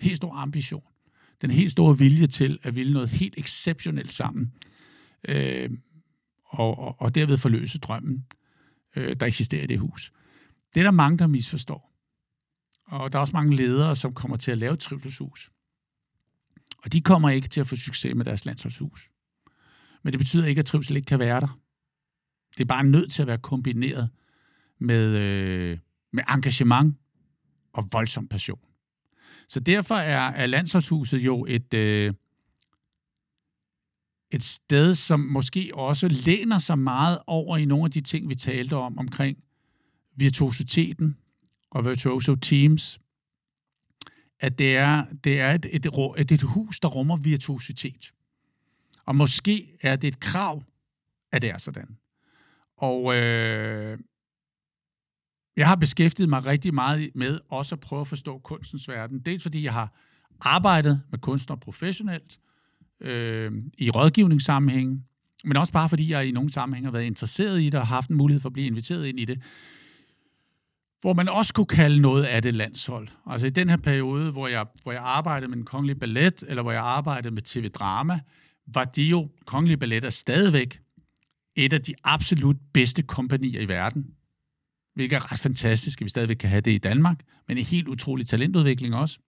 helt 0.01 0.17
store 0.17 0.37
ambition, 0.37 0.85
den 1.41 1.51
helt 1.51 1.73
store 1.73 1.99
vilje 1.99 2.27
til 2.27 2.59
at 2.63 2.75
ville 2.75 2.93
noget 2.93 3.09
helt 3.09 3.39
exceptionelt 3.39 4.13
sammen, 4.13 4.53
øh, 5.29 5.71
og, 6.45 6.79
og, 6.79 7.01
og 7.01 7.15
derved 7.15 7.37
forløse 7.37 7.79
drømmen 7.79 8.27
øh, 8.97 9.17
der 9.21 9.27
eksisterer 9.27 9.63
i 9.63 9.67
det 9.67 9.79
hus. 9.79 10.13
Det 10.75 10.81
er 10.81 10.85
der 10.85 10.91
mange, 10.91 11.19
der 11.19 11.27
misforstår. 11.27 11.93
Og 12.87 13.13
der 13.13 13.19
er 13.19 13.21
også 13.21 13.37
mange 13.37 13.57
ledere, 13.57 13.97
som 13.97 14.15
kommer 14.15 14.37
til 14.37 14.51
at 14.51 14.59
lave 14.59 14.73
et 14.73 14.79
trivselshus. 14.79 15.51
Og 16.85 16.93
de 16.93 17.01
kommer 17.01 17.31
ikke 17.31 17.49
til 17.49 17.61
at 17.61 17.67
få 17.67 17.77
succes 17.77 18.15
med 18.15 18.25
deres 18.25 18.45
landsholdshus. 18.45 19.11
Men 20.03 20.13
det 20.13 20.19
betyder 20.19 20.47
ikke, 20.47 20.59
at 20.59 20.67
trivsel 20.67 20.97
ikke 20.97 21.07
kan 21.07 21.19
være 21.19 21.41
der. 21.41 21.61
Det 22.55 22.61
er 22.61 22.65
bare 22.65 22.85
nødt 22.85 23.13
til 23.13 23.23
at 23.23 23.29
være 23.29 23.39
kombineret 23.39 24.11
med, 24.79 25.17
øh, 25.17 25.79
med 26.13 26.25
engagement 26.29 26.97
og 27.73 27.89
voldsom 27.93 28.29
passion. 28.29 28.61
Så 29.49 29.61
derfor 29.61 29.95
er, 29.95 30.29
er 30.29 30.47
landsholdshuset 30.47 31.19
jo 31.19 31.47
et, 31.49 31.75
øh, 31.75 32.15
et 34.31 34.45
sted, 34.45 34.95
som 34.95 35.21
måske 35.21 35.71
også 35.75 36.09
læner 36.09 36.59
sig 36.59 36.79
meget 36.79 37.19
over 37.27 37.57
i 37.57 37.65
nogle 37.65 37.85
af 37.85 37.91
de 37.91 38.01
ting, 38.01 38.29
vi 38.29 38.35
talte 38.35 38.77
om, 38.77 38.99
omkring 38.99 39.39
virtuositeten 40.17 41.17
og 41.71 41.85
virtuoso 41.85 42.35
teams, 42.35 43.01
at 44.41 44.59
det 44.59 44.77
er, 44.77 45.05
det 45.25 45.41
er 45.41 45.53
et, 45.53 45.67
et, 45.73 45.87
et, 46.19 46.33
et 46.33 46.43
hus, 46.43 46.81
der 46.81 46.89
rummer 46.89 47.17
virtuositet. 47.17 48.13
Og 49.07 49.17
måske 49.17 49.77
er 49.83 49.97
det 49.97 50.09
et 50.09 50.21
krav, 50.21 50.63
at 51.33 51.43
det 51.43 51.51
er 51.51 51.59
sådan. 51.59 51.99
Og 52.77 53.17
øh, 53.17 53.99
jeg 55.57 55.69
har 55.69 55.77
beskæftiget 55.77 56.29
mig 56.29 56.47
rigtig 56.47 56.75
meget 56.75 57.11
med 57.15 57.41
også 57.49 57.75
at 57.75 57.81
prøve 57.81 58.01
at 58.01 58.09
forstå 58.09 58.39
kunstens 58.39 58.89
verden. 58.89 59.19
Dels 59.19 59.43
fordi 59.43 59.63
jeg 59.63 59.73
har 59.73 59.95
arbejdet 60.41 61.03
med 61.11 61.19
kunstnere 61.19 61.59
professionelt, 61.59 62.41
øh, 63.01 63.53
i 63.79 63.91
rådgivningssammenhæng, 63.91 65.05
men 65.45 65.57
også 65.57 65.73
bare 65.73 65.89
fordi 65.89 66.11
jeg 66.11 66.27
i 66.27 66.31
nogle 66.31 66.53
sammenhænge 66.53 66.87
har 66.87 66.93
været 66.93 67.05
interesseret 67.05 67.63
i 67.63 67.71
det 67.71 67.81
og 67.81 67.87
haft 67.87 68.11
en 68.11 68.17
mulighed 68.17 68.41
for 68.41 68.49
at 68.49 68.53
blive 68.53 68.67
inviteret 68.67 69.07
ind 69.07 69.21
i 69.21 69.25
det, 69.25 69.43
hvor 71.01 71.15
man 71.15 71.29
også 71.29 71.55
kunne 71.55 71.67
kalde 71.67 72.01
noget 72.01 72.25
af 72.25 72.43
det 72.43 72.55
landshold. 72.55 73.09
Altså 73.27 73.47
i 73.47 73.51
den 73.51 73.69
her 73.69 73.77
periode, 73.77 74.33
hvor 74.33 74.49
jeg, 74.49 74.67
hvor 74.83 74.93
jeg 74.93 75.03
arbejdede 75.05 75.49
med 75.49 75.57
den 75.57 75.65
kongelige 75.65 75.99
ballet, 75.99 76.45
eller 76.49 76.63
hvor 76.63 76.73
jeg 76.73 76.83
arbejdede 76.83 77.35
med 77.35 77.43
TV 77.43 77.69
Drama, 77.69 78.21
var 78.67 78.85
de 78.85 79.03
jo, 79.03 79.29
kongelige 79.47 79.77
balletter 79.77 80.11
stadigvæk, 80.11 80.81
et 81.57 81.73
af 81.73 81.83
de 81.83 81.95
absolut 82.05 82.57
bedste 82.73 83.03
kompanier 83.03 83.61
i 83.61 83.69
verden. 83.69 84.07
Hvilket 84.95 85.17
er 85.17 85.33
ret 85.33 85.39
fantastisk, 85.39 86.01
at 86.01 86.05
vi 86.05 86.09
stadigvæk 86.09 86.37
kan 86.37 86.51
have 86.51 86.61
det 86.61 86.71
i 86.71 86.79
Danmark, 86.79 87.21
men 87.49 87.59
en 87.59 87.65
helt 87.65 87.89
utrolig 87.89 88.27
talentudvikling 88.27 88.95
også. 88.95 89.19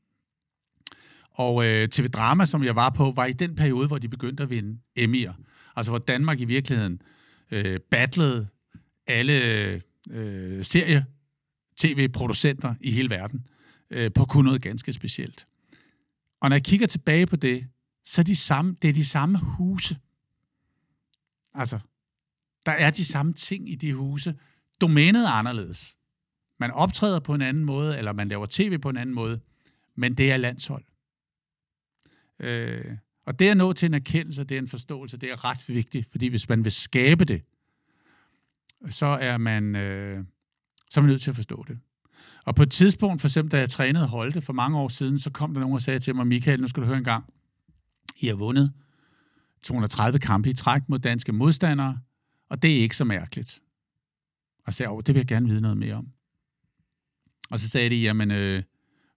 Og 1.38 1.66
øh, 1.66 1.88
TV 1.88 2.08
Drama, 2.08 2.46
som 2.46 2.64
jeg 2.64 2.76
var 2.76 2.90
på, 2.90 3.10
var 3.10 3.24
i 3.24 3.32
den 3.32 3.56
periode, 3.56 3.86
hvor 3.86 3.98
de 3.98 4.08
begyndte 4.08 4.42
at 4.42 4.50
vinde 4.50 4.78
Emmy'er. 4.98 5.34
Altså 5.76 5.90
hvor 5.90 5.98
Danmark 5.98 6.40
i 6.40 6.44
virkeligheden 6.44 7.02
øh, 7.50 7.80
battlede 7.90 8.48
alle 9.06 9.34
øh, 10.10 10.64
serie 10.64 11.06
tv-producenter 11.76 12.74
i 12.80 12.90
hele 12.90 13.10
verden 13.10 13.46
øh, 13.90 14.10
på 14.14 14.24
kun 14.24 14.44
noget 14.44 14.62
ganske 14.62 14.92
specielt. 14.92 15.46
Og 16.40 16.48
når 16.48 16.56
jeg 16.56 16.64
kigger 16.64 16.86
tilbage 16.86 17.26
på 17.26 17.36
det, 17.36 17.66
så 18.04 18.20
er 18.20 18.24
de 18.24 18.36
samme, 18.36 18.76
det 18.82 18.90
er 18.90 18.94
de 18.94 19.04
samme 19.04 19.38
huse. 19.38 19.96
Altså, 21.54 21.78
der 22.66 22.72
er 22.72 22.90
de 22.90 23.04
samme 23.04 23.32
ting 23.32 23.70
i 23.70 23.74
de 23.74 23.94
huse. 23.94 24.34
Domænet 24.80 25.24
er 25.24 25.30
anderledes. 25.30 25.96
Man 26.60 26.70
optræder 26.70 27.20
på 27.20 27.34
en 27.34 27.42
anden 27.42 27.64
måde, 27.64 27.98
eller 27.98 28.12
man 28.12 28.28
laver 28.28 28.46
tv 28.50 28.78
på 28.78 28.88
en 28.88 28.96
anden 28.96 29.14
måde, 29.14 29.40
men 29.96 30.14
det 30.14 30.32
er 30.32 30.36
landshold. 30.36 30.84
Øh, 32.40 32.96
og 33.26 33.38
det 33.38 33.48
at 33.48 33.56
nå 33.56 33.72
til 33.72 33.86
en 33.86 33.94
erkendelse, 33.94 34.44
det 34.44 34.54
er 34.54 34.58
en 34.58 34.68
forståelse, 34.68 35.16
det 35.16 35.30
er 35.30 35.44
ret 35.44 35.68
vigtigt, 35.68 36.10
fordi 36.10 36.26
hvis 36.26 36.48
man 36.48 36.64
vil 36.64 36.72
skabe 36.72 37.24
det, 37.24 37.42
så 38.90 39.06
er 39.06 39.38
man, 39.38 39.76
øh, 39.76 40.24
så 40.90 41.00
er 41.00 41.02
man 41.02 41.08
nødt 41.10 41.22
til 41.22 41.30
at 41.30 41.36
forstå 41.36 41.64
det. 41.68 41.78
Og 42.44 42.54
på 42.54 42.62
et 42.62 42.70
tidspunkt, 42.70 43.20
for 43.20 43.28
eksempel 43.28 43.52
da 43.52 43.58
jeg 43.58 43.68
trænede 43.68 44.06
Holte 44.06 44.40
for 44.42 44.52
mange 44.52 44.78
år 44.78 44.88
siden, 44.88 45.18
så 45.18 45.30
kom 45.30 45.54
der 45.54 45.60
nogen 45.60 45.74
og 45.74 45.82
sagde 45.82 46.00
til 46.00 46.14
mig, 46.16 46.26
Michael, 46.26 46.60
nu 46.60 46.68
skal 46.68 46.82
du 46.82 46.86
høre 46.86 46.98
en 46.98 47.04
gang, 47.04 47.24
I 48.20 48.26
har 48.26 48.34
vundet 48.34 48.72
230 49.62 50.18
kampe 50.18 50.50
i 50.50 50.52
træk 50.52 50.82
mod 50.88 50.98
danske 50.98 51.32
modstandere, 51.32 51.98
og 52.48 52.62
det 52.62 52.76
er 52.76 52.80
ikke 52.80 52.96
så 52.96 53.04
mærkeligt. 53.04 53.60
Og 54.66 54.72
så 54.72 54.76
sagde 54.76 54.92
jeg, 54.92 55.06
det 55.06 55.14
vil 55.14 55.20
jeg 55.20 55.26
gerne 55.26 55.48
vide 55.48 55.60
noget 55.60 55.76
mere 55.76 55.94
om. 55.94 56.08
Og 57.50 57.58
så 57.58 57.68
sagde 57.68 57.90
de, 57.90 57.96
jamen, 57.96 58.30
øh, 58.30 58.62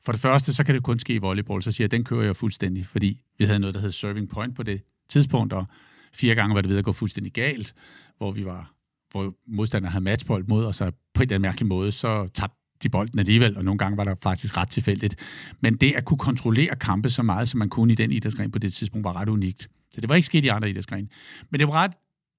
for 0.05 0.11
det 0.11 0.21
første, 0.21 0.53
så 0.53 0.63
kan 0.63 0.75
det 0.75 0.83
kun 0.83 0.99
ske 0.99 1.13
i 1.13 1.17
volleyball. 1.17 1.61
Så 1.61 1.71
siger 1.71 1.85
jeg, 1.85 1.91
den 1.91 2.03
kører 2.03 2.23
jeg 2.23 2.35
fuldstændig, 2.35 2.87
fordi 2.87 3.21
vi 3.37 3.45
havde 3.45 3.59
noget, 3.59 3.73
der 3.73 3.81
hed 3.81 3.91
serving 3.91 4.29
point 4.29 4.55
på 4.55 4.63
det 4.63 4.81
tidspunkt, 5.09 5.53
og 5.53 5.65
fire 6.13 6.35
gange 6.35 6.55
var 6.55 6.61
det 6.61 6.69
ved 6.69 6.77
at 6.77 6.83
gå 6.83 6.91
fuldstændig 6.91 7.33
galt, 7.33 7.73
hvor 8.17 8.31
vi 8.31 8.45
var 8.45 8.73
hvor 9.11 9.35
modstanderne 9.47 9.91
havde 9.91 10.03
matchbold 10.03 10.45
mod 10.47 10.65
os, 10.65 10.81
og 10.81 10.93
på 11.13 11.21
en 11.21 11.21
eller 11.21 11.35
anden 11.35 11.41
mærkelig 11.41 11.67
måde, 11.67 11.91
så 11.91 12.27
tabte 12.33 12.57
de 12.83 12.89
bolden 12.89 13.19
alligevel, 13.19 13.57
og 13.57 13.65
nogle 13.65 13.77
gange 13.77 13.97
var 13.97 14.03
der 14.03 14.15
faktisk 14.15 14.57
ret 14.57 14.69
tilfældigt. 14.69 15.15
Men 15.59 15.77
det 15.77 15.91
at 15.91 16.05
kunne 16.05 16.17
kontrollere 16.17 16.75
kampe 16.75 17.09
så 17.09 17.23
meget, 17.23 17.49
som 17.49 17.57
man 17.57 17.69
kunne 17.69 17.93
i 17.93 17.95
den 17.95 18.11
idrætsgren 18.11 18.51
på 18.51 18.59
det 18.59 18.73
tidspunkt, 18.73 19.03
var 19.03 19.15
ret 19.21 19.29
unikt. 19.29 19.69
Så 19.93 20.01
det 20.01 20.09
var 20.09 20.15
ikke 20.15 20.25
sket 20.25 20.45
i 20.45 20.47
andre 20.47 20.69
idrætsgren. 20.69 21.09
Men 21.49 21.59
det 21.59 21.67
var 21.67 21.73
ret 21.73 21.91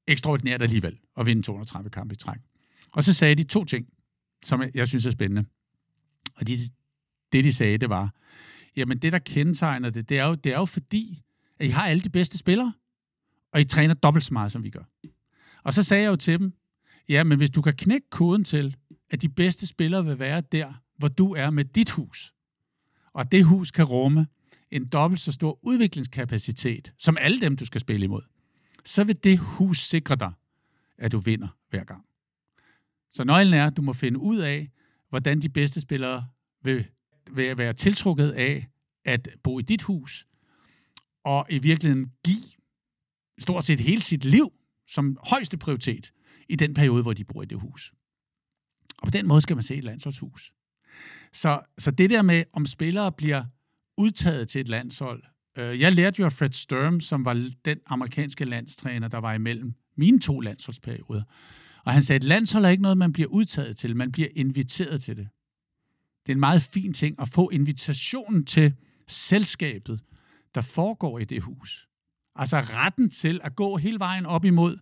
ekstraordinært 0.09 0.63
alligevel 0.63 0.99
at 1.17 1.27
vinde 1.27 1.43
230 1.43 1.91
kampe 1.91 2.13
i 2.13 2.17
træk. 2.17 2.39
Og 2.93 3.05
så 3.05 3.13
sagde 3.13 3.35
de 3.35 3.43
to 3.43 3.65
ting, 3.65 3.87
som 4.45 4.63
jeg 4.75 4.89
synes 4.89 5.07
er 5.07 5.11
spændende. 5.11 5.45
Og 6.37 6.49
de, 6.49 6.59
det, 7.33 7.45
de 7.45 7.53
sagde, 7.53 7.79
det 7.79 7.89
var, 7.89 8.15
jamen 8.77 8.99
det, 8.99 9.13
der 9.13 9.19
kendetegner 9.19 9.91
det, 9.91 10.09
det 10.09 10.19
er 10.19 10.25
jo, 10.25 10.35
det 10.35 10.53
er 10.53 10.59
jo 10.59 10.65
fordi, 10.65 11.23
at 11.59 11.67
I 11.67 11.71
har 11.71 11.87
alle 11.87 12.03
de 12.03 12.11
bedste 12.11 12.39
spillere, 12.39 12.73
og 13.53 13.61
I 13.61 13.65
træner 13.65 13.95
dobbelt 13.95 14.25
så 14.25 14.33
meget, 14.33 14.53
som 14.53 14.65
vi 14.65 14.71
gør. 14.71 14.85
Og 15.65 15.75
så 15.75 15.83
sagde 15.83 16.03
jeg 16.03 16.11
jo 16.11 16.17
til 16.17 16.39
dem, 16.39 16.53
ja, 17.09 17.25
men 17.25 17.39
hvis 17.39 17.51
du 17.51 17.63
kan 17.63 17.75
knække 17.77 18.11
koden 18.11 18.45
til, 18.45 18.77
at 19.11 19.23
de 19.23 19.29
bedste 19.29 19.67
spillere 19.67 20.05
vil 20.05 20.19
være 20.19 20.41
der, 20.41 20.73
hvor 20.99 21.09
du 21.09 21.35
er 21.35 21.51
med 21.51 21.65
dit 21.65 21.91
hus, 21.91 22.35
og 23.13 23.33
det 23.33 23.45
hus 23.45 23.71
kan 23.71 23.85
rumme 23.85 24.27
en 24.71 24.89
dobbelt 24.89 25.21
så 25.21 25.33
stor 25.33 25.59
udviklingskapacitet, 25.63 26.93
som 26.99 27.17
alle 27.21 27.41
dem, 27.41 27.57
du 27.57 27.65
skal 27.65 27.81
spille 27.81 28.05
imod, 28.05 28.23
så 28.85 29.05
vil 29.05 29.25
det 29.25 29.39
hus 29.39 29.79
sikre 29.79 30.17
dig, 30.17 30.33
at 30.99 31.13
du 31.13 31.19
vinder 31.19 31.49
hver 31.71 31.85
gang. 31.85 32.05
Så 33.11 33.25
nøglen 33.25 33.55
er, 33.55 33.67
at 33.67 33.77
du 33.77 33.83
må 33.83 33.93
finde 33.93 34.19
ud 34.19 34.39
af, 34.39 34.71
hvordan 35.09 35.43
de 35.43 35.49
bedste 35.49 35.81
spillere 35.81 36.27
vil, 36.63 36.87
vil 37.31 37.59
være 37.59 37.73
tiltrukket 37.73 38.31
af 38.31 38.69
at 39.05 39.29
bo 39.43 39.59
i 39.59 39.63
dit 39.63 39.83
hus, 39.83 40.27
og 41.25 41.47
i 41.51 41.59
virkeligheden 41.59 42.13
give 42.25 42.43
stort 43.39 43.65
set 43.65 43.81
hele 43.81 44.03
sit 44.03 44.25
liv 44.25 44.53
som 44.89 45.19
højeste 45.23 45.59
prioritet 45.59 46.13
i 46.49 46.57
den 46.57 46.75
periode, 46.75 47.03
hvor 47.03 47.13
de 47.13 47.25
bor 47.25 47.43
i 47.43 47.47
det 47.47 47.61
hus. 47.61 47.93
Og 48.99 49.07
på 49.07 49.11
den 49.11 49.27
måde 49.27 49.43
skal 49.43 49.57
man 49.57 49.63
se 49.63 49.77
et 49.77 49.85
landsholdshus. 49.85 50.53
Så, 51.33 51.61
så 51.79 51.91
det 51.91 52.11
der 52.11 52.23
med, 52.23 52.45
om 52.53 52.67
spillere 52.67 53.13
bliver 53.13 53.45
udtaget 53.99 54.49
til 54.49 54.61
et 54.61 54.69
landshold. 54.69 55.23
Øh, 55.59 55.81
jeg 55.81 55.93
lærte 55.93 56.21
jo 56.21 56.25
af 56.25 56.33
Fred 56.33 56.53
Sturm, 56.53 57.01
som 57.01 57.25
var 57.25 57.51
den 57.65 57.79
amerikanske 57.87 58.45
landstræner, 58.45 59.09
der 59.09 59.19
var 59.19 59.35
imellem 59.35 59.73
mine 59.97 60.21
to 60.21 60.41
landsholdsperioder. 60.41 61.23
Og 61.85 61.93
han 61.93 62.03
sagde, 62.03 62.17
at 62.17 62.23
et 62.23 62.29
landshold 62.29 62.65
er 62.65 62.69
ikke 62.69 62.83
noget, 62.83 62.99
man 62.99 63.13
bliver 63.13 63.29
udtaget 63.29 63.77
til, 63.77 63.97
man 63.97 64.13
bliver 64.13 64.29
inviteret 64.35 65.03
til 65.03 65.17
det. 65.17 65.29
Det 66.27 66.33
er 66.33 66.37
en 66.37 66.41
meget 66.41 66.63
fin 66.63 66.93
ting 66.93 67.21
at 67.21 67.29
få 67.29 67.51
invitationen 67.51 68.45
til 68.45 68.75
selskabet, 69.09 70.01
der 70.55 70.61
foregår 70.61 71.19
i 71.19 71.25
det 71.25 71.43
hus. 71.43 71.89
Altså 72.37 72.61
retten 72.61 73.11
til 73.11 73.41
at 73.45 73.57
gå 73.57 73.77
hele 73.77 73.99
vejen 73.99 74.27
op 74.27 74.45
imod, 74.45 74.79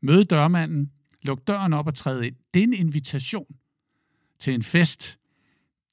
møde 0.00 0.24
dørmanden, 0.24 0.92
lukke 1.22 1.44
døren 1.46 1.72
op 1.72 1.86
og 1.86 1.94
træde 1.94 2.26
ind. 2.26 2.36
Det 2.54 2.60
er 2.60 2.64
en 2.64 2.74
invitation 2.74 3.56
til 4.38 4.54
en 4.54 4.62
fest, 4.62 5.18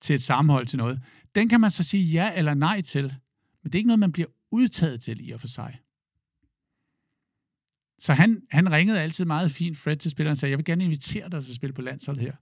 til 0.01 0.15
et 0.15 0.21
sammenhold, 0.21 0.67
til 0.67 0.77
noget. 0.77 1.01
Den 1.35 1.49
kan 1.49 1.61
man 1.61 1.71
så 1.71 1.83
sige 1.83 2.03
ja 2.03 2.33
eller 2.35 2.53
nej 2.53 2.81
til, 2.81 3.03
men 3.63 3.71
det 3.71 3.75
er 3.75 3.79
ikke 3.79 3.87
noget, 3.87 3.99
man 3.99 4.11
bliver 4.11 4.27
udtaget 4.51 5.01
til 5.01 5.27
i 5.27 5.31
og 5.31 5.39
for 5.39 5.47
sig. 5.47 5.79
Så 7.99 8.13
han, 8.13 8.41
han 8.51 8.71
ringede 8.71 9.01
altid 9.01 9.25
meget 9.25 9.51
fint 9.51 9.77
Fred 9.77 9.95
til 9.95 10.11
spilleren 10.11 10.31
og 10.31 10.37
sagde, 10.37 10.51
jeg 10.51 10.57
vil 10.57 10.65
gerne 10.65 10.83
invitere 10.83 11.29
dig 11.29 11.43
til 11.43 11.51
at 11.51 11.55
spille 11.55 11.73
på 11.73 11.81
landshold 11.81 12.19
her. 12.19 12.35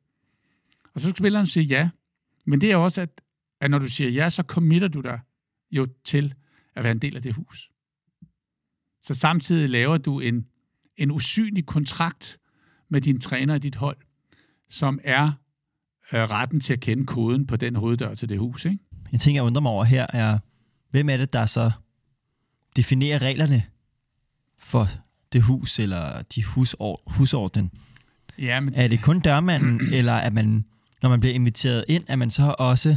Og 0.94 1.02
så 1.02 1.10
skulle 1.10 1.18
spilleren 1.18 1.48
sige 1.48 1.66
ja. 1.66 1.90
Men 2.46 2.62
det 2.62 2.72
er 2.72 2.76
også, 2.76 3.02
at, 3.02 3.22
at 3.62 3.72
når 3.72 3.80
du 3.80 3.88
siger 3.88 4.10
ja, 4.10 4.30
så 4.30 4.44
committer 4.44 4.88
du 4.88 5.02
dig 5.02 5.20
jo 5.72 5.88
til 6.04 6.34
at 6.76 6.84
være 6.84 6.92
en 6.92 6.98
del 6.98 7.16
af 7.16 7.22
det 7.22 7.36
hus. 7.36 7.72
Så 9.02 9.14
samtidig 9.14 9.70
laver 9.70 9.98
du 9.98 10.20
en, 10.20 10.46
en 10.98 11.12
usynlig 11.12 11.66
kontrakt 11.66 12.40
med 12.90 13.02
din 13.02 13.20
træner 13.20 13.54
og 13.54 13.64
dit 13.64 13.76
hold, 13.76 13.98
som 14.70 15.00
er 15.04 15.32
øh, 16.14 16.20
retten 16.20 16.60
til 16.60 16.74
at 16.74 16.80
kende 16.80 17.06
koden 17.06 17.48
på 17.48 17.56
den 17.56 17.76
hoveddør 17.76 18.16
til 18.16 18.30
det 18.30 18.40
hus. 18.40 18.66
Ikke? 18.66 18.80
En 19.14 19.20
ting, 19.20 19.36
jeg 19.36 19.44
undrer 19.44 19.62
mig 19.62 19.72
over 19.72 19.84
her, 19.84 20.08
er, 20.10 20.40
hvem 20.90 21.10
er 21.10 21.18
det, 21.18 21.34
der 21.34 21.46
så 21.46 21.72
definerer 22.76 23.22
reglerne 23.22 23.64
for 24.58 24.88
det 25.34 25.42
hus, 25.42 25.80
eller 25.80 26.22
de 26.22 26.44
husord, 26.44 27.02
husorden? 27.08 27.72
Ja, 28.38 28.60
men... 28.60 28.74
Er 28.74 28.88
det 28.88 29.02
kun 29.02 29.20
dørmanden, 29.20 29.94
eller 29.94 30.14
er 30.14 30.30
man, 30.30 30.66
når 31.02 31.10
man 31.10 31.20
bliver 31.20 31.34
inviteret 31.34 31.86
ind, 31.88 32.04
er 32.08 32.16
man 32.16 32.32
så 32.32 32.56
også 32.60 32.96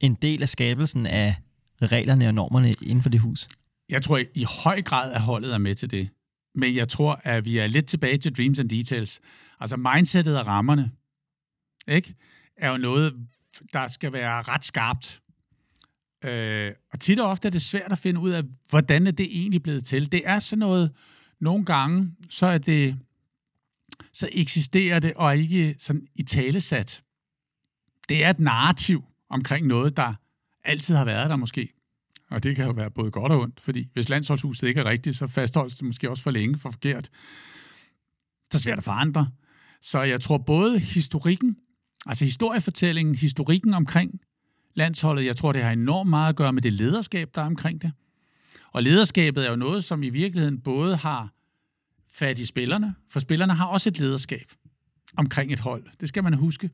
en 0.00 0.14
del 0.14 0.42
af 0.42 0.48
skabelsen 0.48 1.06
af 1.06 1.34
reglerne 1.82 2.28
og 2.28 2.34
normerne 2.34 2.72
inden 2.82 3.02
for 3.02 3.10
det 3.10 3.20
hus? 3.20 3.48
Jeg 3.88 4.02
tror 4.02 4.20
i 4.34 4.44
høj 4.64 4.82
grad, 4.82 5.12
at 5.12 5.20
holdet 5.20 5.54
er 5.54 5.58
med 5.58 5.74
til 5.74 5.90
det. 5.90 6.08
Men 6.54 6.74
jeg 6.74 6.88
tror, 6.88 7.20
at 7.22 7.44
vi 7.44 7.58
er 7.58 7.66
lidt 7.66 7.86
tilbage 7.86 8.18
til 8.18 8.36
Dreams 8.36 8.58
and 8.58 8.68
Details. 8.68 9.20
Altså 9.60 9.76
mindsetet 9.76 10.38
og 10.38 10.46
rammerne, 10.46 10.90
ikke? 11.88 12.14
er 12.56 12.70
jo 12.70 12.76
noget, 12.76 13.14
der 13.72 13.88
skal 13.88 14.12
være 14.12 14.42
ret 14.42 14.64
skarpt. 14.64 15.22
Øh, 16.24 16.72
og 16.92 17.00
tit 17.00 17.20
og 17.20 17.30
ofte 17.30 17.48
er 17.48 17.50
det 17.50 17.62
svært 17.62 17.92
at 17.92 17.98
finde 17.98 18.20
ud 18.20 18.30
af, 18.30 18.42
hvordan 18.70 19.06
er 19.06 19.10
det 19.10 19.26
egentlig 19.30 19.62
blevet 19.62 19.84
til. 19.84 20.12
Det 20.12 20.22
er 20.24 20.38
sådan 20.38 20.58
noget, 20.58 20.92
nogle 21.40 21.64
gange, 21.64 22.10
så 22.30 22.46
er 22.46 22.58
det, 22.58 22.96
så 24.12 24.28
eksisterer 24.32 24.98
det 24.98 25.14
og 25.14 25.28
er 25.28 25.32
ikke 25.32 25.76
sådan 25.78 26.06
i 26.14 26.22
talesat. 26.22 27.03
Det 28.08 28.24
er 28.24 28.30
et 28.30 28.40
narrativ 28.40 29.04
omkring 29.30 29.66
noget, 29.66 29.96
der 29.96 30.14
altid 30.64 30.94
har 30.94 31.04
været 31.04 31.30
der 31.30 31.36
måske. 31.36 31.72
Og 32.30 32.42
det 32.42 32.56
kan 32.56 32.66
jo 32.66 32.72
være 32.72 32.90
både 32.90 33.10
godt 33.10 33.32
og 33.32 33.40
ondt, 33.40 33.60
fordi 33.60 33.88
hvis 33.92 34.08
landsholdshuset 34.08 34.68
ikke 34.68 34.80
er 34.80 34.84
rigtigt, 34.84 35.16
så 35.16 35.26
fastholdes 35.26 35.76
det 35.76 35.86
måske 35.86 36.10
også 36.10 36.22
for 36.22 36.30
længe, 36.30 36.58
for 36.58 36.70
forkert. 36.70 37.10
Så 38.52 38.58
svært 38.58 38.78
at 38.78 38.84
forandre. 38.84 39.28
Så 39.82 40.02
jeg 40.02 40.20
tror 40.20 40.38
både 40.38 40.78
historikken, 40.78 41.56
altså 42.06 42.24
historiefortællingen, 42.24 43.14
historikken 43.14 43.74
omkring 43.74 44.20
landsholdet, 44.74 45.24
jeg 45.24 45.36
tror, 45.36 45.52
det 45.52 45.62
har 45.62 45.70
enormt 45.70 46.10
meget 46.10 46.28
at 46.28 46.36
gøre 46.36 46.52
med 46.52 46.62
det 46.62 46.72
lederskab, 46.72 47.30
der 47.34 47.42
er 47.42 47.46
omkring 47.46 47.82
det. 47.82 47.92
Og 48.72 48.82
lederskabet 48.82 49.46
er 49.46 49.50
jo 49.50 49.56
noget, 49.56 49.84
som 49.84 50.02
i 50.02 50.08
virkeligheden 50.08 50.60
både 50.60 50.96
har 50.96 51.32
fat 52.08 52.38
i 52.38 52.44
spillerne, 52.44 52.94
for 53.10 53.20
spillerne 53.20 53.54
har 53.54 53.66
også 53.66 53.88
et 53.88 53.98
lederskab 53.98 54.52
omkring 55.16 55.52
et 55.52 55.60
hold. 55.60 55.84
Det 56.00 56.08
skal 56.08 56.22
man 56.22 56.34
huske. 56.34 56.70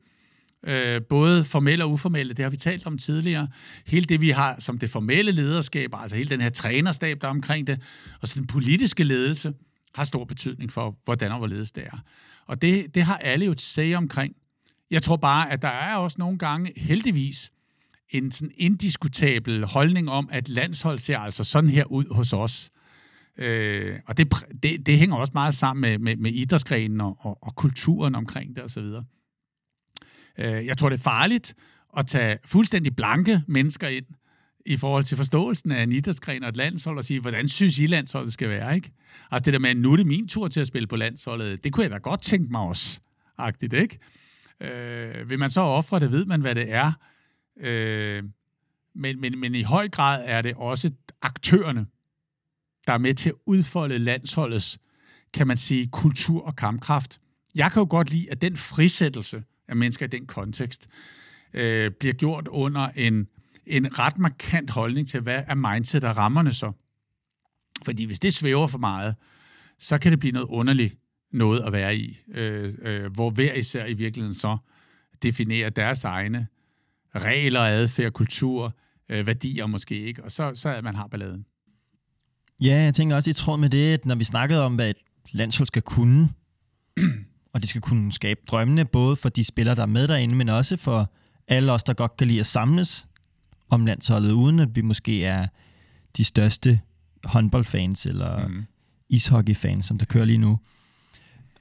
Øh, 0.63 1.01
både 1.09 1.43
formelle 1.43 1.83
og 1.83 1.91
uformelle, 1.91 2.33
det 2.33 2.43
har 2.43 2.49
vi 2.49 2.57
talt 2.57 2.85
om 2.85 2.97
tidligere. 2.97 3.47
Hele 3.85 4.05
det, 4.05 4.21
vi 4.21 4.29
har 4.29 4.55
som 4.59 4.77
det 4.77 4.89
formelle 4.89 5.31
lederskab, 5.31 5.89
altså 5.93 6.17
hele 6.17 6.29
den 6.29 6.41
her 6.41 6.49
trænerstab, 6.49 7.21
der 7.21 7.27
er 7.27 7.31
omkring 7.31 7.67
det, 7.67 7.79
og 8.21 8.27
så 8.27 8.39
den 8.39 8.47
politiske 8.47 9.03
ledelse, 9.03 9.53
har 9.95 10.05
stor 10.05 10.25
betydning 10.25 10.71
for, 10.71 10.97
hvordan 11.05 11.31
og 11.31 11.37
hvorledes 11.37 11.71
det 11.71 11.83
er. 11.83 11.99
Og 12.47 12.61
det, 12.61 12.95
det 12.95 13.03
har 13.03 13.17
alle 13.17 13.45
jo 13.45 13.51
et 13.51 13.61
sag 13.61 13.95
omkring. 13.95 14.35
Jeg 14.91 15.03
tror 15.03 15.15
bare, 15.17 15.51
at 15.51 15.61
der 15.61 15.67
er 15.67 15.95
også 15.95 16.15
nogle 16.19 16.37
gange, 16.37 16.71
heldigvis, 16.77 17.51
en 18.09 18.31
sådan 18.31 18.51
indiskutabel 18.57 19.65
holdning 19.65 20.09
om, 20.09 20.29
at 20.31 20.49
landshold 20.49 20.99
ser 20.99 21.17
altså 21.17 21.43
sådan 21.43 21.69
her 21.69 21.85
ud 21.85 22.13
hos 22.13 22.33
os. 22.33 22.71
Øh, 23.37 23.99
og 24.05 24.17
det, 24.17 24.33
det, 24.63 24.85
det 24.85 24.97
hænger 24.97 25.15
også 25.15 25.31
meget 25.33 25.55
sammen 25.55 25.81
med, 25.81 25.97
med, 25.97 26.15
med 26.15 26.31
idrætsgrenen 26.31 27.01
og, 27.01 27.17
og, 27.19 27.37
og 27.41 27.55
kulturen 27.55 28.15
omkring 28.15 28.55
det 28.55 28.63
osv. 28.63 28.85
Øh, 30.37 30.65
jeg 30.65 30.77
tror, 30.77 30.89
det 30.89 30.97
er 30.97 31.03
farligt 31.03 31.55
at 31.97 32.07
tage 32.07 32.37
fuldstændig 32.45 32.95
blanke 32.95 33.41
mennesker 33.47 33.87
ind 33.87 34.05
i 34.65 34.77
forhold 34.77 35.03
til 35.03 35.17
forståelsen 35.17 35.71
af 35.71 35.83
en 35.83 35.91
idrætsgren 35.91 36.43
og 36.43 36.49
et 36.49 36.57
landshold 36.57 36.97
og 36.97 37.05
sige, 37.05 37.19
hvordan 37.19 37.47
synes 37.47 37.79
I 37.79 37.87
landsholdet 37.87 38.33
skal 38.33 38.49
være, 38.49 38.75
ikke? 38.75 38.91
Altså 39.31 39.45
det 39.45 39.53
der 39.53 39.59
med, 39.59 39.75
nu 39.75 39.91
er 39.91 39.97
det 39.97 40.07
min 40.07 40.27
tur 40.27 40.47
til 40.47 40.61
at 40.61 40.67
spille 40.67 40.87
på 40.87 40.95
landsholdet, 40.95 41.63
det 41.63 41.73
kunne 41.73 41.83
jeg 41.83 41.91
da 41.91 41.97
godt 41.97 42.21
tænke 42.21 42.51
mig 42.51 42.61
også, 42.61 42.99
agtigt, 43.37 43.73
ikke? 43.73 43.99
Øh, 44.61 45.29
vil 45.29 45.39
man 45.39 45.49
så 45.49 45.61
ofre 45.61 45.99
det, 45.99 46.11
ved 46.11 46.25
man, 46.25 46.41
hvad 46.41 46.55
det 46.55 46.73
er. 46.73 46.91
Øh, 47.59 48.23
men, 48.95 49.21
men, 49.21 49.39
men 49.39 49.55
i 49.55 49.61
høj 49.61 49.89
grad 49.89 50.23
er 50.25 50.41
det 50.41 50.53
også 50.55 50.91
aktørerne, 51.21 51.85
der 52.87 52.93
er 52.93 52.97
med 52.97 53.13
til 53.13 53.29
at 53.29 53.35
udfolde 53.45 53.99
landsholdets, 53.99 54.79
kan 55.33 55.47
man 55.47 55.57
sige, 55.57 55.87
kultur 55.87 56.45
og 56.45 56.55
kampkraft. 56.55 57.19
Jeg 57.55 57.71
kan 57.71 57.79
jo 57.81 57.87
godt 57.89 58.11
lide, 58.11 58.31
at 58.31 58.41
den 58.41 58.57
frisættelse 58.57 59.43
af 59.71 59.77
mennesker 59.77 60.05
i 60.05 60.09
den 60.09 60.25
kontekst 60.25 60.87
øh, 61.53 61.91
bliver 61.99 62.13
gjort 62.13 62.47
under 62.47 62.89
en, 62.95 63.27
en 63.65 63.99
ret 63.99 64.17
markant 64.17 64.69
holdning 64.69 65.07
til, 65.07 65.19
hvad 65.19 65.43
er 65.47 65.55
mindset 65.55 66.03
og 66.03 66.17
rammerne 66.17 66.53
så. 66.53 66.71
Fordi 67.85 68.05
hvis 68.05 68.19
det 68.19 68.33
svæver 68.33 68.67
for 68.67 68.77
meget, 68.77 69.15
så 69.79 69.97
kan 69.97 70.11
det 70.11 70.19
blive 70.19 70.31
noget 70.31 70.47
underligt 70.47 70.95
noget 71.31 71.61
at 71.61 71.71
være 71.71 71.95
i, 71.95 72.19
øh, 72.27 72.73
øh, 72.81 73.13
hvor 73.13 73.29
hver 73.29 73.53
især 73.53 73.85
i 73.85 73.93
virkeligheden 73.93 74.35
så 74.35 74.57
definerer 75.23 75.69
deres 75.69 76.03
egne 76.03 76.47
regler, 77.15 77.59
adfærd, 77.59 78.11
kultur, 78.11 78.75
øh, 79.09 79.27
værdier 79.27 79.65
måske 79.65 79.99
ikke, 79.99 80.23
og 80.23 80.31
så, 80.31 80.51
så 80.55 80.69
er 80.69 80.81
man 80.81 80.95
har 80.95 81.07
balladen. 81.07 81.45
Ja, 82.61 82.75
jeg 82.75 82.93
tænker 82.93 83.15
også 83.15 83.29
i 83.29 83.33
tråd 83.33 83.57
med 83.57 83.69
det, 83.69 83.93
at 83.93 84.05
når 84.05 84.15
vi 84.15 84.23
snakkede 84.23 84.65
om, 84.65 84.75
hvad 84.75 84.89
et 84.89 84.97
landshold 85.31 85.67
skal 85.67 85.81
kunne, 85.81 86.29
og 87.53 87.61
det 87.61 87.69
skal 87.69 87.81
kunne 87.81 88.11
skabe 88.11 88.39
drømmene, 88.47 88.85
både 88.85 89.15
for 89.15 89.29
de 89.29 89.43
spillere, 89.43 89.75
der 89.75 89.81
er 89.81 89.85
med 89.85 90.07
derinde, 90.07 90.35
men 90.35 90.49
også 90.49 90.77
for 90.77 91.11
alle 91.47 91.71
os, 91.71 91.83
der 91.83 91.93
godt 91.93 92.17
kan 92.17 92.27
lide 92.27 92.39
at 92.39 92.47
samles 92.47 93.07
om 93.69 93.85
landsholdet, 93.85 94.31
uden 94.31 94.59
at 94.59 94.75
vi 94.75 94.81
måske 94.81 95.25
er 95.25 95.47
de 96.17 96.23
største 96.23 96.81
håndboldfans 97.23 98.05
eller 98.05 98.47
mm. 98.47 98.65
ishockeyfans, 99.09 99.85
som 99.85 99.97
der 99.97 100.05
kører 100.05 100.25
lige 100.25 100.37
nu. 100.37 100.59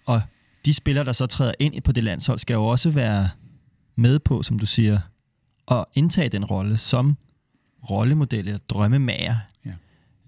Og 0.06 0.22
de 0.64 0.74
spillere, 0.74 1.04
der 1.04 1.12
så 1.12 1.26
træder 1.26 1.52
ind 1.58 1.82
på 1.82 1.92
det 1.92 2.04
landshold, 2.04 2.38
skal 2.38 2.54
jo 2.54 2.66
også 2.66 2.90
være 2.90 3.28
med 3.96 4.18
på, 4.18 4.42
som 4.42 4.58
du 4.58 4.66
siger, 4.66 5.00
at 5.70 5.84
indtage 5.94 6.28
den 6.28 6.44
rolle 6.44 6.76
som 6.76 7.16
rollemodel 7.90 8.46
eller 8.46 8.58
drømmemager. 8.58 9.36
Ja. 9.64 9.72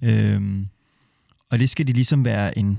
Øhm, 0.02 0.68
og 1.50 1.58
det 1.58 1.70
skal 1.70 1.86
de 1.86 1.92
ligesom 1.92 2.24
være 2.24 2.58
en... 2.58 2.78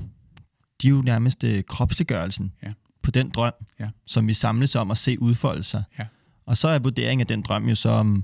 De 0.83 0.87
er 0.87 0.91
jo 0.91 1.01
nærmest 1.01 1.43
øh, 1.43 1.63
kropsliggørelsen 1.63 2.53
ja. 2.63 2.73
på 3.01 3.11
den 3.11 3.29
drøm, 3.29 3.53
ja. 3.79 3.89
som 4.05 4.27
vi 4.27 4.33
samles 4.33 4.75
om 4.75 4.91
at 4.91 4.97
se 4.97 5.21
udfolde 5.21 5.63
sig. 5.63 5.83
Ja. 5.99 6.05
Og 6.45 6.57
så 6.57 6.67
er 6.67 6.79
vurderingen 6.79 7.21
af 7.21 7.27
den 7.27 7.41
drøm 7.41 7.69
jo 7.69 7.75
så 7.75 7.89
om, 7.89 8.23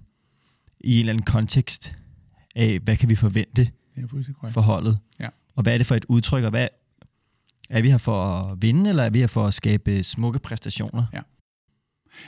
i 0.79 0.93
en 0.93 0.99
eller 0.99 1.13
anden 1.13 1.25
kontekst 1.25 1.95
af, 2.55 2.79
hvad 2.79 2.97
kan 2.97 3.09
vi 3.09 3.15
forvente 3.15 3.71
for 4.49 4.61
holdet? 4.61 4.99
Ja. 5.19 5.27
Og 5.55 5.63
hvad 5.63 5.73
er 5.73 5.77
det 5.77 5.87
for 5.87 5.95
et 5.95 6.05
udtryk, 6.05 6.43
og 6.43 6.49
hvad 6.49 6.67
er 7.69 7.81
vi 7.81 7.89
her 7.89 7.97
for 7.97 8.23
at 8.25 8.61
vinde, 8.61 8.89
eller 8.89 9.03
er 9.03 9.09
vi 9.09 9.19
her 9.19 9.27
for 9.27 9.47
at 9.47 9.53
skabe 9.53 10.03
smukke 10.03 10.39
præstationer? 10.39 11.05
Ja. 11.13 11.21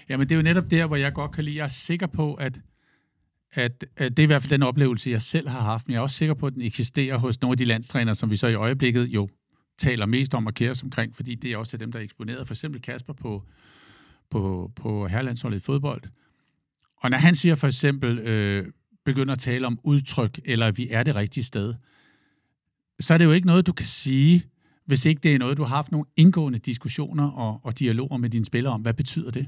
Jamen 0.10 0.30
det 0.30 0.36
er 0.36 0.38
jo 0.38 0.42
netop 0.42 0.72
der, 0.72 0.88
hvor 0.88 0.96
jeg 0.96 1.14
godt 1.14 1.32
kan 1.32 1.44
lide. 1.44 1.58
Jeg 1.58 1.66
er 1.66 1.70
sikker 1.70 2.08
på, 2.08 2.34
at, 2.34 2.60
at, 3.54 3.86
at 3.98 4.18
det 4.18 4.20
er 4.20 4.24
i 4.24 4.26
hvert 4.26 4.42
fald 4.42 4.52
den 4.52 4.64
oplevelse, 4.64 5.12
jeg 5.12 5.22
selv 5.22 5.50
har 5.50 5.62
haft, 5.62 5.88
men 5.88 5.94
jeg 5.94 5.98
er 5.98 6.02
også 6.02 6.16
sikker 6.16 6.34
på, 6.34 6.48
at 6.48 6.54
den 6.54 6.62
eksisterer 6.62 7.18
hos 7.18 7.42
nogle 7.42 7.54
af 7.54 7.58
de 7.58 7.66
landstrænere, 7.66 8.16
som 8.16 8.30
vi 8.30 8.36
så 8.36 8.48
i 8.48 8.54
øjeblikket 8.54 9.06
jo 9.06 9.30
taler 9.82 10.06
mest 10.06 10.34
om 10.34 10.46
og 10.46 10.54
kære 10.54 10.76
omkring, 10.84 11.16
fordi 11.16 11.36
det 11.36 11.52
er 11.52 11.58
også 11.58 11.78
dem, 11.78 11.92
der 11.92 12.00
er 12.00 12.04
eksponeret. 12.04 12.48
For 12.48 12.54
eksempel 12.54 12.82
Kasper 12.82 13.14
på, 13.14 13.44
på, 14.30 14.72
på 14.76 15.08
herlandsholdet 15.08 15.58
i 15.58 15.60
fodbold. 15.60 16.02
Og 16.98 17.10
når 17.10 17.18
han 17.18 17.36
siger 17.36 17.56
for 17.56 17.68
eksempel, 17.68 18.20
øh, 18.20 18.66
begynder 19.06 19.34
at 19.34 19.40
tale 19.40 19.68
om 19.68 19.80
udtryk, 19.84 20.40
eller 20.46 20.72
vi 20.72 20.88
er 20.92 21.04
det 21.04 21.16
rigtige 21.16 21.44
sted, 21.44 21.74
så 23.00 23.14
er 23.14 23.18
det 23.18 23.26
jo 23.26 23.32
ikke 23.32 23.48
noget, 23.48 23.68
du 23.68 23.74
kan 23.74 23.86
sige, 23.86 24.44
hvis 24.86 25.06
ikke 25.06 25.20
det 25.24 25.36
er 25.36 25.40
noget, 25.40 25.58
du 25.58 25.64
har 25.64 25.76
haft 25.76 25.92
nogle 25.92 26.06
indgående 26.16 26.60
diskussioner 26.60 27.28
og, 27.28 27.60
og 27.64 27.80
dialoger 27.80 28.18
med 28.18 28.30
dine 28.30 28.46
spillere 28.46 28.74
om. 28.74 28.82
Hvad 28.82 28.94
betyder 28.94 29.32
det? 29.32 29.48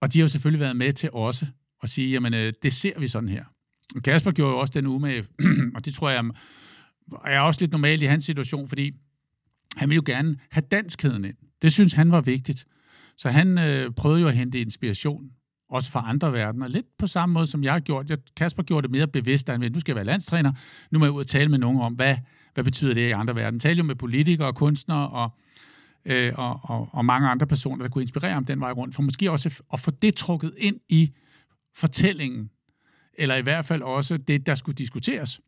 Og 0.00 0.12
de 0.12 0.18
har 0.18 0.24
jo 0.24 0.28
selvfølgelig 0.28 0.60
været 0.60 0.76
med 0.76 0.92
til 0.92 1.10
også 1.12 1.46
at 1.82 1.90
sige, 1.90 2.10
jamen 2.10 2.34
øh, 2.34 2.52
det 2.62 2.72
ser 2.72 3.00
vi 3.00 3.08
sådan 3.08 3.28
her. 3.28 3.44
Kasper 4.04 4.30
gjorde 4.30 4.52
jo 4.52 4.58
også 4.58 4.80
den 4.80 5.00
med, 5.00 5.24
og 5.76 5.84
det 5.84 5.94
tror 5.94 6.10
jeg 6.10 6.24
er 7.24 7.40
også 7.40 7.60
lidt 7.60 7.72
normalt 7.72 8.02
i 8.02 8.06
hans 8.06 8.24
situation, 8.24 8.68
fordi 8.68 8.92
han 9.76 9.88
ville 9.88 9.96
jo 9.96 10.02
gerne 10.06 10.36
have 10.50 10.64
danskheden 10.70 11.24
ind. 11.24 11.36
Det 11.62 11.72
synes 11.72 11.92
han 11.92 12.10
var 12.10 12.20
vigtigt. 12.20 12.66
Så 13.16 13.28
han 13.28 13.58
øh, 13.58 13.90
prøvede 13.90 14.20
jo 14.20 14.28
at 14.28 14.34
hente 14.34 14.60
inspiration, 14.60 15.30
også 15.70 15.90
fra 15.90 16.04
andre 16.06 16.32
verdener. 16.32 16.68
Lidt 16.68 16.86
på 16.98 17.06
samme 17.06 17.32
måde, 17.32 17.46
som 17.46 17.64
jeg 17.64 17.72
har 17.72 17.80
gjort. 17.80 18.10
Jeg, 18.10 18.18
Kasper 18.36 18.62
gjorde 18.62 18.82
det 18.82 18.90
mere 18.90 19.08
bevidst, 19.08 19.48
at 19.48 19.60
nu 19.60 19.80
skal 19.80 19.92
jeg 19.92 19.96
være 19.96 20.04
landstræner. 20.04 20.52
Nu 20.90 20.98
må 20.98 21.04
jeg 21.04 21.12
ud 21.12 21.20
og 21.20 21.26
tale 21.26 21.48
med 21.48 21.58
nogen 21.58 21.80
om, 21.80 21.94
hvad, 21.94 22.16
hvad 22.54 22.64
betyder 22.64 22.94
det 22.94 23.08
i 23.08 23.10
andre 23.10 23.34
verden. 23.34 23.60
Tale 23.60 23.78
jo 23.78 23.84
med 23.84 23.94
politikere 23.94 24.48
og 24.48 24.54
kunstnere 24.54 25.08
og, 25.08 25.30
øh, 26.04 26.32
og, 26.36 26.60
og, 26.62 26.88
og 26.92 27.04
mange 27.04 27.28
andre 27.28 27.46
personer, 27.46 27.84
der 27.84 27.90
kunne 27.90 28.02
inspirere 28.02 28.32
ham 28.32 28.44
den 28.44 28.60
vej 28.60 28.72
rundt, 28.72 28.94
for 28.94 29.02
måske 29.02 29.30
også 29.30 29.62
at 29.72 29.80
få 29.80 29.90
det 29.90 30.14
trukket 30.14 30.52
ind 30.58 30.76
i 30.88 31.12
fortællingen, 31.74 32.50
eller 33.14 33.36
i 33.36 33.42
hvert 33.42 33.64
fald 33.64 33.82
også 33.82 34.16
det, 34.16 34.46
der 34.46 34.54
skulle 34.54 34.76
diskuteres. 34.76 35.40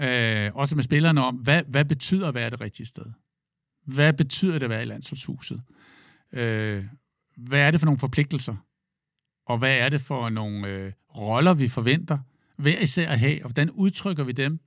Øh, 0.00 0.50
også 0.54 0.76
med 0.76 0.84
spillerne 0.84 1.24
om, 1.24 1.34
hvad, 1.34 1.62
hvad 1.68 1.84
betyder 1.84 2.28
at 2.28 2.34
være 2.34 2.50
det 2.50 2.60
rigtige 2.60 2.86
sted? 2.86 3.04
Hvad 3.84 4.12
betyder 4.12 4.52
det 4.52 4.62
at 4.62 4.70
være 4.70 4.82
i 4.82 4.86
landsholdshuset? 4.86 5.62
Øh, 6.32 6.84
hvad 7.36 7.60
er 7.60 7.70
det 7.70 7.80
for 7.80 7.84
nogle 7.84 7.98
forpligtelser? 7.98 8.56
Og 9.46 9.58
hvad 9.58 9.78
er 9.78 9.88
det 9.88 10.00
for 10.00 10.28
nogle 10.28 10.68
øh, 10.68 10.92
roller, 11.16 11.54
vi 11.54 11.68
forventer 11.68 12.18
hver 12.56 12.78
især 12.78 13.10
at 13.10 13.18
have, 13.18 13.44
og 13.44 13.48
hvordan 13.48 13.70
udtrykker 13.70 14.24
vi 14.24 14.32
dem? 14.32 14.60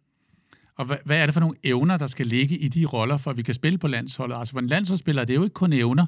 Og 0.76 0.86
hvad, 0.86 0.98
hvad 1.06 1.18
er 1.18 1.26
det 1.26 1.34
for 1.34 1.40
nogle 1.40 1.58
evner, 1.64 1.98
der 1.98 2.08
skal 2.08 2.28
ligge 2.28 2.58
i 2.58 2.68
de 2.68 2.86
roller, 2.86 3.18
for 3.18 3.32
at 3.32 3.38
vi 3.38 3.44
kan 3.44 3.54
spille 3.54 3.78
på 3.78 3.88
landsholdet? 3.88 4.36
Altså 4.36 4.52
for 4.52 4.60
en 4.60 4.68
landsholdsspiller, 4.68 5.26
det 5.26 5.34
er 5.34 5.38
jo 5.38 5.44
ikke 5.44 5.54
kun 5.54 5.74
evner, 5.74 6.06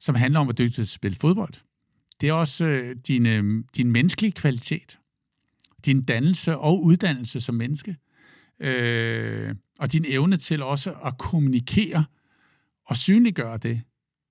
som 0.00 0.14
handler 0.14 0.40
om, 0.40 0.46
hvor 0.46 0.52
dygtig 0.52 0.76
du 0.76 0.86
spille 0.86 1.16
fodbold. 1.16 1.54
Det 2.20 2.28
er 2.28 2.32
også 2.32 2.64
øh, 2.64 2.96
din, 3.08 3.26
øh, 3.26 3.64
din 3.76 3.90
menneskelige 3.90 4.32
kvalitet, 4.32 4.98
din 5.86 6.04
dannelse 6.04 6.58
og 6.58 6.84
uddannelse 6.84 7.40
som 7.40 7.54
menneske, 7.54 7.90
øh, 7.90 8.11
øh, 8.60 9.54
og 9.78 9.92
din 9.92 10.04
evne 10.08 10.36
til 10.36 10.62
også 10.62 10.92
at 10.92 11.18
kommunikere 11.18 12.04
og 12.86 12.96
synliggøre 12.96 13.58
det, 13.58 13.82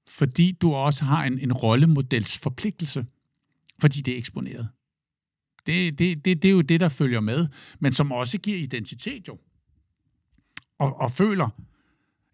fordi 0.08 0.58
du 0.62 0.74
også 0.74 1.06
har 1.06 1.26
en, 1.26 1.40
en 1.40 1.54
rollemodels 1.54 2.38
forpligtelse, 2.38 3.06
fordi 3.80 4.02
det 4.02 4.14
er 4.14 4.18
eksponeret. 4.18 4.70
Det, 5.66 6.00
det, 6.00 6.26
det, 6.26 6.44
det 6.44 6.50
er 6.50 6.54
jo 6.54 6.62
det, 6.62 6.80
der 6.80 6.90
følger 6.90 7.20
med, 7.20 7.48
men 7.80 7.92
som 7.92 8.12
også 8.12 8.38
giver 8.38 8.58
identitet 8.58 9.28
jo. 9.28 9.38
Og, 10.80 11.00
og 11.00 11.12
føler, 11.12 11.50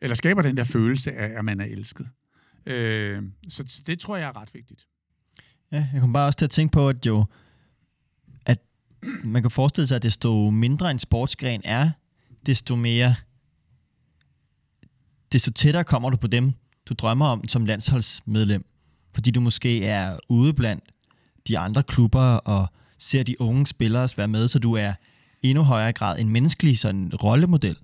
eller 0.01 0.15
skaber 0.15 0.41
den 0.41 0.57
der 0.57 0.63
følelse 0.63 1.11
af, 1.11 1.38
at 1.38 1.45
man 1.45 1.59
er 1.59 1.65
elsket. 1.65 2.09
Øh, 2.65 3.23
så 3.49 3.81
det 3.88 3.99
tror 3.99 4.17
jeg 4.17 4.27
er 4.27 4.38
ret 4.38 4.53
vigtigt. 4.53 4.88
Ja, 5.71 5.88
jeg 5.93 6.01
kom 6.01 6.13
bare 6.13 6.27
også 6.27 6.38
til 6.38 6.45
at 6.45 6.51
tænke 6.51 6.71
på, 6.71 6.89
at 6.89 7.05
jo, 7.05 7.25
man 9.24 9.41
kan 9.41 9.52
forestille 9.52 9.88
sig, 9.88 9.95
at 9.95 10.04
desto 10.04 10.50
mindre 10.50 10.91
en 10.91 11.00
sportsgren 11.00 11.62
er, 11.64 11.89
desto 12.45 12.76
mere, 12.76 13.16
desto 15.32 15.52
tættere 15.52 15.84
kommer 15.84 16.10
du 16.10 16.18
på 16.18 16.28
dem, 16.28 16.54
du 16.86 16.93
drømmer 16.93 17.26
om 17.26 17.48
som 17.48 17.66
landsholdsmedlem. 17.66 18.66
Fordi 19.14 19.32
du 19.32 19.41
måske 19.41 19.86
er 19.86 20.18
ude 20.30 20.54
blandt 20.54 20.84
de 21.48 21.58
andre 21.58 21.84
klubber 21.84 22.20
og 22.20 22.68
ser 22.98 23.24
de 23.24 23.41
unge 23.41 23.68
spillere 23.68 24.10
være 24.18 24.28
med, 24.28 24.48
så 24.48 24.60
du 24.60 24.74
er 24.74 24.93
endnu 25.41 25.64
højere 25.64 25.93
grad 25.93 26.20
en 26.20 26.30
menneskelig 26.30 26.80
sådan 26.80 27.16
rollemodel, 27.16 27.78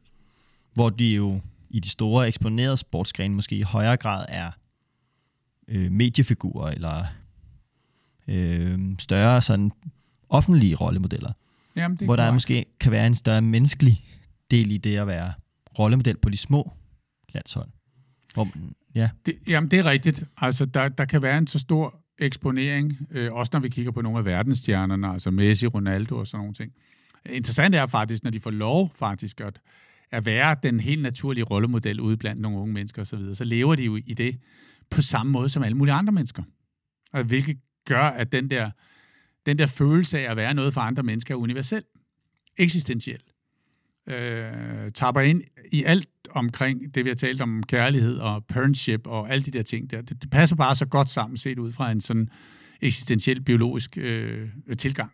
hvor 0.74 0.90
de 0.90 1.16
jo 1.16 1.42
i 1.70 1.80
de 1.80 1.90
store 1.90 2.28
eksponerede 2.28 2.78
sportsgrene 2.78 3.36
måske 3.36 3.56
i 3.56 3.62
højere 3.62 3.98
grad 3.98 4.26
er 4.30 4.52
øh, 5.68 5.92
mediefigurer 5.92 6.72
eller 6.72 7.06
øh, 8.28 8.80
større 9.00 9.42
sådan 9.42 9.72
offentlige 10.34 10.76
rollemodeller. 10.76 11.32
Jamen, 11.76 11.98
det 11.98 12.08
hvor 12.08 12.16
der 12.16 12.32
måske 12.32 12.66
kan 12.80 12.92
være 12.92 13.08
en 13.08 13.16
større 13.16 13.42
menneskelig 13.42 14.06
del 14.52 14.72
i 14.72 14.78
det 14.78 14.98
at 14.98 15.08
være 15.08 15.34
rollemodel 15.80 16.18
på 16.18 16.30
de 16.30 16.38
små 16.38 16.72
landshold. 17.34 17.70
Hvor, 18.34 18.48
ja, 18.96 19.10
Det, 19.26 19.36
jamen, 19.48 19.72
det 19.72 19.80
er 19.80 19.86
rigtigt. 19.86 20.24
Altså, 20.38 20.66
der, 20.66 20.90
der 20.90 21.06
kan 21.06 21.22
være 21.22 21.38
en 21.38 21.48
så 21.48 21.60
stor 21.60 22.04
eksponering, 22.20 23.08
øh, 23.12 23.34
også 23.34 23.50
når 23.54 23.60
vi 23.60 23.70
kigger 23.70 23.92
på 23.92 24.02
nogle 24.02 24.20
af 24.20 24.26
verdensstjernerne, 24.26 25.08
altså 25.08 25.32
Messi, 25.32 25.68
Ronaldo 25.68 26.18
og 26.18 26.28
sådan 26.28 26.40
nogle 26.40 26.54
ting. 26.54 26.72
Interessant 27.26 27.76
er 27.76 27.86
faktisk, 27.86 28.24
når 28.24 28.32
de 28.32 28.40
får 28.40 28.52
lov 28.52 28.92
faktisk 28.96 29.42
at, 29.42 29.60
at 30.12 30.26
være 30.26 30.56
den 30.64 30.80
helt 30.80 31.02
naturlige 31.02 31.44
rollemodel 31.44 32.00
ude 32.00 32.18
blandt 32.18 32.42
nogle 32.42 32.58
unge 32.58 32.74
mennesker 32.74 33.02
osv., 33.02 33.06
så, 33.06 33.18
videre, 33.18 33.36
så 33.36 33.44
lever 33.44 33.76
de 33.76 33.84
jo 33.84 33.96
i 33.96 34.14
det 34.14 34.40
på 34.90 35.02
samme 35.02 35.32
måde 35.32 35.50
som 35.50 35.64
alle 35.64 35.78
mulige 35.78 35.94
andre 35.94 36.14
mennesker. 36.14 36.44
Og 37.14 37.24
hvilket 37.24 37.58
gør, 37.86 38.04
at 38.04 38.32
den 38.32 38.50
der, 38.50 38.72
den 39.46 39.60
der 39.60 39.68
følelse 39.68 40.20
af 40.20 40.32
at 40.32 40.38
være 40.38 40.54
noget 40.54 40.74
for 40.74 40.82
andre 40.82 41.04
mennesker 41.04 41.36
er 41.36 41.40
universel, 41.40 41.84
eksistentiel 42.58 43.22
øh, 44.08 44.92
tapper 44.92 45.22
ind 45.22 45.42
i 45.72 45.84
alt 45.84 46.10
omkring 46.32 46.96
det, 46.96 47.06
vi 47.06 47.10
har 47.10 47.16
talt 47.16 47.42
om 47.42 47.64
kærlighed 47.64 48.18
og 48.18 48.46
parentship 48.46 49.08
og 49.08 49.30
alle 49.30 49.44
de 49.44 49.52
der 49.52 49.62
ting 49.62 49.92
der. 49.92 50.02
Det, 50.02 50.22
det 50.22 50.30
passer 50.30 50.56
bare 50.56 50.76
så 50.76 50.86
godt 50.86 51.10
sammen 51.10 51.38
set 51.38 51.60
ud 51.60 51.72
fra 51.72 51.92
en 51.92 52.02
sådan 52.02 52.30
eksistentiel 52.82 53.42
biologisk 53.42 53.98
øh, 53.98 54.50
tilgang. 54.78 55.12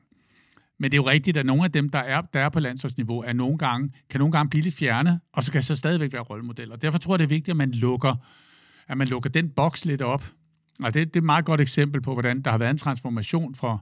Men 0.78 0.92
det 0.92 0.98
er 0.98 1.02
jo 1.02 1.10
rigtigt, 1.10 1.38
at 1.38 1.46
nogle 1.46 1.64
af 1.64 1.72
dem, 1.72 1.90
der 1.90 2.00
er, 2.00 2.22
der 2.22 2.40
er 2.40 2.50
på 2.50 2.60
landsholdsniveau, 2.60 3.20
er 3.22 3.34
nogle 3.34 3.58
gange, 3.58 3.92
kan 4.10 4.20
nogle 4.20 4.32
gange 4.32 4.50
blive 4.50 4.64
lidt 4.64 4.76
fjerne, 4.76 5.20
og 5.34 5.44
så 5.44 5.52
kan 5.52 5.64
så 5.64 5.76
stadigvæk 5.76 6.14
være 6.14 6.22
rollemodeller. 6.22 6.76
Derfor 6.76 6.98
tror 6.98 7.14
jeg, 7.14 7.20
det 7.20 7.24
er 7.24 7.30
vigtigt, 7.30 7.50
at 7.50 7.58
man 7.58 7.72
lukker, 7.72 8.16
at 8.88 8.98
man 8.98 9.08
lukker 9.08 9.30
den 9.30 9.50
boks 9.50 9.86
lidt 9.86 10.02
op. 10.02 10.26
Og 10.84 10.94
det, 10.94 11.08
det 11.08 11.16
er 11.16 11.22
et 11.22 11.24
meget 11.24 11.46
godt 11.46 11.62
eksempel 11.62 12.02
på, 12.02 12.14
hvordan 12.14 12.42
der 12.42 12.52
har 12.52 12.58
været 12.58 12.72
en 12.72 12.78
transformation 12.78 13.56
fra, 13.56 13.78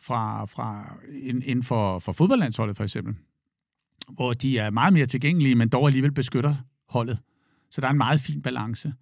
fra, 0.00 0.44
fra 0.44 0.96
inden 1.22 1.62
for, 1.62 1.98
for 1.98 2.12
fodboldlandsholdet 2.12 2.76
for 2.76 2.84
eksempel 2.84 3.14
hvor 4.10 4.32
de 4.32 4.58
er 4.58 4.70
meget 4.70 4.92
mere 4.92 5.06
tilgængelige, 5.06 5.54
men 5.54 5.68
dog 5.68 5.86
alligevel 5.86 6.12
beskytter 6.12 6.56
holdet. 6.88 7.18
Så 7.70 7.80
der 7.80 7.86
er 7.86 7.90
en 7.90 7.98
meget 7.98 8.20
fin 8.20 8.42
balance. 8.42 8.94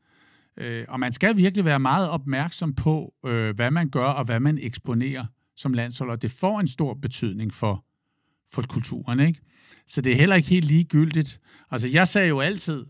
Øh, 0.57 0.85
og 0.89 1.01
man 1.01 1.13
skal 1.13 1.37
virkelig 1.37 1.65
være 1.65 1.81
meget 1.81 2.09
opmærksom 2.09 2.75
på, 2.75 3.15
øh, 3.27 3.55
hvad 3.55 3.71
man 3.71 3.89
gør 3.89 4.07
og 4.07 4.25
hvad 4.25 4.41
man 4.41 4.59
eksponerer 4.59 5.27
som 5.57 5.73
landshold, 5.73 6.11
og 6.11 6.23
det 6.23 6.31
får 6.31 6.61
en 6.61 6.69
stor 6.69 6.95
betydning 6.95 7.55
for, 7.55 7.85
for 8.51 8.63
kulturen. 8.63 9.21
Ikke? 9.21 9.41
Så 9.87 10.01
det 10.01 10.13
er 10.13 10.17
heller 10.17 10.37
ikke 10.37 10.49
helt 10.49 10.65
ligegyldigt. 10.65 11.41
Altså, 11.71 11.89
jeg 11.89 12.09
sagde 12.09 12.29
jo 12.29 12.41
altid 12.41 12.87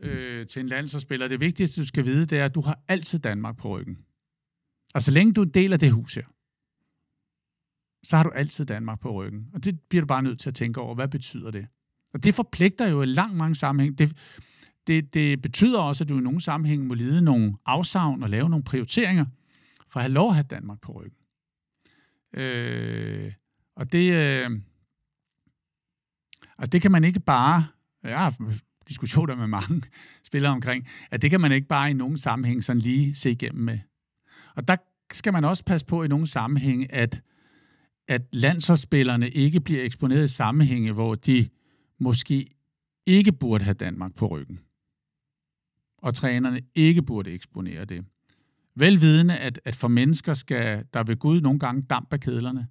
øh, 0.00 0.46
til 0.46 0.60
en 0.60 0.66
landsholdsspiller, 0.66 1.28
det 1.28 1.40
vigtigste, 1.40 1.80
du 1.80 1.86
skal 1.86 2.04
vide, 2.04 2.26
det 2.26 2.38
er, 2.38 2.44
at 2.44 2.54
du 2.54 2.60
har 2.60 2.78
altid 2.88 3.18
Danmark 3.18 3.56
på 3.56 3.68
ryggen. 3.68 3.98
Altså, 4.94 5.04
så 5.04 5.14
længe 5.14 5.32
du 5.32 5.40
er 5.40 5.46
en 5.46 5.50
del 5.50 5.72
af 5.72 5.78
det 5.78 5.90
hus 5.90 6.14
her, 6.14 6.24
så 8.02 8.16
har 8.16 8.22
du 8.22 8.30
altid 8.30 8.64
Danmark 8.64 9.00
på 9.00 9.12
ryggen. 9.12 9.46
Og 9.54 9.64
det 9.64 9.80
bliver 9.80 10.02
du 10.02 10.06
bare 10.06 10.22
nødt 10.22 10.40
til 10.40 10.50
at 10.50 10.54
tænke 10.54 10.80
over, 10.80 10.94
hvad 10.94 11.08
betyder 11.08 11.50
det? 11.50 11.66
Og 12.14 12.24
det 12.24 12.34
forpligter 12.34 12.88
jo 12.88 13.02
i 13.02 13.06
langt 13.06 13.36
mange 13.36 13.54
sammenhæng. 13.54 13.98
Det, 13.98 14.16
det, 14.86 15.14
det 15.14 15.42
betyder 15.42 15.80
også, 15.80 16.04
at 16.04 16.08
du 16.08 16.18
i 16.18 16.22
nogle 16.22 16.40
sammenhæng 16.40 16.86
må 16.86 16.94
lide 16.94 17.22
nogle 17.22 17.54
afsavn 17.66 18.22
og 18.22 18.30
lave 18.30 18.50
nogle 18.50 18.64
prioriteringer 18.64 19.26
for 19.88 20.00
at 20.00 20.04
have 20.04 20.12
lov 20.12 20.28
at 20.28 20.34
have 20.34 20.46
Danmark 20.50 20.80
på 20.80 20.92
ryggen. 20.92 21.18
Øh, 22.34 23.32
og 23.76 23.92
det, 23.92 24.12
øh, 24.12 24.50
altså 26.58 26.70
det 26.70 26.82
kan 26.82 26.92
man 26.92 27.04
ikke 27.04 27.20
bare, 27.20 27.66
jeg 28.02 28.18
har 28.18 28.24
haft 28.24 28.40
diskussioner 28.88 29.36
med 29.36 29.46
mange 29.46 29.82
spillere 30.28 30.52
omkring, 30.52 30.88
at 31.10 31.22
det 31.22 31.30
kan 31.30 31.40
man 31.40 31.52
ikke 31.52 31.68
bare 31.68 31.90
i 31.90 31.94
nogen 31.94 32.18
sammenhæng 32.18 32.64
sådan 32.64 32.82
lige 32.82 33.14
se 33.14 33.30
igennem 33.30 33.64
med. 33.64 33.78
Og 34.54 34.68
der 34.68 34.76
skal 35.12 35.32
man 35.32 35.44
også 35.44 35.64
passe 35.64 35.86
på 35.86 36.02
i 36.02 36.08
nogle 36.08 36.26
sammenhæng, 36.26 36.92
at 36.92 37.22
at 38.08 38.22
landsholdsspillerne 38.32 39.30
ikke 39.30 39.60
bliver 39.60 39.82
eksponeret 39.84 40.24
i 40.24 40.28
sammenhænge, 40.28 40.92
hvor 40.92 41.14
de 41.14 41.48
måske 41.98 42.46
ikke 43.06 43.32
burde 43.32 43.64
have 43.64 43.74
Danmark 43.74 44.14
på 44.14 44.26
ryggen. 44.26 44.60
Og 45.98 46.14
trænerne 46.14 46.60
ikke 46.74 47.02
burde 47.02 47.30
eksponere 47.30 47.84
det. 47.84 48.04
Velvidende, 48.74 49.38
at, 49.38 49.60
at 49.64 49.76
for 49.76 49.88
mennesker 49.88 50.34
skal 50.34 50.84
der 50.94 51.04
ved 51.04 51.16
Gud 51.16 51.40
nogle 51.40 51.58
gange 51.58 51.82
damp 51.82 52.12
af 52.12 52.20
kedlerne. 52.20 52.68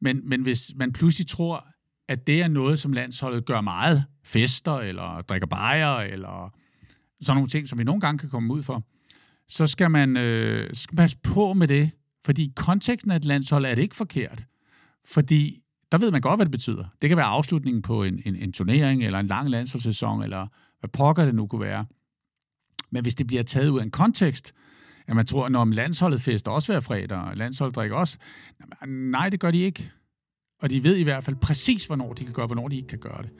Men, 0.00 0.28
men 0.28 0.42
hvis 0.42 0.72
man 0.76 0.92
pludselig 0.92 1.26
tror, 1.26 1.66
at 2.08 2.26
det 2.26 2.42
er 2.42 2.48
noget, 2.48 2.78
som 2.78 2.92
landsholdet 2.92 3.44
gør 3.46 3.60
meget, 3.60 4.04
fester 4.24 4.76
eller 4.78 5.22
drikker 5.22 5.46
bajer 5.46 5.96
eller 5.96 6.54
sådan 7.20 7.36
nogle 7.36 7.48
ting, 7.48 7.68
som 7.68 7.78
vi 7.78 7.84
nogle 7.84 8.00
gange 8.00 8.18
kan 8.18 8.28
komme 8.28 8.54
ud 8.54 8.62
for, 8.62 8.86
så 9.48 9.66
skal 9.66 9.90
man 9.90 10.16
øh, 10.16 10.70
skal 10.74 10.96
passe 10.96 11.18
på 11.22 11.52
med 11.52 11.68
det, 11.68 11.90
fordi 12.26 12.42
i 12.42 12.52
konteksten 12.56 13.10
af 13.10 13.16
et 13.16 13.24
landshold 13.24 13.64
er 13.64 13.74
det 13.74 13.82
ikke 13.82 13.96
forkert. 13.96 14.46
Fordi 15.04 15.62
der 15.92 15.98
ved 15.98 16.10
man 16.10 16.20
godt, 16.20 16.38
hvad 16.38 16.46
det 16.46 16.52
betyder. 16.52 16.84
Det 17.02 17.10
kan 17.10 17.16
være 17.16 17.26
afslutningen 17.26 17.82
på 17.82 18.02
en, 18.02 18.22
en, 18.24 18.36
en 18.36 18.52
turnering, 18.52 19.04
eller 19.04 19.18
en 19.18 19.26
lang 19.26 19.50
landsholdssæson, 19.50 20.22
eller 20.22 20.46
hvad 20.80 20.88
pokker 20.88 21.24
det 21.24 21.34
nu 21.34 21.46
kunne 21.46 21.60
være. 21.60 21.86
Men 22.90 23.02
hvis 23.02 23.14
det 23.14 23.26
bliver 23.26 23.42
taget 23.42 23.68
ud 23.68 23.78
af 23.78 23.82
en 23.82 23.90
kontekst, 23.90 24.52
at 25.06 25.16
man 25.16 25.26
tror, 25.26 25.48
når 25.48 25.64
landsholdet 25.64 26.22
fester 26.22 26.50
også 26.50 26.72
hver 26.72 26.80
fredag, 26.80 27.18
og 27.18 27.36
landsholdet 27.36 27.76
drikker 27.76 27.96
også, 27.96 28.18
nej, 28.86 29.28
det 29.28 29.40
gør 29.40 29.50
de 29.50 29.58
ikke. 29.58 29.90
Og 30.62 30.70
de 30.70 30.84
ved 30.84 30.96
i 30.96 31.02
hvert 31.02 31.24
fald 31.24 31.36
præcis, 31.36 31.86
hvornår 31.86 32.12
de 32.12 32.24
kan 32.24 32.32
gøre, 32.32 32.46
hvornår 32.46 32.68
de 32.68 32.76
ikke 32.76 32.88
kan 32.88 32.98
gøre 32.98 33.22
det. 33.22 33.30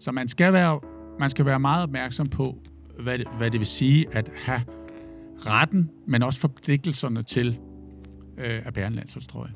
Så 0.00 0.12
man 0.12 0.28
skal 0.28 0.52
være, 0.52 0.80
man 1.18 1.30
skal 1.30 1.44
være 1.44 1.60
meget 1.60 1.82
opmærksom 1.82 2.28
på, 2.28 2.62
hvad 2.98 3.18
det, 3.18 3.28
hvad 3.36 3.50
det 3.50 3.60
vil 3.60 3.66
sige 3.66 4.06
at 4.12 4.30
have 4.36 4.62
retten, 5.46 5.90
men 6.06 6.22
også 6.22 6.40
forpligtelserne 6.40 7.22
til 7.22 7.58
øh, 8.38 8.66
at 8.66 8.74
bære 8.74 8.86
en 8.86 8.92
landsholdstrøje. 8.92 9.50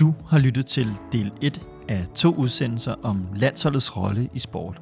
Du 0.00 0.14
har 0.28 0.38
lyttet 0.38 0.66
til 0.66 0.86
del 1.12 1.32
1 1.42 1.66
af 1.88 2.06
to 2.14 2.34
udsendelser 2.34 2.94
om 3.02 3.26
landsholdets 3.36 3.96
rolle 3.96 4.28
i 4.34 4.38
sport. 4.38 4.80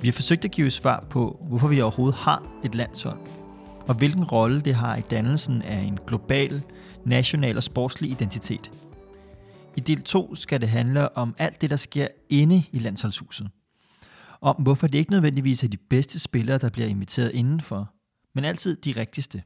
Vi 0.00 0.08
har 0.08 0.12
forsøgt 0.12 0.44
at 0.44 0.50
give 0.50 0.70
svar 0.70 1.04
på, 1.10 1.40
hvorfor 1.48 1.68
vi 1.68 1.80
overhovedet 1.80 2.18
har 2.18 2.42
et 2.64 2.74
landshold, 2.74 3.18
og 3.88 3.94
hvilken 3.94 4.24
rolle 4.24 4.60
det 4.60 4.74
har 4.74 4.96
i 4.96 5.00
dannelsen 5.00 5.62
af 5.62 5.78
en 5.78 5.98
global, 6.06 6.62
national 7.04 7.56
og 7.56 7.62
sportslig 7.62 8.10
identitet. 8.10 8.70
I 9.76 9.80
del 9.80 10.02
2 10.02 10.34
skal 10.34 10.60
det 10.60 10.68
handle 10.68 11.16
om 11.16 11.34
alt 11.38 11.60
det, 11.60 11.70
der 11.70 11.76
sker 11.76 12.08
inde 12.28 12.62
i 12.72 12.78
landsholdshuset. 12.78 13.50
Om 14.40 14.56
hvorfor 14.56 14.86
det 14.86 14.98
ikke 14.98 15.10
nødvendigvis 15.10 15.64
er 15.64 15.68
de 15.68 15.76
bedste 15.76 16.18
spillere, 16.18 16.58
der 16.58 16.70
bliver 16.70 16.88
inviteret 16.88 17.30
indenfor, 17.34 17.90
men 18.34 18.44
altid 18.44 18.76
de 18.76 18.92
rigtigste. 19.00 19.42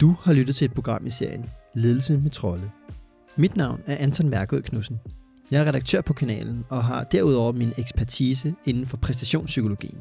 Du 0.00 0.16
har 0.22 0.32
lyttet 0.32 0.56
til 0.56 0.64
et 0.64 0.74
program 0.74 1.06
i 1.06 1.10
serien 1.10 1.50
Ledelse 1.74 2.18
med 2.18 2.30
Trolde. 2.30 2.70
Mit 3.36 3.56
navn 3.56 3.80
er 3.86 3.96
Anton 3.96 4.28
Mærkød 4.28 4.62
Knudsen. 4.62 5.00
Jeg 5.50 5.62
er 5.62 5.68
redaktør 5.68 6.00
på 6.00 6.12
kanalen 6.12 6.64
og 6.68 6.84
har 6.84 7.04
derudover 7.04 7.52
min 7.52 7.72
ekspertise 7.78 8.54
inden 8.64 8.86
for 8.86 8.96
præstationspsykologien. 8.96 9.98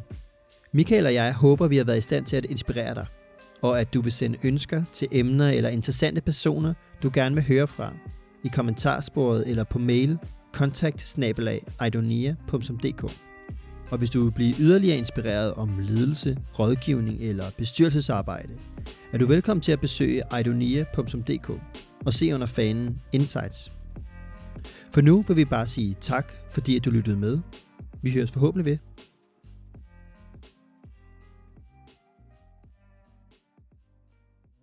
Michael 0.74 1.06
og 1.06 1.14
jeg 1.14 1.34
håber, 1.34 1.68
vi 1.68 1.78
har 1.78 1.84
været 1.84 1.98
i 1.98 2.02
stand 2.02 2.26
til 2.26 2.36
at 2.36 2.46
inspirere 2.46 2.96
dig, 2.96 3.06
og 3.62 3.80
at 3.80 3.94
du 3.94 4.02
vil 4.02 4.12
sende 4.12 4.38
ønsker 4.44 4.84
til 4.94 5.08
emner 5.12 5.50
eller 5.50 5.70
interessante 5.70 6.22
personer, 6.22 6.74
du 7.04 7.12
gerne 7.14 7.36
vil 7.36 7.48
høre 7.48 7.68
fra, 7.68 7.94
i 8.44 8.48
kommentarsporet 8.48 9.48
eller 9.48 9.64
på 9.64 9.80
mail 9.80 10.18
kontakt 10.54 11.02
og 13.92 13.98
hvis 13.98 14.10
du 14.10 14.24
vil 14.24 14.32
blive 14.32 14.56
yderligere 14.60 14.98
inspireret 14.98 15.54
om 15.54 15.80
ledelse, 15.80 16.38
rådgivning 16.60 17.22
eller 17.22 17.46
bestyrelsesarbejde, 17.58 18.54
er 19.14 19.18
du 19.18 19.26
velkommen 19.26 19.62
til 19.62 19.72
at 19.72 19.80
besøge 19.80 20.24
idonia.dk 20.40 21.50
og 22.06 22.14
se 22.14 22.34
under 22.34 22.48
fanen 22.48 23.02
Insights. 23.12 23.72
For 24.92 25.02
nu 25.02 25.22
vil 25.22 25.36
vi 25.36 25.46
bare 25.46 25.68
sige 25.68 25.98
tak, 26.02 26.34
fordi 26.52 26.76
at 26.76 26.86
du 26.86 26.92
lyttede 26.92 27.18
med. 27.18 27.40
Vi 28.02 28.12
høres 28.12 28.32
forhåbentlig 28.32 28.66
ved 28.66 28.78